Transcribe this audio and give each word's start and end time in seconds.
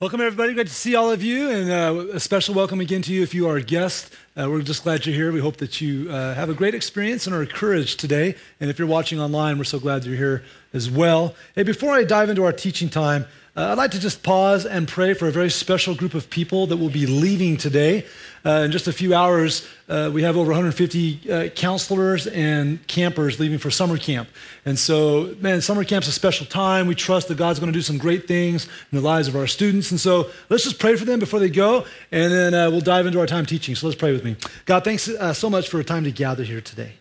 Welcome, 0.00 0.22
everybody. 0.22 0.54
Great 0.54 0.66
to 0.66 0.72
see 0.72 0.94
all 0.94 1.10
of 1.10 1.22
you, 1.22 1.50
and 1.50 1.70
uh, 1.70 2.14
a 2.14 2.20
special 2.20 2.54
welcome 2.54 2.80
again 2.80 3.02
to 3.02 3.12
you 3.12 3.22
if 3.22 3.34
you 3.34 3.46
are 3.50 3.58
a 3.58 3.62
guest. 3.62 4.14
Uh, 4.34 4.48
we're 4.48 4.62
just 4.62 4.82
glad 4.82 5.04
you're 5.04 5.14
here. 5.14 5.30
We 5.30 5.40
hope 5.40 5.58
that 5.58 5.82
you 5.82 6.10
uh, 6.10 6.32
have 6.32 6.48
a 6.48 6.54
great 6.54 6.74
experience 6.74 7.26
and 7.26 7.36
are 7.36 7.42
encouraged 7.42 8.00
today. 8.00 8.34
And 8.60 8.70
if 8.70 8.78
you're 8.78 8.88
watching 8.88 9.20
online, 9.20 9.58
we're 9.58 9.64
so 9.64 9.78
glad 9.78 10.06
you're 10.06 10.16
here 10.16 10.42
as 10.72 10.90
well. 10.90 11.34
Hey, 11.54 11.64
before 11.64 11.92
I 11.92 12.04
dive 12.04 12.30
into 12.30 12.44
our 12.44 12.52
teaching 12.54 12.88
time, 12.88 13.26
uh, 13.56 13.72
I'd 13.72 13.78
like 13.78 13.90
to 13.92 14.00
just 14.00 14.22
pause 14.22 14.64
and 14.64 14.86
pray 14.86 15.12
for 15.12 15.26
a 15.26 15.32
very 15.32 15.50
special 15.50 15.96
group 15.96 16.14
of 16.14 16.30
people 16.30 16.68
that 16.68 16.76
will 16.76 16.88
be 16.88 17.06
leaving 17.06 17.56
today. 17.56 18.06
Uh, 18.46 18.62
in 18.64 18.70
just 18.70 18.86
a 18.86 18.92
few 18.92 19.12
hours, 19.12 19.66
uh, 19.88 20.08
we 20.14 20.22
have 20.22 20.36
over 20.36 20.50
150 20.50 21.30
uh, 21.30 21.48
counselors 21.48 22.28
and 22.28 22.86
campers 22.86 23.40
leaving 23.40 23.58
for 23.58 23.68
summer 23.68 23.98
camp. 23.98 24.28
And 24.64 24.78
so, 24.78 25.34
man, 25.40 25.60
summer 25.60 25.82
camp's 25.82 26.06
a 26.06 26.12
special 26.12 26.46
time. 26.46 26.86
We 26.86 26.94
trust 26.94 27.26
that 27.28 27.38
God's 27.38 27.58
going 27.58 27.72
to 27.72 27.76
do 27.76 27.82
some 27.82 27.98
great 27.98 28.28
things 28.28 28.66
in 28.92 28.96
the 28.96 29.04
lives 29.04 29.26
of 29.26 29.34
our 29.34 29.48
students. 29.48 29.90
And 29.90 29.98
so, 29.98 30.30
let's 30.48 30.62
just 30.62 30.78
pray 30.78 30.94
for 30.94 31.04
them 31.04 31.18
before 31.18 31.40
they 31.40 31.50
go, 31.50 31.84
and 32.12 32.32
then 32.32 32.54
uh, 32.54 32.70
we'll 32.70 32.80
dive 32.80 33.06
into 33.06 33.18
our 33.18 33.26
time 33.26 33.46
teaching. 33.46 33.74
So, 33.74 33.88
let's 33.88 33.98
pray 33.98 34.12
with 34.12 34.24
me. 34.24 34.36
God, 34.64 34.84
thanks 34.84 35.08
uh, 35.08 35.34
so 35.34 35.50
much 35.50 35.68
for 35.68 35.80
a 35.80 35.84
time 35.84 36.04
to 36.04 36.12
gather 36.12 36.44
here 36.44 36.60
today. 36.60 36.92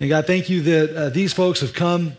And 0.00 0.10
God, 0.10 0.26
thank 0.26 0.50
you 0.50 0.62
that 0.62 1.12
these 1.12 1.32
folks 1.32 1.60
have 1.60 1.72
come 1.72 2.12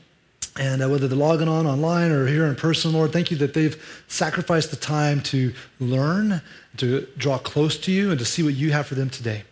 and 0.60 0.84
uh, 0.84 0.90
whether 0.90 1.08
they're 1.08 1.18
logging 1.18 1.48
on 1.48 1.66
online 1.66 2.12
or 2.12 2.28
here 2.28 2.46
in 2.46 2.54
person, 2.54 2.92
Lord, 2.92 3.14
thank 3.14 3.32
you 3.32 3.38
that 3.38 3.54
they've 3.54 4.04
sacrificed 4.10 4.72
the 4.72 4.76
time 4.76 5.22
to 5.22 5.54
learn, 5.80 6.42
to 6.78 7.08
draw 7.18 7.38
close 7.38 7.78
to 7.80 7.94
you, 7.94 8.10
and 8.12 8.20
to 8.20 8.26
see 8.26 8.44
what 8.44 8.56
you 8.56 8.74
have 8.74 8.86
for 8.86 8.96
them 8.96 9.10
today. 9.10 9.44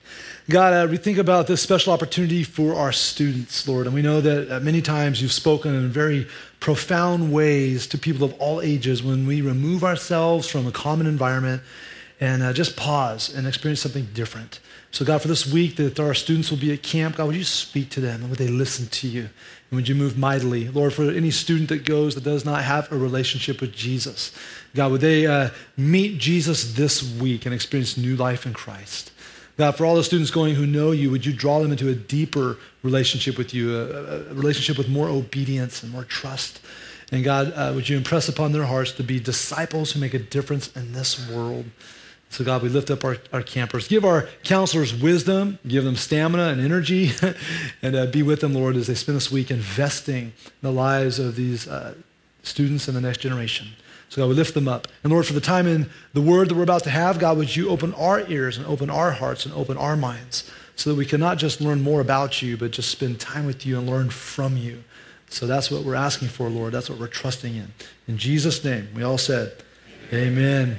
God, 0.50 0.74
uh, 0.74 0.90
we 0.90 0.98
think 0.98 1.18
about 1.18 1.48
this 1.48 1.62
special 1.62 1.94
opportunity 1.94 2.44
for 2.44 2.76
our 2.76 2.92
students, 2.92 3.66
Lord, 3.66 3.86
and 3.86 3.96
we 3.96 4.02
know 4.02 4.20
that 4.20 4.52
uh, 4.52 4.60
many 4.60 4.82
times 4.82 5.22
you've 5.22 5.32
spoken 5.32 5.74
in 5.74 5.90
very 5.90 6.28
profound 6.60 7.32
ways 7.32 7.88
to 7.88 7.98
people 7.98 8.26
of 8.26 8.34
all 8.34 8.60
ages 8.60 9.02
when 9.02 9.26
we 9.26 9.40
remove 9.40 9.86
ourselves 9.86 10.50
from 10.50 10.68
a 10.68 10.72
common 10.72 11.08
environment 11.08 11.62
and 12.20 12.44
uh, 12.44 12.52
just 12.52 12.76
pause 12.76 13.34
and 13.34 13.48
experience 13.48 13.80
something 13.80 14.08
different. 14.14 14.59
So, 14.92 15.06
God, 15.06 15.22
for 15.22 15.28
this 15.28 15.46
week 15.46 15.76
that 15.76 16.00
our 16.00 16.14
students 16.14 16.50
will 16.50 16.58
be 16.58 16.74
at 16.74 16.81
camp, 16.81 17.18
God, 17.18 17.28
would 17.28 17.36
you 17.36 17.44
speak 17.44 17.90
to 17.92 18.02
them 18.02 18.22
and 18.22 18.30
would 18.30 18.40
they 18.40 18.48
listen 18.48 18.88
to 18.88 19.08
you? 19.08 19.30
And 19.70 19.78
would 19.78 19.88
you 19.88 19.96
move 19.96 20.18
mightily? 20.18 20.70
Lord, 20.70 20.94
for 20.94 21.12
any 21.12 21.32
student 21.32 21.70
that 21.70 21.84
goes 21.84 22.16
that 22.16 22.23
does 22.23 22.46
not 22.46 22.64
have 22.64 22.92
a 22.92 22.98
relationship 22.98 23.60
with 23.60 23.74
Jesus, 23.74 24.32
God, 24.74 24.92
would 24.92 25.02
they 25.02 25.28
uh, 25.28 25.50
meet 25.76 26.20
Jesus 26.20 26.74
this 26.74 27.04
week 27.20 27.46
and 27.46 27.54
experience 27.54 27.98
new 27.98 28.16
life 28.16 28.46
in 28.46 28.54
Christ? 28.54 29.12
God, 29.58 29.76
for 29.76 29.86
all 29.86 29.96
the 29.96 30.04
students 30.04 30.30
going 30.30 30.56
who 30.56 30.68
know 30.68 30.92
you, 30.92 31.09
would 31.09 31.26
you 31.26 31.34
draw 31.34 31.59
them 31.59 31.72
into 31.72 31.90
a 31.90 31.96
deeper 31.96 32.58
relationship 32.84 33.38
with 33.38 33.54
you, 33.54 33.76
a, 33.76 34.30
a 34.30 34.34
relationship 34.34 34.78
with 34.78 34.88
more 34.88 35.09
obedience 35.09 35.84
and 35.84 35.92
more 35.92 36.04
trust? 36.04 36.62
And 37.12 37.24
God, 37.24 37.52
uh, 37.56 37.72
would 37.74 37.90
you 37.90 37.98
impress 37.98 38.30
upon 38.30 38.52
their 38.52 38.66
hearts 38.66 38.92
to 38.94 39.04
be 39.04 39.20
disciples 39.20 39.92
who 39.92 40.00
make 40.00 40.14
a 40.14 40.20
difference 40.20 40.76
in 40.76 40.94
this 40.94 41.30
world? 41.30 41.66
So, 42.30 42.44
God, 42.44 42.61
we 42.61 42.70
lift 42.70 42.92
up 42.92 43.06
our, 43.06 43.17
our 43.31 43.42
campers. 43.42 43.88
Give 43.88 44.03
our 44.03 44.28
counselors 44.44 44.94
wisdom, 44.94 45.59
give 45.66 45.83
them 45.83 45.95
stamina 45.95 46.50
and 46.50 46.61
energy, 46.61 47.11
and 47.81 47.95
uh, 47.95 48.06
be 48.08 48.22
with 48.22 48.42
them, 48.42 48.53
Lord, 48.53 48.75
as 48.75 48.88
they 48.88 48.95
spend 48.95 49.16
this 49.16 49.31
week 49.31 49.50
investing 49.50 50.34
in 50.45 50.52
the 50.61 50.72
lives 50.72 51.19
of 51.19 51.36
these 51.36 51.67
uh, 51.67 51.95
students 52.44 52.88
and 52.88 52.97
the 52.97 53.02
next 53.02 53.19
generation. 53.19 53.67
So, 54.09 54.22
God, 54.22 54.30
we 54.30 54.36
lift 54.36 54.53
them 54.53 54.67
up. 54.67 54.88
And, 55.03 55.11
Lord, 55.11 55.25
for 55.25 55.34
the 55.34 55.42
time 55.42 55.67
in 55.67 55.89
the 56.14 56.22
word 56.22 56.50
that 56.50 56.56
we're 56.56 56.64
about 56.64 56.84
to 56.84 56.89
have, 56.89 57.17
God, 57.17 57.38
would 57.38 57.56
you 57.56 57.69
open 57.69 57.94
our 57.94 58.28
ears 58.30 58.58
and 58.58 58.66
open 58.67 58.89
our 58.89 59.12
hearts 59.12 59.45
and 59.45 59.53
open 59.53 59.78
our 59.78 59.95
minds 59.95 60.50
so 60.75 60.89
that 60.89 60.95
we 60.95 61.06
can 61.06 61.19
not 61.19 61.38
just 61.38 61.59
learn 61.59 61.81
more 61.81 62.02
about 62.02 62.41
you, 62.41 62.56
but 62.56 62.72
just 62.72 62.89
spend 62.89 63.19
time 63.19 63.45
with 63.45 63.66
you 63.66 63.78
and 63.78 63.89
learn 63.89 64.09
from 64.09 64.58
you. 64.58 64.84
So 65.30 65.47
that's 65.47 65.72
what 65.72 65.84
we're 65.84 65.95
asking 65.95 66.30
for, 66.30 66.50
Lord. 66.50 66.73
That's 66.73 66.89
what 66.89 67.00
we're 67.00 67.08
trusting 67.08 67.56
in. 67.56 67.73
In 68.08 68.17
Jesus' 68.17 68.64
name, 68.64 68.88
we 68.95 69.03
all 69.03 69.17
said, 69.17 69.53
Amen. 70.14 70.38
Amen. 70.38 70.78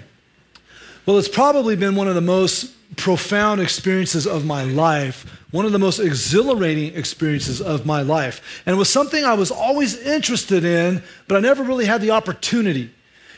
Well, 1.09 1.17
it's 1.17 1.27
probably 1.27 1.75
been 1.75 1.95
one 1.95 2.07
of 2.07 2.15
the 2.15 2.21
most 2.21 2.71
profound 2.97 3.63
experiences 3.63 4.27
of 4.27 4.45
my 4.45 4.65
life, 4.65 5.25
one 5.53 5.65
of 5.65 5.73
the 5.73 5.79
most 5.79 6.01
exhilarating 6.01 6.95
experiences 6.95 7.63
of 7.63 7.87
my 7.87 8.03
life. 8.03 8.61
And 8.67 8.77
it 8.77 8.79
was 8.79 8.91
something 8.91 9.25
I 9.25 9.33
was 9.33 9.51
always 9.51 9.99
interested 10.03 10.67
in, 10.67 11.03
but 11.27 11.39
I 11.39 11.41
never 11.41 11.63
really 11.63 11.87
had 11.87 12.03
the 12.03 12.11
opportunity. 12.11 12.91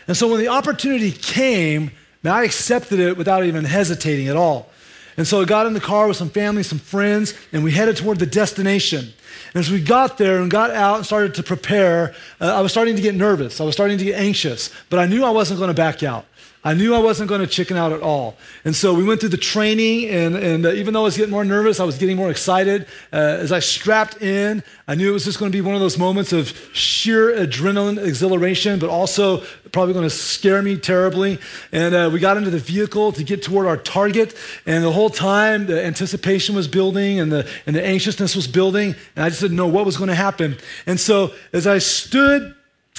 And 0.08 0.16
so 0.16 0.26
when 0.26 0.40
the 0.40 0.48
opportunity 0.48 1.12
came, 1.12 1.92
I 2.24 2.42
accepted 2.42 2.98
it 2.98 3.16
without 3.16 3.44
even 3.44 3.64
hesitating 3.64 4.26
at 4.26 4.34
all. 4.34 4.68
And 5.16 5.24
so 5.24 5.40
I 5.40 5.44
got 5.44 5.66
in 5.66 5.72
the 5.72 5.80
car 5.80 6.08
with 6.08 6.16
some 6.16 6.30
family, 6.30 6.64
some 6.64 6.80
friends, 6.80 7.34
and 7.52 7.62
we 7.62 7.70
headed 7.70 7.96
toward 7.96 8.18
the 8.18 8.26
destination. 8.26 9.12
And 9.54 9.60
as 9.60 9.70
we 9.70 9.80
got 9.80 10.18
there 10.18 10.40
and 10.40 10.50
got 10.50 10.72
out 10.72 10.96
and 10.96 11.06
started 11.06 11.36
to 11.36 11.44
prepare, 11.44 12.16
uh, 12.40 12.46
I 12.46 12.62
was 12.62 12.72
starting 12.72 12.96
to 12.96 13.02
get 13.02 13.14
nervous. 13.14 13.60
I 13.60 13.64
was 13.64 13.76
starting 13.76 13.96
to 13.98 14.04
get 14.04 14.18
anxious, 14.18 14.70
but 14.88 14.98
I 14.98 15.06
knew 15.06 15.24
I 15.24 15.30
wasn't 15.30 15.60
going 15.60 15.68
to 15.68 15.74
back 15.74 16.02
out. 16.02 16.26
I 16.62 16.74
knew 16.74 16.94
I 16.94 16.98
wasn't 16.98 17.30
going 17.30 17.40
to 17.40 17.46
chicken 17.46 17.78
out 17.78 17.90
at 17.90 18.02
all. 18.02 18.36
And 18.66 18.76
so 18.76 18.92
we 18.92 19.02
went 19.02 19.20
through 19.20 19.30
the 19.30 19.38
training, 19.38 20.10
and, 20.10 20.36
and 20.36 20.66
uh, 20.66 20.72
even 20.72 20.92
though 20.92 21.00
I 21.00 21.04
was 21.04 21.16
getting 21.16 21.30
more 21.30 21.44
nervous, 21.44 21.80
I 21.80 21.84
was 21.84 21.96
getting 21.96 22.16
more 22.16 22.30
excited. 22.30 22.86
Uh, 23.10 23.16
as 23.16 23.50
I 23.50 23.60
strapped 23.60 24.20
in, 24.20 24.62
I 24.86 24.94
knew 24.94 25.08
it 25.08 25.12
was 25.12 25.24
just 25.24 25.38
going 25.38 25.50
to 25.50 25.56
be 25.56 25.62
one 25.62 25.74
of 25.74 25.80
those 25.80 25.96
moments 25.96 26.34
of 26.34 26.48
sheer 26.74 27.32
adrenaline 27.34 28.04
exhilaration, 28.04 28.78
but 28.78 28.90
also 28.90 29.42
probably 29.72 29.94
going 29.94 30.04
to 30.04 30.14
scare 30.14 30.60
me 30.60 30.76
terribly. 30.76 31.38
And 31.72 31.94
uh, 31.94 32.10
we 32.12 32.18
got 32.18 32.36
into 32.36 32.50
the 32.50 32.58
vehicle 32.58 33.12
to 33.12 33.24
get 33.24 33.42
toward 33.42 33.66
our 33.66 33.78
target, 33.78 34.36
and 34.66 34.84
the 34.84 34.92
whole 34.92 35.10
time 35.10 35.64
the 35.64 35.82
anticipation 35.82 36.54
was 36.54 36.68
building 36.68 37.20
and 37.20 37.32
the, 37.32 37.48
and 37.64 37.74
the 37.74 37.86
anxiousness 37.86 38.36
was 38.36 38.46
building, 38.46 38.94
and 39.16 39.24
I 39.24 39.30
just 39.30 39.40
didn't 39.40 39.56
know 39.56 39.68
what 39.68 39.86
was 39.86 39.96
going 39.96 40.08
to 40.08 40.14
happen. 40.14 40.58
And 40.86 41.00
so 41.00 41.32
as 41.54 41.66
I 41.66 41.78
stood 41.78 42.54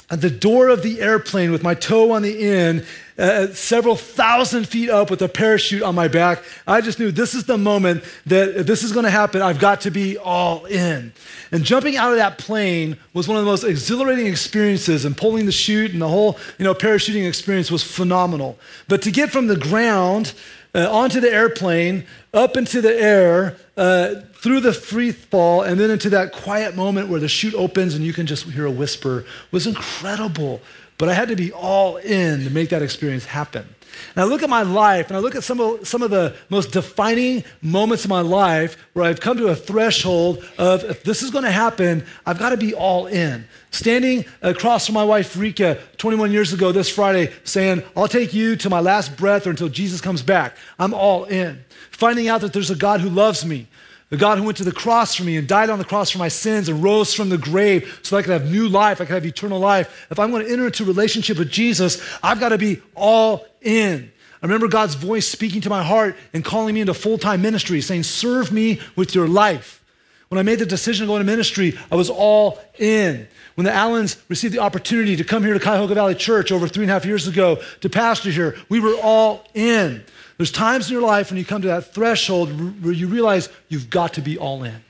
the 0.08 0.30
door 0.30 0.68
of 0.68 0.82
the 0.82 1.00
airplane 1.00 1.52
with 1.52 1.62
my 1.62 1.74
toe 1.74 2.12
on 2.12 2.22
the 2.22 2.44
end, 2.44 2.84
uh, 3.18 3.48
several 3.48 3.94
thousand 3.96 4.66
feet 4.66 4.90
up 4.90 5.10
with 5.10 5.22
a 5.22 5.28
parachute 5.28 5.82
on 5.82 5.94
my 5.94 6.08
back. 6.08 6.42
I 6.66 6.80
just 6.80 6.98
knew 6.98 7.10
this 7.10 7.34
is 7.34 7.44
the 7.44 7.58
moment 7.58 8.04
that 8.26 8.60
if 8.60 8.66
this 8.66 8.82
is 8.82 8.92
going 8.92 9.04
to 9.04 9.10
happen, 9.10 9.42
I've 9.42 9.58
got 9.58 9.82
to 9.82 9.90
be 9.90 10.18
all 10.18 10.64
in. 10.66 11.12
And 11.50 11.64
jumping 11.64 11.96
out 11.96 12.10
of 12.10 12.16
that 12.16 12.38
plane 12.38 12.96
was 13.12 13.28
one 13.28 13.36
of 13.36 13.44
the 13.44 13.50
most 13.50 13.64
exhilarating 13.64 14.26
experiences, 14.26 15.04
and 15.04 15.16
pulling 15.16 15.46
the 15.46 15.52
chute 15.52 15.92
and 15.92 16.02
the 16.02 16.08
whole 16.08 16.38
you 16.58 16.64
know, 16.64 16.74
parachuting 16.74 17.26
experience 17.26 17.70
was 17.70 17.82
phenomenal. 17.82 18.58
But 18.88 19.02
to 19.02 19.10
get 19.10 19.30
from 19.30 19.46
the 19.46 19.56
ground 19.56 20.34
uh, 20.74 20.90
onto 20.90 21.20
the 21.20 21.32
airplane, 21.32 22.04
up 22.32 22.56
into 22.56 22.80
the 22.80 22.94
air, 22.94 23.56
uh, 23.76 24.14
through 24.34 24.60
the 24.60 24.72
free 24.72 25.12
fall, 25.12 25.62
and 25.62 25.78
then 25.78 25.90
into 25.90 26.10
that 26.10 26.32
quiet 26.32 26.74
moment 26.74 27.08
where 27.08 27.20
the 27.20 27.28
chute 27.28 27.54
opens 27.54 27.94
and 27.94 28.04
you 28.04 28.12
can 28.12 28.26
just 28.26 28.44
hear 28.44 28.66
a 28.66 28.70
whisper 28.70 29.24
was 29.50 29.66
incredible. 29.66 30.60
But 30.98 31.08
I 31.08 31.14
had 31.14 31.28
to 31.28 31.36
be 31.36 31.52
all 31.52 31.96
in 31.96 32.44
to 32.44 32.50
make 32.50 32.70
that 32.70 32.82
experience 32.82 33.24
happen. 33.24 33.66
And 34.14 34.22
I 34.22 34.26
look 34.26 34.42
at 34.42 34.50
my 34.50 34.62
life 34.62 35.08
and 35.08 35.16
I 35.16 35.20
look 35.20 35.34
at 35.34 35.44
some 35.44 35.60
of, 35.60 35.86
some 35.86 36.02
of 36.02 36.10
the 36.10 36.34
most 36.48 36.72
defining 36.72 37.44
moments 37.60 38.04
of 38.04 38.10
my 38.10 38.20
life 38.20 38.76
where 38.92 39.04
I've 39.04 39.20
come 39.20 39.36
to 39.38 39.48
a 39.48 39.56
threshold 39.56 40.44
of 40.58 40.84
if 40.84 41.02
this 41.02 41.22
is 41.22 41.30
going 41.30 41.44
to 41.44 41.50
happen, 41.50 42.04
I've 42.26 42.38
got 42.38 42.50
to 42.50 42.56
be 42.56 42.74
all 42.74 43.06
in. 43.06 43.46
Standing 43.70 44.24
across 44.42 44.86
from 44.86 44.94
my 44.94 45.04
wife 45.04 45.36
Rika 45.36 45.80
21 45.96 46.30
years 46.30 46.52
ago 46.52 46.72
this 46.72 46.90
Friday 46.90 47.32
saying, 47.44 47.82
I'll 47.96 48.08
take 48.08 48.34
you 48.34 48.56
to 48.56 48.68
my 48.68 48.80
last 48.80 49.16
breath 49.16 49.46
or 49.46 49.50
until 49.50 49.68
Jesus 49.70 50.00
comes 50.00 50.22
back. 50.22 50.56
I'm 50.78 50.92
all 50.92 51.24
in. 51.24 51.64
Finding 51.90 52.28
out 52.28 52.42
that 52.42 52.52
there's 52.52 52.70
a 52.70 52.76
God 52.76 53.00
who 53.00 53.08
loves 53.08 53.46
me, 53.46 53.66
the 54.10 54.18
God 54.18 54.36
who 54.36 54.44
went 54.44 54.58
to 54.58 54.64
the 54.64 54.72
cross 54.72 55.14
for 55.14 55.24
me 55.24 55.38
and 55.38 55.48
died 55.48 55.70
on 55.70 55.78
the 55.78 55.86
cross 55.86 56.10
for 56.10 56.18
my 56.18 56.28
sins 56.28 56.68
and 56.68 56.82
rose 56.82 57.14
from 57.14 57.30
the 57.30 57.38
grave 57.38 58.00
so 58.02 58.16
I 58.16 58.22
could 58.22 58.32
have 58.32 58.50
new 58.50 58.68
life, 58.68 59.00
I 59.00 59.06
could 59.06 59.14
have 59.14 59.24
eternal 59.24 59.58
life. 59.58 60.06
If 60.10 60.18
I'm 60.18 60.30
going 60.30 60.44
to 60.44 60.52
enter 60.52 60.66
into 60.66 60.82
a 60.82 60.86
relationship 60.86 61.38
with 61.38 61.50
Jesus, 61.50 62.02
I've 62.22 62.38
got 62.38 62.50
to 62.50 62.58
be 62.58 62.82
all 62.94 63.46
in. 63.62 64.12
I 64.42 64.46
remember 64.46 64.66
God's 64.66 64.96
voice 64.96 65.26
speaking 65.26 65.60
to 65.62 65.70
my 65.70 65.84
heart 65.84 66.16
and 66.32 66.44
calling 66.44 66.74
me 66.74 66.80
into 66.80 66.94
full 66.94 67.16
time 67.16 67.42
ministry, 67.42 67.80
saying, 67.80 68.02
Serve 68.02 68.50
me 68.50 68.80
with 68.96 69.14
your 69.14 69.28
life. 69.28 69.82
When 70.28 70.38
I 70.38 70.42
made 70.42 70.58
the 70.58 70.66
decision 70.66 71.06
to 71.06 71.10
go 71.10 71.16
into 71.16 71.26
ministry, 71.26 71.78
I 71.90 71.94
was 71.94 72.08
all 72.08 72.58
in. 72.78 73.28
When 73.54 73.66
the 73.66 73.72
Allens 73.72 74.16
received 74.28 74.54
the 74.54 74.60
opportunity 74.60 75.14
to 75.16 75.24
come 75.24 75.44
here 75.44 75.52
to 75.52 75.60
Cuyahoga 75.60 75.94
Valley 75.94 76.14
Church 76.14 76.50
over 76.50 76.66
three 76.66 76.84
and 76.84 76.90
a 76.90 76.94
half 76.94 77.04
years 77.04 77.28
ago 77.28 77.62
to 77.82 77.90
pastor 77.90 78.30
here, 78.30 78.56
we 78.70 78.80
were 78.80 78.96
all 79.02 79.46
in. 79.52 80.02
There's 80.38 80.50
times 80.50 80.88
in 80.88 80.94
your 80.94 81.06
life 81.06 81.30
when 81.30 81.38
you 81.38 81.44
come 81.44 81.60
to 81.62 81.68
that 81.68 81.92
threshold 81.92 82.82
where 82.82 82.94
you 82.94 83.08
realize 83.08 83.50
you've 83.68 83.90
got 83.90 84.14
to 84.14 84.22
be 84.22 84.38
all 84.38 84.64
in. 84.64 84.82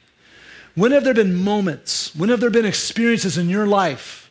When 0.77 0.93
have 0.93 1.05
there 1.05 1.13
been 1.13 1.35
moments, 1.35 2.15
when 2.15 2.31
have 2.31 2.41
there 2.41 2.49
been 2.49 2.65
experiences 2.65 3.37
in 3.37 3.49
your 3.51 3.67
life 3.67 4.22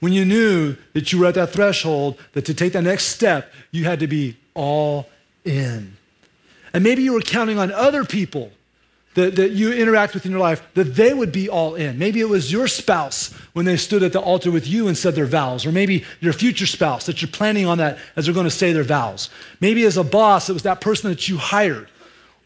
when 0.00 0.12
you 0.12 0.24
knew 0.24 0.76
that 0.92 1.12
you 1.12 1.18
were 1.18 1.26
at 1.26 1.34
that 1.34 1.50
threshold, 1.50 2.18
that 2.32 2.44
to 2.46 2.54
take 2.54 2.72
that 2.72 2.82
next 2.82 3.06
step, 3.06 3.52
you 3.70 3.84
had 3.84 4.00
to 4.00 4.06
be 4.06 4.36
all 4.54 5.08
in? 5.44 5.96
And 6.72 6.84
maybe 6.84 7.02
you 7.02 7.12
were 7.12 7.20
counting 7.20 7.58
on 7.58 7.72
other 7.72 8.04
people 8.04 8.52
that, 9.14 9.36
that 9.36 9.50
you 9.50 9.72
interact 9.72 10.14
with 10.14 10.24
in 10.26 10.30
your 10.30 10.40
life, 10.40 10.62
that 10.74 10.94
they 10.94 11.12
would 11.12 11.32
be 11.32 11.48
all 11.48 11.74
in. 11.74 11.98
Maybe 11.98 12.20
it 12.20 12.28
was 12.28 12.52
your 12.52 12.68
spouse 12.68 13.32
when 13.52 13.64
they 13.64 13.76
stood 13.76 14.02
at 14.02 14.12
the 14.12 14.20
altar 14.20 14.50
with 14.50 14.68
you 14.68 14.86
and 14.86 14.96
said 14.96 15.14
their 15.14 15.26
vows, 15.26 15.66
or 15.66 15.72
maybe 15.72 16.04
your 16.20 16.32
future 16.32 16.66
spouse 16.66 17.06
that 17.06 17.20
you're 17.20 17.30
planning 17.30 17.66
on 17.66 17.78
that 17.78 17.98
as 18.14 18.26
they're 18.26 18.34
going 18.34 18.44
to 18.44 18.50
say 18.50 18.72
their 18.72 18.84
vows. 18.84 19.30
Maybe 19.60 19.84
as 19.84 19.96
a 19.96 20.04
boss, 20.04 20.48
it 20.48 20.52
was 20.52 20.62
that 20.62 20.80
person 20.80 21.10
that 21.10 21.28
you 21.28 21.36
hired. 21.36 21.88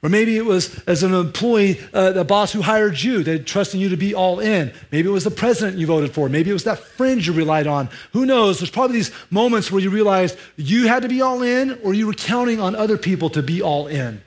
Or 0.02 0.08
maybe 0.08 0.36
it 0.36 0.44
was 0.44 0.82
as 0.88 1.04
an 1.04 1.14
employee, 1.14 1.78
uh, 1.94 2.10
the 2.10 2.24
boss 2.24 2.52
who 2.52 2.60
hired 2.60 3.00
you, 3.00 3.22
they 3.22 3.38
trusting 3.38 3.80
you 3.80 3.88
to 3.90 3.96
be 3.96 4.14
all 4.14 4.40
in. 4.40 4.72
Maybe 4.90 5.08
it 5.08 5.12
was 5.12 5.22
the 5.22 5.30
president 5.30 5.78
you 5.78 5.86
voted 5.86 6.12
for. 6.12 6.28
Maybe 6.28 6.50
it 6.50 6.54
was 6.54 6.64
that 6.64 6.80
friend 6.80 7.24
you 7.24 7.32
relied 7.32 7.68
on. 7.68 7.88
Who 8.12 8.26
knows? 8.26 8.58
There's 8.58 8.70
probably 8.70 8.96
these 8.96 9.12
moments 9.30 9.70
where 9.70 9.80
you 9.80 9.90
realized 9.90 10.36
you 10.56 10.88
had 10.88 11.02
to 11.02 11.08
be 11.08 11.22
all 11.22 11.42
in 11.42 11.78
or 11.84 11.94
you 11.94 12.08
were 12.08 12.14
counting 12.14 12.58
on 12.58 12.74
other 12.74 12.98
people 12.98 13.30
to 13.30 13.42
be 13.42 13.62
all 13.62 13.86
in. 13.86 14.20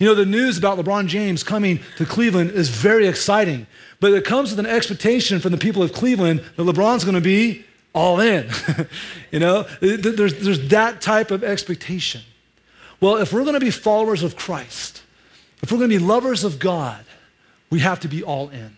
You 0.00 0.06
know, 0.06 0.16
the 0.16 0.26
news 0.26 0.58
about 0.58 0.78
LeBron 0.78 1.06
James 1.06 1.44
coming 1.44 1.78
to 1.96 2.04
Cleveland 2.04 2.50
is 2.50 2.68
very 2.68 3.06
exciting, 3.06 3.68
but 4.00 4.12
it 4.12 4.24
comes 4.24 4.50
with 4.50 4.58
an 4.58 4.66
expectation 4.66 5.38
from 5.38 5.52
the 5.52 5.58
people 5.58 5.82
of 5.82 5.92
Cleveland 5.92 6.42
that 6.56 6.62
LeBron's 6.62 7.04
going 7.04 7.14
to 7.14 7.20
be 7.20 7.64
all 7.92 8.18
in. 8.18 8.50
you 9.30 9.38
know, 9.38 9.62
there's, 9.80 10.34
there's 10.40 10.68
that 10.70 11.00
type 11.00 11.30
of 11.30 11.44
expectation. 11.44 12.22
Well, 13.00 13.18
if 13.18 13.32
we're 13.32 13.42
going 13.42 13.54
to 13.54 13.60
be 13.60 13.70
followers 13.70 14.22
of 14.22 14.36
Christ, 14.36 14.99
if 15.62 15.70
we're 15.70 15.78
going 15.78 15.90
to 15.90 15.98
be 15.98 16.04
lovers 16.04 16.44
of 16.44 16.58
God, 16.58 17.04
we 17.70 17.80
have 17.80 18.00
to 18.00 18.08
be 18.08 18.22
all 18.22 18.48
in. 18.48 18.76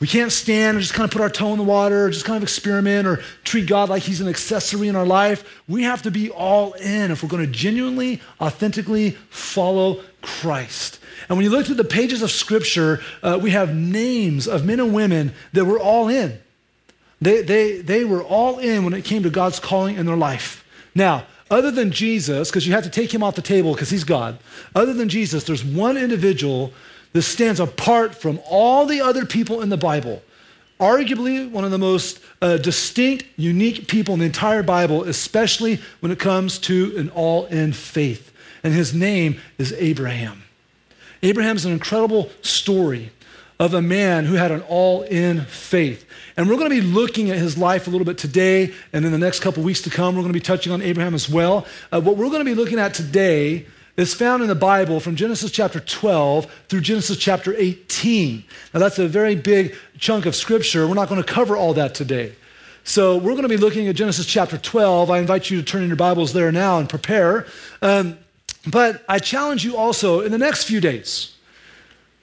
We 0.00 0.08
can't 0.08 0.32
stand 0.32 0.76
and 0.76 0.80
just 0.82 0.92
kind 0.92 1.04
of 1.04 1.12
put 1.12 1.22
our 1.22 1.30
toe 1.30 1.52
in 1.52 1.58
the 1.58 1.64
water, 1.64 2.06
or 2.06 2.10
just 2.10 2.24
kind 2.24 2.36
of 2.36 2.42
experiment 2.42 3.06
or 3.06 3.22
treat 3.44 3.68
God 3.68 3.88
like 3.88 4.02
he's 4.02 4.20
an 4.20 4.28
accessory 4.28 4.88
in 4.88 4.96
our 4.96 5.06
life. 5.06 5.62
We 5.68 5.84
have 5.84 6.02
to 6.02 6.10
be 6.10 6.30
all 6.30 6.72
in 6.72 7.10
if 7.10 7.22
we're 7.22 7.28
going 7.28 7.46
to 7.46 7.50
genuinely, 7.50 8.20
authentically 8.40 9.12
follow 9.30 10.02
Christ. 10.20 10.98
And 11.28 11.38
when 11.38 11.44
you 11.44 11.50
look 11.50 11.66
through 11.66 11.76
the 11.76 11.84
pages 11.84 12.22
of 12.22 12.30
Scripture, 12.30 13.00
uh, 13.22 13.38
we 13.40 13.50
have 13.50 13.74
names 13.74 14.48
of 14.48 14.66
men 14.66 14.80
and 14.80 14.92
women 14.92 15.32
that 15.52 15.64
were 15.64 15.78
all 15.78 16.08
in. 16.08 16.38
They, 17.20 17.42
they, 17.42 17.80
they 17.80 18.04
were 18.04 18.22
all 18.22 18.58
in 18.58 18.84
when 18.84 18.92
it 18.92 19.04
came 19.04 19.22
to 19.22 19.30
God's 19.30 19.60
calling 19.60 19.96
in 19.96 20.06
their 20.06 20.16
life. 20.16 20.66
Now, 20.94 21.24
other 21.50 21.70
than 21.70 21.90
Jesus, 21.90 22.50
because 22.50 22.66
you 22.66 22.72
have 22.72 22.84
to 22.84 22.90
take 22.90 23.12
him 23.12 23.22
off 23.22 23.34
the 23.34 23.42
table 23.42 23.72
because 23.72 23.90
he's 23.90 24.04
God, 24.04 24.38
other 24.74 24.92
than 24.92 25.08
Jesus, 25.08 25.44
there's 25.44 25.64
one 25.64 25.96
individual 25.96 26.72
that 27.12 27.22
stands 27.22 27.60
apart 27.60 28.14
from 28.14 28.40
all 28.48 28.86
the 28.86 29.00
other 29.00 29.24
people 29.24 29.60
in 29.60 29.68
the 29.68 29.76
Bible. 29.76 30.22
Arguably 30.80 31.48
one 31.48 31.64
of 31.64 31.70
the 31.70 31.78
most 31.78 32.20
uh, 32.42 32.56
distinct, 32.56 33.24
unique 33.36 33.86
people 33.86 34.14
in 34.14 34.20
the 34.20 34.26
entire 34.26 34.62
Bible, 34.62 35.04
especially 35.04 35.80
when 36.00 36.10
it 36.10 36.18
comes 36.18 36.58
to 36.60 36.94
an 36.96 37.10
all 37.10 37.46
in 37.46 37.72
faith. 37.72 38.32
And 38.64 38.74
his 38.74 38.92
name 38.92 39.40
is 39.58 39.72
Abraham. 39.74 40.42
Abraham's 41.22 41.64
an 41.64 41.72
incredible 41.72 42.30
story 42.42 43.10
of 43.58 43.74
a 43.74 43.82
man 43.82 44.24
who 44.24 44.34
had 44.34 44.50
an 44.50 44.62
all 44.62 45.02
in 45.02 45.42
faith. 45.42 46.04
And 46.36 46.48
we're 46.48 46.56
going 46.56 46.70
to 46.70 46.80
be 46.80 46.86
looking 46.86 47.30
at 47.30 47.38
his 47.38 47.56
life 47.56 47.86
a 47.86 47.90
little 47.90 48.04
bit 48.04 48.18
today, 48.18 48.72
and 48.92 49.04
in 49.04 49.12
the 49.12 49.18
next 49.18 49.40
couple 49.40 49.62
weeks 49.62 49.82
to 49.82 49.90
come, 49.90 50.16
we're 50.16 50.22
going 50.22 50.32
to 50.32 50.38
be 50.38 50.44
touching 50.44 50.72
on 50.72 50.82
Abraham 50.82 51.14
as 51.14 51.28
well. 51.28 51.66
Uh, 51.92 52.00
what 52.00 52.16
we're 52.16 52.26
going 52.26 52.44
to 52.44 52.44
be 52.44 52.54
looking 52.54 52.78
at 52.78 52.94
today 52.94 53.66
is 53.96 54.12
found 54.12 54.42
in 54.42 54.48
the 54.48 54.56
Bible 54.56 54.98
from 54.98 55.14
Genesis 55.14 55.52
chapter 55.52 55.78
12 55.78 56.52
through 56.68 56.80
Genesis 56.80 57.16
chapter 57.16 57.54
18. 57.56 58.42
Now, 58.72 58.80
that's 58.80 58.98
a 58.98 59.06
very 59.06 59.36
big 59.36 59.76
chunk 59.98 60.26
of 60.26 60.34
scripture. 60.34 60.88
We're 60.88 60.94
not 60.94 61.08
going 61.08 61.22
to 61.22 61.32
cover 61.32 61.56
all 61.56 61.74
that 61.74 61.94
today. 61.94 62.32
So, 62.82 63.16
we're 63.16 63.32
going 63.32 63.42
to 63.42 63.48
be 63.48 63.56
looking 63.56 63.86
at 63.86 63.94
Genesis 63.94 64.26
chapter 64.26 64.58
12. 64.58 65.10
I 65.10 65.20
invite 65.20 65.48
you 65.48 65.58
to 65.58 65.64
turn 65.64 65.82
in 65.82 65.88
your 65.88 65.96
Bibles 65.96 66.32
there 66.32 66.50
now 66.50 66.78
and 66.78 66.88
prepare. 66.88 67.46
Um, 67.80 68.18
but 68.66 69.04
I 69.08 69.20
challenge 69.20 69.64
you 69.64 69.76
also 69.76 70.20
in 70.20 70.32
the 70.32 70.38
next 70.38 70.64
few 70.64 70.80
days 70.80 71.33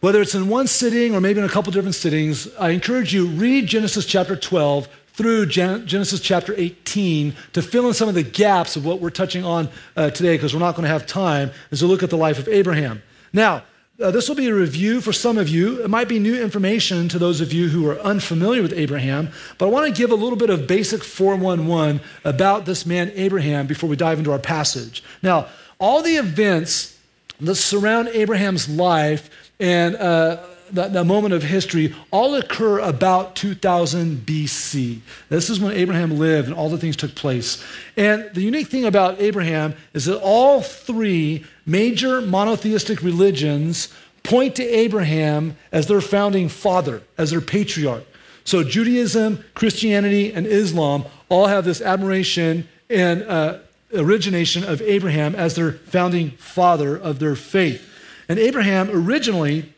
whether 0.01 0.19
it's 0.19 0.35
in 0.35 0.49
one 0.49 0.67
sitting 0.67 1.15
or 1.15 1.21
maybe 1.21 1.39
in 1.39 1.45
a 1.45 1.49
couple 1.49 1.71
different 1.71 1.95
sittings, 1.95 2.53
I 2.55 2.71
encourage 2.71 3.13
you 3.13 3.27
read 3.27 3.67
Genesis 3.67 4.05
chapter 4.05 4.35
12 4.35 4.89
through 5.13 5.45
Gen- 5.45 5.85
Genesis 5.85 6.19
chapter 6.19 6.55
18 6.57 7.35
to 7.53 7.61
fill 7.61 7.87
in 7.87 7.93
some 7.93 8.09
of 8.09 8.15
the 8.15 8.23
gaps 8.23 8.75
of 8.75 8.83
what 8.83 8.99
we're 8.99 9.11
touching 9.11 9.45
on 9.45 9.69
uh, 9.95 10.09
today 10.09 10.35
because 10.35 10.53
we're 10.53 10.59
not 10.59 10.75
going 10.75 10.85
to 10.85 10.89
have 10.89 11.05
time 11.05 11.51
as 11.71 11.83
we 11.83 11.87
look 11.87 12.01
at 12.01 12.09
the 12.09 12.17
life 12.17 12.39
of 12.39 12.47
Abraham. 12.47 13.03
Now, 13.31 13.63
uh, 14.01 14.09
this 14.09 14.27
will 14.27 14.35
be 14.35 14.47
a 14.47 14.55
review 14.55 15.01
for 15.01 15.13
some 15.13 15.37
of 15.37 15.47
you. 15.47 15.83
It 15.83 15.89
might 15.89 16.09
be 16.09 16.17
new 16.17 16.41
information 16.41 17.07
to 17.09 17.19
those 17.19 17.39
of 17.39 17.53
you 17.53 17.69
who 17.69 17.87
are 17.87 17.99
unfamiliar 17.99 18.63
with 18.63 18.73
Abraham, 18.73 19.29
but 19.59 19.67
I 19.67 19.69
want 19.69 19.85
to 19.85 20.01
give 20.01 20.09
a 20.09 20.15
little 20.15 20.37
bit 20.37 20.49
of 20.49 20.65
basic 20.65 21.03
411 21.03 22.01
about 22.23 22.65
this 22.65 22.87
man, 22.87 23.11
Abraham, 23.13 23.67
before 23.67 23.87
we 23.87 23.95
dive 23.95 24.17
into 24.17 24.31
our 24.31 24.39
passage. 24.39 25.03
Now, 25.21 25.47
all 25.77 26.01
the 26.01 26.15
events 26.15 26.97
that 27.41 27.55
surround 27.55 28.07
Abraham's 28.09 28.69
life 28.69 29.29
and 29.61 29.95
uh, 29.95 30.37
that, 30.71 30.93
that, 30.93 31.05
moment 31.05 31.33
of 31.33 31.43
history 31.43 31.93
all 32.09 32.33
occur 32.35 32.79
about 32.79 33.35
2000 33.35 34.25
BC. 34.25 34.99
This 35.29 35.49
is 35.49 35.59
when 35.59 35.73
Abraham 35.73 36.17
lived 36.17 36.47
and 36.47 36.57
all 36.57 36.69
the 36.69 36.77
things 36.77 36.97
took 36.97 37.13
place. 37.13 37.63
And 37.95 38.29
the 38.33 38.41
unique 38.41 38.67
thing 38.67 38.85
about 38.85 39.21
Abraham 39.21 39.75
is 39.93 40.05
that 40.05 40.19
all 40.19 40.61
three 40.61 41.45
major 41.65 42.21
monotheistic 42.21 43.03
religions 43.03 43.93
point 44.23 44.55
to 44.55 44.63
Abraham 44.63 45.55
as 45.71 45.87
their 45.87 46.01
founding 46.01 46.49
father, 46.49 47.03
as 47.17 47.31
their 47.31 47.41
patriarch. 47.41 48.03
So 48.43 48.63
Judaism, 48.63 49.43
Christianity, 49.53 50.33
and 50.33 50.47
Islam 50.47 51.05
all 51.29 51.47
have 51.47 51.65
this 51.65 51.81
admiration 51.81 52.67
and 52.89 53.21
uh, 53.23 53.59
origination 53.93 54.63
of 54.63 54.81
Abraham 54.81 55.35
as 55.35 55.55
their 55.55 55.73
founding 55.73 56.31
father 56.31 56.97
of 56.97 57.19
their 57.19 57.35
faith. 57.35 57.90
And 58.31 58.39
Abraham 58.39 58.89
originally 58.89 59.73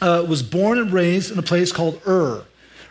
uh, 0.00 0.26
was 0.28 0.42
born 0.42 0.78
and 0.78 0.92
raised 0.92 1.30
in 1.30 1.38
a 1.38 1.42
place 1.42 1.70
called 1.70 2.00
Ur. 2.04 2.42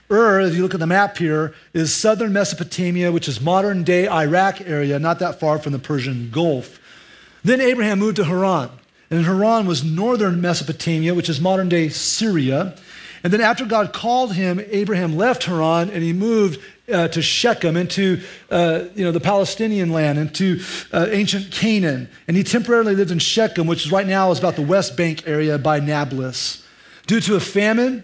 Ur, 0.10 0.40
if 0.40 0.56
you 0.56 0.64
look 0.64 0.74
at 0.74 0.80
the 0.80 0.88
map 0.88 1.18
here, 1.18 1.54
is 1.74 1.94
southern 1.94 2.32
Mesopotamia, 2.32 3.12
which 3.12 3.28
is 3.28 3.42
modern 3.42 3.84
day 3.84 4.08
Iraq 4.08 4.62
area, 4.62 4.98
not 5.00 5.20
that 5.20 5.42
far 5.42 5.60
from 5.60 5.74
the 5.74 5.80
Persian 5.80 6.30
Gulf. 6.32 6.80
Then 7.44 7.60
Abraham 7.60 8.00
moved 8.00 8.16
to 8.16 8.24
Haran. 8.24 8.70
And 9.10 9.26
Haran 9.26 9.66
was 9.66 9.84
northern 9.84 10.40
Mesopotamia, 10.40 11.14
which 11.14 11.28
is 11.28 11.42
modern 11.42 11.68
day 11.68 11.90
Syria. 11.90 12.74
And 13.26 13.34
then 13.34 13.42
after 13.42 13.66
God 13.66 13.92
called 13.92 14.36
him, 14.36 14.64
Abraham 14.70 15.18
left 15.18 15.44
Haran 15.44 15.90
and 15.90 16.02
he 16.02 16.14
moved 16.14 16.62
uh, 16.92 17.08
to 17.10 17.22
Shechem, 17.22 17.78
into 17.78 18.22
uh, 18.50 18.86
you 18.96 19.04
know, 19.06 19.12
the 19.12 19.20
Palestinian 19.20 19.92
land, 19.92 20.20
into 20.20 20.60
uh, 20.92 21.08
ancient 21.10 21.52
Canaan. 21.52 22.10
And 22.28 22.36
he 22.36 22.44
temporarily 22.44 22.96
lived 22.96 23.12
in 23.12 23.20
Shechem, 23.20 23.68
which 23.68 23.92
right 23.92 24.08
now 24.08 24.32
is 24.32 24.40
about 24.40 24.56
the 24.56 24.62
West 24.62 24.98
Bank 24.98 25.28
area 25.28 25.58
by 25.58 25.80
Nablus. 25.80 26.66
Due 27.08 27.22
to 27.22 27.36
a 27.36 27.40
famine, 27.40 28.04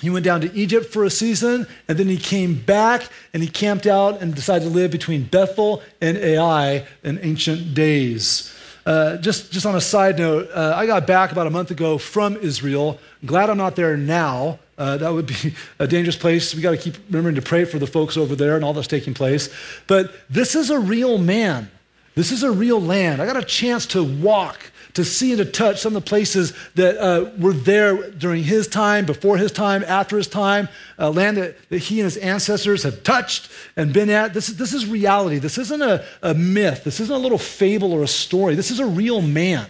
he 0.00 0.10
went 0.10 0.24
down 0.24 0.40
to 0.40 0.54
Egypt 0.54 0.86
for 0.86 1.04
a 1.04 1.10
season, 1.10 1.66
and 1.86 1.98
then 1.98 2.08
he 2.08 2.16
came 2.16 2.54
back 2.54 3.08
and 3.34 3.42
he 3.42 3.48
camped 3.48 3.86
out 3.86 4.22
and 4.22 4.34
decided 4.34 4.64
to 4.64 4.70
live 4.70 4.90
between 4.90 5.24
Bethel 5.24 5.82
and 6.00 6.16
Ai 6.16 6.86
in 7.02 7.18
ancient 7.22 7.74
days. 7.74 8.54
Uh, 8.86 9.18
just, 9.18 9.52
just 9.52 9.66
on 9.66 9.76
a 9.76 9.80
side 9.80 10.18
note, 10.18 10.48
uh, 10.54 10.72
I 10.74 10.86
got 10.86 11.06
back 11.06 11.32
about 11.32 11.46
a 11.46 11.50
month 11.50 11.70
ago 11.70 11.98
from 11.98 12.36
Israel. 12.38 12.98
Glad 13.26 13.50
I'm 13.50 13.58
not 13.58 13.76
there 13.76 13.96
now. 13.96 14.58
Uh, 14.80 14.96
that 14.96 15.12
would 15.12 15.26
be 15.26 15.54
a 15.78 15.86
dangerous 15.86 16.16
place. 16.16 16.54
We 16.54 16.62
got 16.62 16.70
to 16.70 16.78
keep 16.78 16.96
remembering 17.08 17.34
to 17.34 17.42
pray 17.42 17.66
for 17.66 17.78
the 17.78 17.86
folks 17.86 18.16
over 18.16 18.34
there 18.34 18.56
and 18.56 18.64
all 18.64 18.72
that's 18.72 18.86
taking 18.86 19.12
place. 19.12 19.50
But 19.86 20.10
this 20.30 20.54
is 20.54 20.70
a 20.70 20.78
real 20.78 21.18
man. 21.18 21.70
This 22.14 22.32
is 22.32 22.42
a 22.42 22.50
real 22.50 22.80
land. 22.80 23.20
I 23.20 23.26
got 23.26 23.36
a 23.36 23.44
chance 23.44 23.84
to 23.88 24.02
walk, 24.02 24.72
to 24.94 25.04
see 25.04 25.32
and 25.32 25.38
to 25.38 25.44
touch 25.44 25.82
some 25.82 25.94
of 25.94 26.02
the 26.02 26.08
places 26.08 26.54
that 26.76 26.96
uh, 26.96 27.30
were 27.38 27.52
there 27.52 28.10
during 28.12 28.42
his 28.42 28.68
time, 28.68 29.04
before 29.04 29.36
his 29.36 29.52
time, 29.52 29.84
after 29.86 30.16
his 30.16 30.26
time, 30.26 30.70
a 30.96 31.10
land 31.10 31.36
that, 31.36 31.56
that 31.68 31.78
he 31.78 32.00
and 32.00 32.04
his 32.04 32.16
ancestors 32.16 32.82
have 32.82 33.02
touched 33.02 33.52
and 33.76 33.92
been 33.92 34.08
at. 34.08 34.32
This 34.32 34.48
is, 34.48 34.56
this 34.56 34.72
is 34.72 34.86
reality. 34.86 35.38
This 35.38 35.58
isn't 35.58 35.82
a, 35.82 36.06
a 36.22 36.32
myth. 36.32 36.84
This 36.84 37.00
isn't 37.00 37.14
a 37.14 37.18
little 37.18 37.36
fable 37.36 37.92
or 37.92 38.02
a 38.02 38.08
story. 38.08 38.54
This 38.54 38.70
is 38.70 38.80
a 38.80 38.86
real 38.86 39.20
man. 39.20 39.66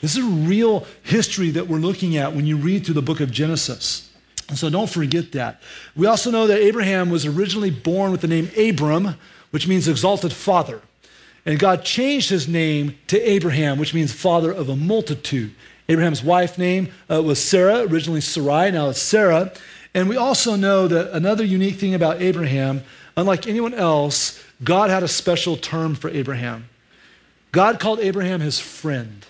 This 0.00 0.16
is 0.16 0.24
a 0.24 0.28
real 0.28 0.84
history 1.04 1.50
that 1.52 1.68
we're 1.68 1.78
looking 1.78 2.16
at 2.16 2.34
when 2.34 2.44
you 2.44 2.56
read 2.56 2.84
through 2.84 2.94
the 2.94 3.02
book 3.02 3.20
of 3.20 3.30
Genesis. 3.30 4.07
So 4.54 4.70
don't 4.70 4.88
forget 4.88 5.32
that. 5.32 5.60
We 5.94 6.06
also 6.06 6.30
know 6.30 6.46
that 6.46 6.58
Abraham 6.58 7.10
was 7.10 7.26
originally 7.26 7.70
born 7.70 8.12
with 8.12 8.22
the 8.22 8.28
name 8.28 8.50
Abram, 8.56 9.16
which 9.50 9.68
means 9.68 9.88
exalted 9.88 10.32
father. 10.32 10.80
And 11.44 11.58
God 11.58 11.84
changed 11.84 12.30
his 12.30 12.48
name 12.48 12.98
to 13.08 13.20
Abraham, 13.20 13.78
which 13.78 13.94
means 13.94 14.12
father 14.12 14.50
of 14.50 14.68
a 14.68 14.76
multitude. 14.76 15.54
Abraham's 15.88 16.22
wife 16.22 16.58
name 16.58 16.92
uh, 17.10 17.22
was 17.22 17.42
Sarah, 17.42 17.86
originally 17.86 18.20
Sarai, 18.20 18.70
now 18.70 18.90
it's 18.90 19.00
Sarah. 19.00 19.52
And 19.94 20.08
we 20.08 20.16
also 20.16 20.56
know 20.56 20.86
that 20.88 21.12
another 21.12 21.44
unique 21.44 21.76
thing 21.76 21.94
about 21.94 22.20
Abraham, 22.20 22.82
unlike 23.16 23.46
anyone 23.46 23.74
else, 23.74 24.42
God 24.62 24.90
had 24.90 25.02
a 25.02 25.08
special 25.08 25.56
term 25.56 25.94
for 25.94 26.10
Abraham. 26.10 26.68
God 27.52 27.80
called 27.80 28.00
Abraham 28.00 28.40
his 28.40 28.60
friend. 28.60 29.24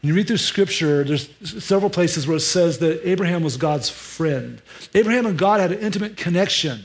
When 0.00 0.08
you 0.08 0.14
read 0.14 0.28
through 0.28 0.36
scripture, 0.36 1.02
there's 1.02 1.28
several 1.42 1.90
places 1.90 2.26
where 2.26 2.36
it 2.36 2.40
says 2.40 2.78
that 2.78 3.06
Abraham 3.08 3.42
was 3.42 3.56
God's 3.56 3.90
friend. 3.90 4.62
Abraham 4.94 5.26
and 5.26 5.36
God 5.36 5.60
had 5.60 5.72
an 5.72 5.80
intimate 5.80 6.16
connection. 6.16 6.84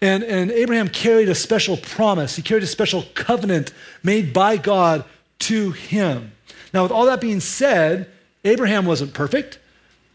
And, 0.00 0.24
and 0.24 0.50
Abraham 0.50 0.88
carried 0.88 1.28
a 1.28 1.34
special 1.36 1.76
promise, 1.76 2.34
he 2.34 2.42
carried 2.42 2.64
a 2.64 2.66
special 2.66 3.04
covenant 3.14 3.72
made 4.02 4.32
by 4.32 4.56
God 4.56 5.04
to 5.40 5.70
him. 5.70 6.32
Now, 6.74 6.82
with 6.82 6.90
all 6.90 7.06
that 7.06 7.20
being 7.20 7.38
said, 7.38 8.10
Abraham 8.44 8.86
wasn't 8.86 9.14
perfect. 9.14 9.60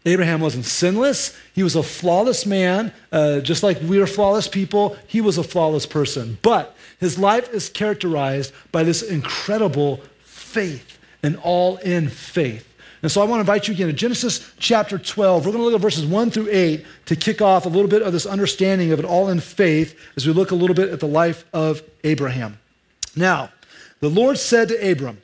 Abraham 0.04 0.40
wasn't 0.40 0.64
sinless. 0.64 1.36
He 1.54 1.62
was 1.62 1.76
a 1.76 1.82
flawless 1.82 2.44
man, 2.44 2.92
uh, 3.10 3.40
just 3.40 3.62
like 3.62 3.80
we 3.80 4.00
are 4.00 4.06
flawless 4.06 4.48
people. 4.48 4.96
He 5.06 5.20
was 5.20 5.38
a 5.38 5.42
flawless 5.42 5.86
person. 5.86 6.38
But 6.42 6.76
his 7.00 7.18
life 7.18 7.52
is 7.52 7.68
characterized 7.68 8.52
by 8.70 8.84
this 8.84 9.02
incredible 9.02 10.00
faith 10.22 10.97
an 11.22 11.36
all 11.36 11.76
in 11.78 12.08
faith. 12.08 12.64
And 13.02 13.10
so 13.10 13.20
I 13.20 13.24
want 13.24 13.38
to 13.38 13.40
invite 13.40 13.68
you 13.68 13.74
again 13.74 13.86
to 13.86 13.92
Genesis 13.92 14.52
chapter 14.58 14.98
12. 14.98 15.46
We're 15.46 15.52
going 15.52 15.62
to 15.62 15.64
look 15.64 15.74
at 15.74 15.80
verses 15.80 16.04
1 16.04 16.30
through 16.30 16.48
8 16.50 16.84
to 17.06 17.16
kick 17.16 17.40
off 17.40 17.64
a 17.64 17.68
little 17.68 17.88
bit 17.88 18.02
of 18.02 18.12
this 18.12 18.26
understanding 18.26 18.90
of 18.90 18.98
it 18.98 19.04
all 19.04 19.28
in 19.28 19.38
faith 19.38 19.98
as 20.16 20.26
we 20.26 20.32
look 20.32 20.50
a 20.50 20.56
little 20.56 20.74
bit 20.74 20.88
at 20.88 20.98
the 20.98 21.06
life 21.06 21.44
of 21.52 21.82
Abraham. 22.02 22.58
Now, 23.14 23.52
the 24.00 24.10
Lord 24.10 24.38
said 24.38 24.68
to 24.68 24.90
Abram, 24.90 25.22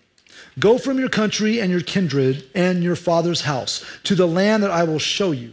Go 0.59 0.79
from 0.79 1.01
your 1.01 1.09
country 1.09 1.61
and 1.61 1.71
your 1.71 1.81
kindred 1.81 2.49
and 2.55 2.83
your 2.83 2.95
father's 2.95 3.41
house 3.41 3.85
to 4.05 4.15
the 4.15 4.27
land 4.27 4.63
that 4.63 4.71
I 4.71 4.85
will 4.85 5.01
show 5.01 5.33
you. 5.33 5.53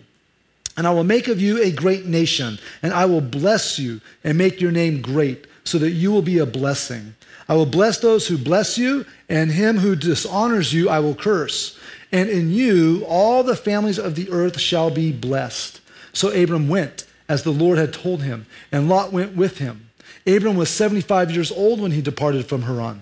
And 0.77 0.85
I 0.85 0.91
will 0.91 1.03
make 1.03 1.27
of 1.27 1.41
you 1.41 1.61
a 1.61 1.71
great 1.71 2.05
nation, 2.05 2.59
and 2.81 2.93
I 2.93 3.05
will 3.05 3.21
bless 3.21 3.77
you 3.77 3.99
and 4.23 4.37
make 4.37 4.61
your 4.61 4.71
name 4.71 5.01
great, 5.01 5.45
so 5.63 5.77
that 5.79 5.91
you 5.91 6.11
will 6.11 6.21
be 6.21 6.37
a 6.37 6.45
blessing. 6.45 7.15
I 7.47 7.55
will 7.55 7.65
bless 7.65 7.97
those 7.99 8.27
who 8.27 8.37
bless 8.37 8.77
you, 8.77 9.05
and 9.27 9.51
him 9.51 9.77
who 9.77 9.95
dishonors 9.95 10.73
you 10.73 10.89
I 10.89 10.99
will 10.99 11.15
curse. 11.15 11.77
And 12.11 12.29
in 12.29 12.51
you 12.51 13.05
all 13.07 13.43
the 13.43 13.55
families 13.55 13.99
of 13.99 14.15
the 14.15 14.29
earth 14.29 14.59
shall 14.59 14.89
be 14.89 15.11
blessed. 15.11 15.79
So 16.13 16.29
Abram 16.29 16.67
went, 16.67 17.05
as 17.29 17.43
the 17.43 17.51
Lord 17.51 17.77
had 17.77 17.93
told 17.93 18.23
him, 18.23 18.45
and 18.71 18.89
Lot 18.89 19.13
went 19.13 19.35
with 19.35 19.59
him. 19.59 19.89
Abram 20.27 20.55
was 20.55 20.69
75 20.69 21.31
years 21.31 21.51
old 21.51 21.79
when 21.79 21.91
he 21.91 22.01
departed 22.01 22.45
from 22.45 22.63
Haran. 22.63 23.01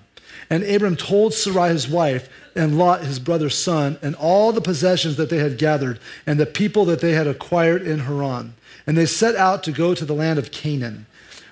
And 0.50 0.63
Abram 0.63 0.96
told 0.96 1.34
Sarai 1.34 1.69
his 1.69 1.88
wife, 1.88 2.29
and 2.55 2.77
Lot 2.77 3.01
his 3.01 3.19
brother's 3.19 3.58
son, 3.58 3.98
and 4.01 4.15
all 4.15 4.51
the 4.51 4.62
possessions 4.62 5.15
that 5.17 5.29
they 5.29 5.38
had 5.38 5.58
gathered, 5.58 6.00
and 6.25 6.39
the 6.39 6.46
people 6.46 6.86
that 6.86 7.01
they 7.01 7.13
had 7.13 7.27
acquired 7.27 7.81
in 7.81 8.00
Haran. 8.00 8.53
And 8.88 8.98
they 8.98 9.05
set 9.05 9.36
out 9.36 9.63
to 9.63 9.72
go 9.72 9.93
to 9.93 10.05
the 10.05 10.15
land 10.15 10.39
of 10.39 10.51
Canaan. 10.51 11.05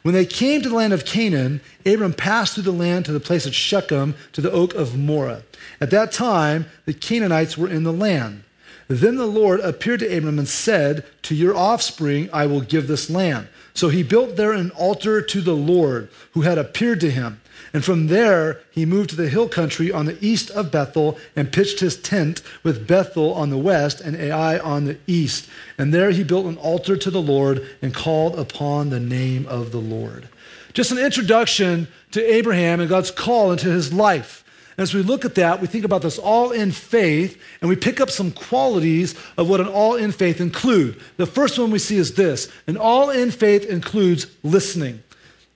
When 0.07 0.13
they 0.13 0.25
came 0.25 0.61
to 0.61 0.69
the 0.69 0.75
land 0.75 0.93
of 0.93 1.03
Canaan, 1.03 1.59
Abram 1.85 2.13
passed 2.13 2.53
through 2.53 2.63
the 2.63 2.71
land 2.71 3.03
to 3.03 3.11
the 3.11 3.19
place 3.19 3.45
of 3.45 3.53
Shechem, 3.53 4.15
to 4.31 4.39
the 4.39 4.49
oak 4.49 4.73
of 4.73 4.97
Moreh. 4.97 5.41
At 5.81 5.89
that 5.91 6.13
time, 6.13 6.65
the 6.85 6.93
Canaanites 6.93 7.57
were 7.57 7.67
in 7.67 7.83
the 7.83 7.91
land. 7.91 8.43
Then 8.87 9.17
the 9.17 9.25
Lord 9.25 9.59
appeared 9.59 9.99
to 9.99 10.17
Abram 10.17 10.39
and 10.39 10.47
said, 10.47 11.03
To 11.23 11.35
your 11.35 11.57
offspring 11.57 12.29
I 12.31 12.45
will 12.45 12.61
give 12.61 12.87
this 12.87 13.09
land. 13.09 13.49
So 13.73 13.89
he 13.89 14.01
built 14.01 14.37
there 14.37 14.53
an 14.53 14.71
altar 14.71 15.21
to 15.21 15.41
the 15.41 15.57
Lord, 15.57 16.09
who 16.31 16.43
had 16.43 16.57
appeared 16.57 17.01
to 17.01 17.11
him. 17.11 17.41
And 17.77 17.85
from 17.85 18.07
there, 18.07 18.59
he 18.71 18.87
moved 18.87 19.11
to 19.11 19.15
the 19.15 19.29
hill 19.29 19.47
country 19.47 19.91
on 19.91 20.07
the 20.07 20.17
east 20.19 20.49
of 20.49 20.71
Bethel 20.71 21.15
and 21.35 21.53
pitched 21.53 21.79
his 21.79 21.95
tent 21.95 22.41
with 22.63 22.87
Bethel 22.87 23.35
on 23.35 23.51
the 23.51 23.57
west 23.59 24.01
and 24.01 24.17
Ai 24.17 24.57
on 24.57 24.85
the 24.85 24.97
east. 25.05 25.47
And 25.77 25.93
there 25.93 26.09
he 26.09 26.23
built 26.23 26.47
an 26.47 26.57
altar 26.57 26.97
to 26.97 27.11
the 27.11 27.21
Lord 27.21 27.63
and 27.83 27.93
called 27.93 28.39
upon 28.39 28.89
the 28.89 28.99
name 28.99 29.45
of 29.45 29.71
the 29.71 29.77
Lord. 29.77 30.27
Just 30.73 30.91
an 30.91 30.97
introduction 30.97 31.87
to 32.13 32.33
Abraham 32.33 32.79
and 32.79 32.89
God's 32.89 33.11
call 33.11 33.51
into 33.51 33.69
his 33.69 33.93
life. 33.93 34.43
As 34.79 34.95
we 34.95 35.03
look 35.03 35.23
at 35.23 35.35
that, 35.35 35.61
we 35.61 35.67
think 35.67 35.85
about 35.85 36.01
this 36.01 36.17
all 36.17 36.49
in 36.49 36.71
faith, 36.71 37.39
and 37.61 37.69
we 37.69 37.75
pick 37.75 38.01
up 38.01 38.09
some 38.09 38.31
qualities 38.31 39.13
of 39.37 39.47
what 39.47 39.61
an 39.61 39.67
all 39.67 39.93
in 39.93 40.11
faith 40.11 40.41
include. 40.41 40.99
The 41.17 41.27
first 41.27 41.59
one 41.59 41.69
we 41.69 41.77
see 41.77 41.97
is 41.97 42.15
this 42.15 42.51
an 42.65 42.75
all 42.75 43.11
in 43.11 43.29
faith 43.29 43.65
includes 43.65 44.25
listening. 44.41 45.03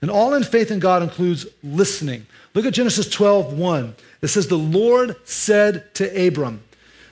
And 0.01 0.09
all 0.09 0.33
in 0.33 0.43
faith 0.43 0.71
in 0.71 0.79
God 0.79 1.03
includes 1.03 1.45
listening. 1.63 2.25
Look 2.53 2.65
at 2.65 2.73
Genesis 2.73 3.09
12, 3.09 3.53
1. 3.53 3.95
It 4.21 4.27
says, 4.27 4.47
The 4.47 4.57
Lord 4.57 5.15
said 5.25 5.93
to 5.95 6.27
Abram. 6.27 6.63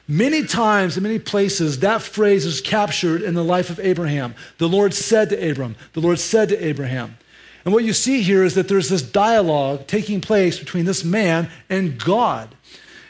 Many 0.08 0.44
times, 0.44 0.98
in 0.98 1.04
many 1.04 1.20
places, 1.20 1.80
that 1.80 2.02
phrase 2.02 2.44
is 2.44 2.62
captured 2.62 3.22
in 3.22 3.36
the 3.36 3.44
life 3.44 3.70
of 3.70 3.80
Abraham. 3.80 4.34
The 4.58 4.68
Lord 4.68 4.96
said 4.96 5.30
to 5.30 5.52
Abram. 5.52 5.76
The 5.94 6.02
Lord 6.02 6.20
said 6.20 6.50
to 6.50 6.66
Abraham. 6.66 7.18
And 7.64 7.74
what 7.74 7.84
you 7.84 7.94
see 7.94 8.24
here 8.24 8.44
is 8.44 8.56
that 8.56 8.68
there's 8.68 8.90
this 8.90 9.04
dialogue 9.04 9.86
taking 9.86 10.20
place 10.20 10.58
between 10.58 10.86
this 10.86 11.04
man 11.04 11.50
and 11.70 12.00
God. 12.04 12.56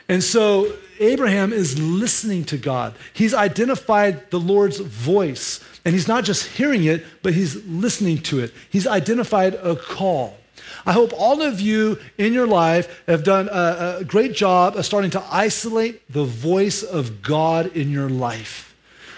And 0.10 0.22
so 0.22 0.76
Abraham 1.00 1.53
is 1.53 1.79
listening 1.79 2.44
to 2.46 2.58
God. 2.58 2.94
He's 3.13 3.34
identified 3.34 4.29
the 4.32 4.39
Lord's 4.39 4.79
voice. 4.79 5.63
And 5.86 5.94
he's 5.94 6.08
not 6.08 6.24
just 6.24 6.46
hearing 6.46 6.84
it, 6.84 7.06
but 7.24 7.34
he's 7.34 7.65
listening 7.65 8.20
to 8.24 8.39
it. 8.39 8.53
He's 8.70 8.86
identified 8.86 9.56
a 9.56 9.75
call. 9.75 10.38
I 10.86 10.91
hope 10.94 11.12
all 11.18 11.41
of 11.41 11.60
you 11.60 12.00
in 12.18 12.34
your 12.34 12.48
life 12.48 13.03
have 13.08 13.24
done 13.24 13.50
a, 13.50 13.98
a, 14.00 14.03
great 14.03 14.34
job 14.34 14.75
of 14.75 14.86
starting 14.86 15.12
to 15.12 15.24
isolate 15.32 16.01
the 16.12 16.24
voice 16.24 16.84
of 16.84 17.22
God 17.22 17.75
in 17.75 17.89
your 17.89 18.10
life. 18.10 18.75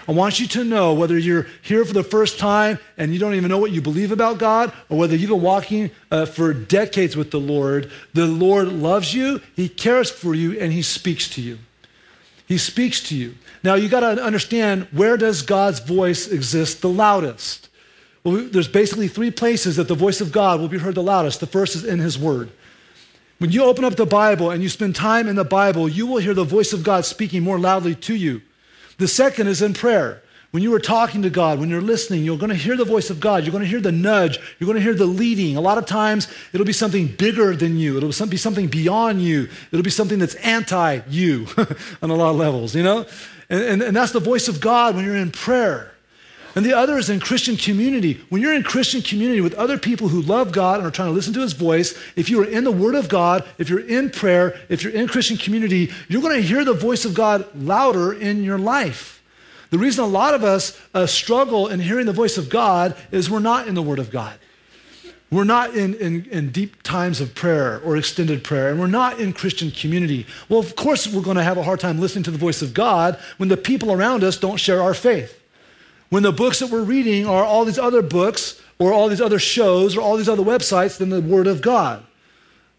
I 0.08 0.12
want 0.12 0.40
you 0.40 0.48
to 0.48 0.64
know 0.64 0.94
whether 0.94 1.16
you're 1.16 1.46
here 1.62 1.84
for 1.84 1.92
the 1.92 2.02
first 2.02 2.38
time 2.38 2.78
and 2.96 3.12
you 3.12 3.20
don't 3.20 3.34
even 3.34 3.48
know 3.48 3.58
what 3.58 3.70
you 3.70 3.80
believe 3.80 4.10
about 4.10 4.38
God, 4.38 4.72
or 4.88 4.98
whether 4.98 5.14
you've 5.14 5.30
been 5.30 5.42
walking 5.42 5.90
uh, 6.10 6.26
for 6.26 6.52
decades 6.52 7.16
with 7.16 7.30
the 7.30 7.40
Lord, 7.40 7.90
the 8.12 8.26
Lord 8.26 8.68
loves 8.68 9.14
you, 9.14 9.40
He 9.54 9.68
cares 9.68 10.10
for 10.10 10.34
you, 10.34 10.58
and 10.58 10.72
He 10.72 10.82
speaks 10.82 11.28
to 11.30 11.40
you. 11.40 11.58
He 12.52 12.58
speaks 12.58 13.00
to 13.04 13.16
you. 13.16 13.34
Now, 13.64 13.76
you 13.76 13.88
got 13.88 14.00
to 14.00 14.22
understand 14.22 14.86
where 14.92 15.16
does 15.16 15.40
God's 15.40 15.80
voice 15.80 16.28
exist 16.28 16.82
the 16.82 16.88
loudest? 16.90 17.70
Well, 18.24 18.46
there's 18.46 18.68
basically 18.68 19.08
three 19.08 19.30
places 19.30 19.76
that 19.76 19.88
the 19.88 19.94
voice 19.94 20.20
of 20.20 20.32
God 20.32 20.60
will 20.60 20.68
be 20.68 20.76
heard 20.76 20.94
the 20.94 21.02
loudest. 21.02 21.40
The 21.40 21.46
first 21.46 21.74
is 21.76 21.82
in 21.82 21.98
His 21.98 22.18
Word. 22.18 22.50
When 23.38 23.50
you 23.50 23.64
open 23.64 23.86
up 23.86 23.96
the 23.96 24.04
Bible 24.04 24.50
and 24.50 24.62
you 24.62 24.68
spend 24.68 24.94
time 24.94 25.28
in 25.28 25.36
the 25.36 25.44
Bible, 25.44 25.88
you 25.88 26.06
will 26.06 26.18
hear 26.18 26.34
the 26.34 26.44
voice 26.44 26.74
of 26.74 26.82
God 26.82 27.06
speaking 27.06 27.42
more 27.42 27.58
loudly 27.58 27.94
to 27.94 28.14
you. 28.14 28.42
The 28.98 29.08
second 29.08 29.46
is 29.46 29.62
in 29.62 29.72
prayer. 29.72 30.20
When 30.52 30.62
you 30.62 30.74
are 30.74 30.78
talking 30.78 31.22
to 31.22 31.30
God, 31.30 31.58
when 31.58 31.70
you're 31.70 31.80
listening, 31.80 32.24
you're 32.24 32.36
going 32.36 32.50
to 32.50 32.54
hear 32.54 32.76
the 32.76 32.84
voice 32.84 33.08
of 33.08 33.20
God. 33.20 33.44
You're 33.44 33.52
going 33.52 33.64
to 33.64 33.68
hear 33.68 33.80
the 33.80 33.90
nudge. 33.90 34.38
You're 34.58 34.66
going 34.66 34.76
to 34.76 34.82
hear 34.82 34.92
the 34.92 35.06
leading. 35.06 35.56
A 35.56 35.62
lot 35.62 35.78
of 35.78 35.86
times, 35.86 36.28
it'll 36.52 36.66
be 36.66 36.74
something 36.74 37.06
bigger 37.06 37.56
than 37.56 37.78
you. 37.78 37.96
It'll 37.96 38.26
be 38.26 38.36
something 38.36 38.66
beyond 38.66 39.22
you. 39.22 39.48
It'll 39.72 39.82
be 39.82 39.88
something 39.88 40.18
that's 40.18 40.34
anti 40.34 41.00
you 41.08 41.46
on 42.02 42.10
a 42.10 42.14
lot 42.14 42.32
of 42.32 42.36
levels, 42.36 42.74
you 42.74 42.82
know? 42.82 43.06
And, 43.48 43.64
and, 43.64 43.82
and 43.82 43.96
that's 43.96 44.12
the 44.12 44.20
voice 44.20 44.46
of 44.46 44.60
God 44.60 44.94
when 44.94 45.06
you're 45.06 45.16
in 45.16 45.30
prayer. 45.30 45.90
And 46.54 46.66
the 46.66 46.76
other 46.76 46.98
is 46.98 47.08
in 47.08 47.18
Christian 47.18 47.56
community. 47.56 48.20
When 48.28 48.42
you're 48.42 48.52
in 48.52 48.62
Christian 48.62 49.00
community 49.00 49.40
with 49.40 49.54
other 49.54 49.78
people 49.78 50.08
who 50.08 50.20
love 50.20 50.52
God 50.52 50.80
and 50.80 50.86
are 50.86 50.90
trying 50.90 51.08
to 51.08 51.14
listen 51.14 51.32
to 51.32 51.40
his 51.40 51.54
voice, 51.54 51.98
if 52.14 52.28
you 52.28 52.42
are 52.42 52.46
in 52.46 52.64
the 52.64 52.70
Word 52.70 52.94
of 52.94 53.08
God, 53.08 53.48
if 53.56 53.70
you're 53.70 53.80
in 53.80 54.10
prayer, 54.10 54.60
if 54.68 54.82
you're 54.82 54.92
in 54.92 55.08
Christian 55.08 55.38
community, 55.38 55.90
you're 56.08 56.20
going 56.20 56.36
to 56.36 56.46
hear 56.46 56.62
the 56.62 56.74
voice 56.74 57.06
of 57.06 57.14
God 57.14 57.48
louder 57.54 58.12
in 58.12 58.44
your 58.44 58.58
life. 58.58 59.21
The 59.72 59.78
reason 59.78 60.04
a 60.04 60.06
lot 60.06 60.34
of 60.34 60.44
us 60.44 60.78
uh, 60.92 61.06
struggle 61.06 61.68
in 61.68 61.80
hearing 61.80 62.04
the 62.04 62.12
voice 62.12 62.36
of 62.36 62.50
God 62.50 62.94
is 63.10 63.30
we're 63.30 63.38
not 63.38 63.66
in 63.66 63.74
the 63.74 63.80
Word 63.80 63.98
of 63.98 64.10
God. 64.10 64.38
We're 65.30 65.44
not 65.44 65.74
in, 65.74 65.94
in, 65.94 66.26
in, 66.26 66.50
deep 66.50 66.82
times 66.82 67.22
of 67.22 67.34
prayer 67.34 67.80
or 67.82 67.96
extended 67.96 68.44
prayer, 68.44 68.68
and 68.68 68.78
we're 68.78 68.86
not 68.86 69.18
in 69.18 69.32
Christian 69.32 69.70
community. 69.70 70.26
Well, 70.50 70.60
of 70.60 70.76
course, 70.76 71.10
we're 71.10 71.22
going 71.22 71.38
to 71.38 71.42
have 71.42 71.56
a 71.56 71.62
hard 71.62 71.80
time 71.80 71.98
listening 71.98 72.24
to 72.24 72.30
the 72.30 72.36
voice 72.36 72.60
of 72.60 72.74
God 72.74 73.18
when 73.38 73.48
the 73.48 73.56
people 73.56 73.90
around 73.90 74.24
us 74.24 74.36
don't 74.36 74.58
share 74.58 74.82
our 74.82 74.92
faith. 74.92 75.40
When 76.10 76.22
the 76.22 76.32
books 76.32 76.58
that 76.58 76.68
we're 76.68 76.82
reading 76.82 77.26
are 77.26 77.42
all 77.42 77.64
these 77.64 77.78
other 77.78 78.02
books 78.02 78.60
or 78.78 78.92
all 78.92 79.08
these 79.08 79.22
other 79.22 79.38
shows 79.38 79.96
or 79.96 80.02
all 80.02 80.18
these 80.18 80.28
other 80.28 80.42
websites 80.42 80.98
than 80.98 81.08
the 81.08 81.22
Word 81.22 81.46
of 81.46 81.62
God. 81.62 82.04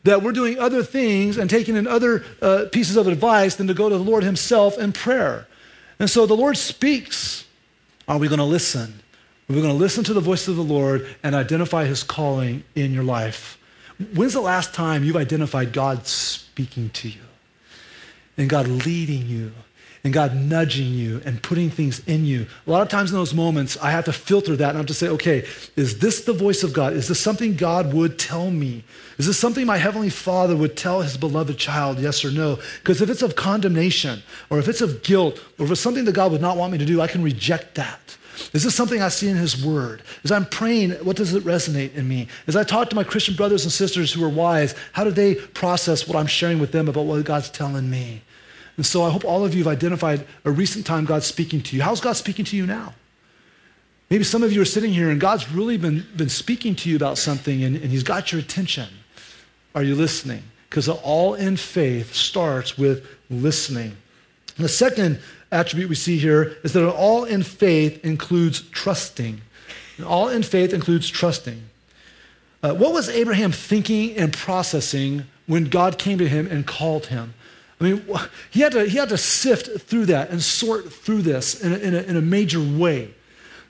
That 0.03 0.21
we're 0.21 0.31
doing 0.31 0.59
other 0.59 0.83
things 0.83 1.39
and 1.39 1.49
taking 1.49 1.75
in 1.75 1.87
other 1.87 2.23
uh, 2.39 2.65
pieces 2.71 2.97
of 2.97 3.07
advice 3.07 3.55
than 3.55 3.65
to 3.65 3.73
go 3.73 3.89
to 3.89 3.97
the 3.97 4.03
Lord 4.03 4.23
Himself 4.23 4.77
in 4.77 4.93
prayer. 4.93 5.47
And 6.03 6.09
so 6.09 6.25
the 6.25 6.35
Lord 6.35 6.57
speaks. 6.57 7.45
Are 8.09 8.17
we 8.17 8.27
going 8.27 8.39
to 8.39 8.43
listen? 8.43 8.93
Are 9.49 9.53
we 9.53 9.61
going 9.61 9.71
to 9.71 9.79
listen 9.79 10.03
to 10.03 10.13
the 10.13 10.19
voice 10.19 10.49
of 10.49 10.57
the 10.57 10.61
Lord 10.61 11.07
and 11.23 11.33
identify 11.33 11.85
his 11.85 12.03
calling 12.03 12.65
in 12.75 12.93
your 12.93 13.05
life? 13.05 13.57
When's 14.13 14.33
the 14.33 14.41
last 14.41 14.73
time 14.73 15.05
you've 15.05 15.15
identified 15.15 15.71
God 15.71 16.05
speaking 16.05 16.89
to 16.89 17.07
you 17.07 17.21
and 18.37 18.49
God 18.49 18.67
leading 18.67 19.27
you 19.27 19.53
and 20.03 20.13
God 20.13 20.35
nudging 20.35 20.87
you 20.87 21.21
and 21.23 21.41
putting 21.41 21.69
things 21.69 21.99
in 22.07 22.25
you. 22.25 22.45
A 22.67 22.71
lot 22.71 22.81
of 22.81 22.89
times 22.89 23.11
in 23.11 23.17
those 23.17 23.33
moments, 23.33 23.77
I 23.81 23.91
have 23.91 24.03
to 24.05 24.13
filter 24.13 24.55
that 24.57 24.69
and 24.69 24.77
I 24.77 24.79
have 24.79 24.87
to 24.87 24.93
say, 24.93 25.07
okay, 25.07 25.45
is 25.77 25.99
this 25.99 26.25
the 26.25 26.33
voice 26.33 26.61
of 26.61 26.73
God? 26.73 26.91
Is 26.91 27.07
this 27.07 27.21
something 27.21 27.55
God 27.55 27.93
would 27.93 28.19
tell 28.19 28.51
me? 28.51 28.83
Is 29.17 29.27
this 29.27 29.39
something 29.39 29.65
my 29.65 29.77
Heavenly 29.77 30.09
Father 30.09 30.57
would 30.57 30.75
tell 30.75 31.01
His 31.01 31.15
beloved 31.15 31.57
child, 31.57 31.99
yes 31.99 32.25
or 32.25 32.31
no? 32.31 32.59
Because 32.79 33.01
if 33.01 33.09
it's 33.09 33.21
of 33.21 33.37
condemnation 33.37 34.21
or 34.49 34.59
if 34.59 34.67
it's 34.67 34.81
of 34.81 35.03
guilt 35.03 35.41
or 35.57 35.65
if 35.65 35.71
it's 35.71 35.81
something 35.81 36.03
that 36.03 36.15
God 36.15 36.33
would 36.33 36.41
not 36.41 36.57
want 36.57 36.73
me 36.73 36.79
to 36.79 36.85
do, 36.85 36.99
I 36.99 37.07
can 37.07 37.23
reject 37.23 37.75
that. 37.75 38.17
Is 38.51 38.63
this 38.63 38.75
something 38.75 39.01
I 39.01 39.07
see 39.07 39.29
in 39.29 39.37
His 39.37 39.63
Word? 39.63 40.01
As 40.25 40.31
I'm 40.31 40.45
praying, 40.45 40.91
what 41.05 41.15
does 41.15 41.33
it 41.33 41.45
resonate 41.45 41.93
in 41.93 42.09
me? 42.09 42.27
As 42.47 42.57
I 42.57 42.63
talk 42.63 42.89
to 42.89 42.95
my 42.95 43.05
Christian 43.05 43.35
brothers 43.35 43.63
and 43.63 43.71
sisters 43.71 44.11
who 44.11 44.23
are 44.25 44.29
wise, 44.29 44.75
how 44.91 45.05
do 45.05 45.11
they 45.11 45.35
process 45.35 46.07
what 46.07 46.17
I'm 46.17 46.27
sharing 46.27 46.59
with 46.59 46.73
them 46.73 46.89
about 46.89 47.05
what 47.05 47.23
God's 47.23 47.49
telling 47.49 47.89
me? 47.89 48.21
And 48.77 48.85
so 48.85 49.03
I 49.03 49.09
hope 49.09 49.23
all 49.23 49.45
of 49.45 49.53
you 49.53 49.63
have 49.63 49.71
identified 49.71 50.25
a 50.45 50.51
recent 50.51 50.85
time 50.85 51.05
God's 51.05 51.25
speaking 51.25 51.61
to 51.61 51.75
you. 51.75 51.83
How's 51.83 52.01
God 52.01 52.13
speaking 52.13 52.45
to 52.45 52.57
you 52.57 52.65
now? 52.65 52.93
Maybe 54.09 54.23
some 54.23 54.43
of 54.43 54.51
you 54.51 54.61
are 54.61 54.65
sitting 54.65 54.93
here 54.93 55.09
and 55.09 55.19
God's 55.19 55.51
really 55.51 55.77
been, 55.77 56.05
been 56.15 56.29
speaking 56.29 56.75
to 56.75 56.89
you 56.89 56.95
about 56.95 57.17
something 57.17 57.63
and, 57.63 57.75
and 57.75 57.91
He's 57.91 58.03
got 58.03 58.31
your 58.31 58.41
attention. 58.41 58.87
Are 59.75 59.83
you 59.83 59.95
listening? 59.95 60.43
Because 60.69 60.87
all 60.89 61.35
in 61.35 61.57
faith 61.57 62.13
starts 62.13 62.77
with 62.77 63.07
listening. 63.29 63.95
And 64.57 64.65
the 64.65 64.69
second 64.69 65.19
attribute 65.51 65.89
we 65.89 65.95
see 65.95 66.17
here 66.17 66.57
is 66.63 66.73
that 66.73 66.87
all 66.87 67.23
in 67.23 67.43
faith 67.43 68.03
includes 68.03 68.61
trusting. 68.61 69.41
And 69.97 70.05
all 70.05 70.29
in 70.29 70.43
faith 70.43 70.73
includes 70.73 71.09
trusting. 71.09 71.61
Uh, 72.61 72.73
what 72.73 72.93
was 72.93 73.09
Abraham 73.09 73.51
thinking 73.51 74.15
and 74.15 74.31
processing 74.33 75.25
when 75.47 75.65
God 75.65 75.97
came 75.97 76.17
to 76.17 76.27
him 76.27 76.47
and 76.47 76.65
called 76.65 77.07
him? 77.07 77.33
I 77.83 77.91
mean, 77.91 78.19
he 78.49 78.61
had 78.61 78.71
to, 78.73 78.85
he 78.85 78.97
had 78.97 79.09
to 79.09 79.17
sift 79.17 79.81
through 79.81 80.05
that 80.05 80.29
and 80.29 80.41
sort 80.41 80.91
through 80.91 81.23
this 81.23 81.61
in 81.61 81.73
a, 81.73 81.77
in 81.77 81.95
a, 81.95 82.01
in 82.03 82.17
a 82.17 82.21
major 82.21 82.61
way. 82.61 83.13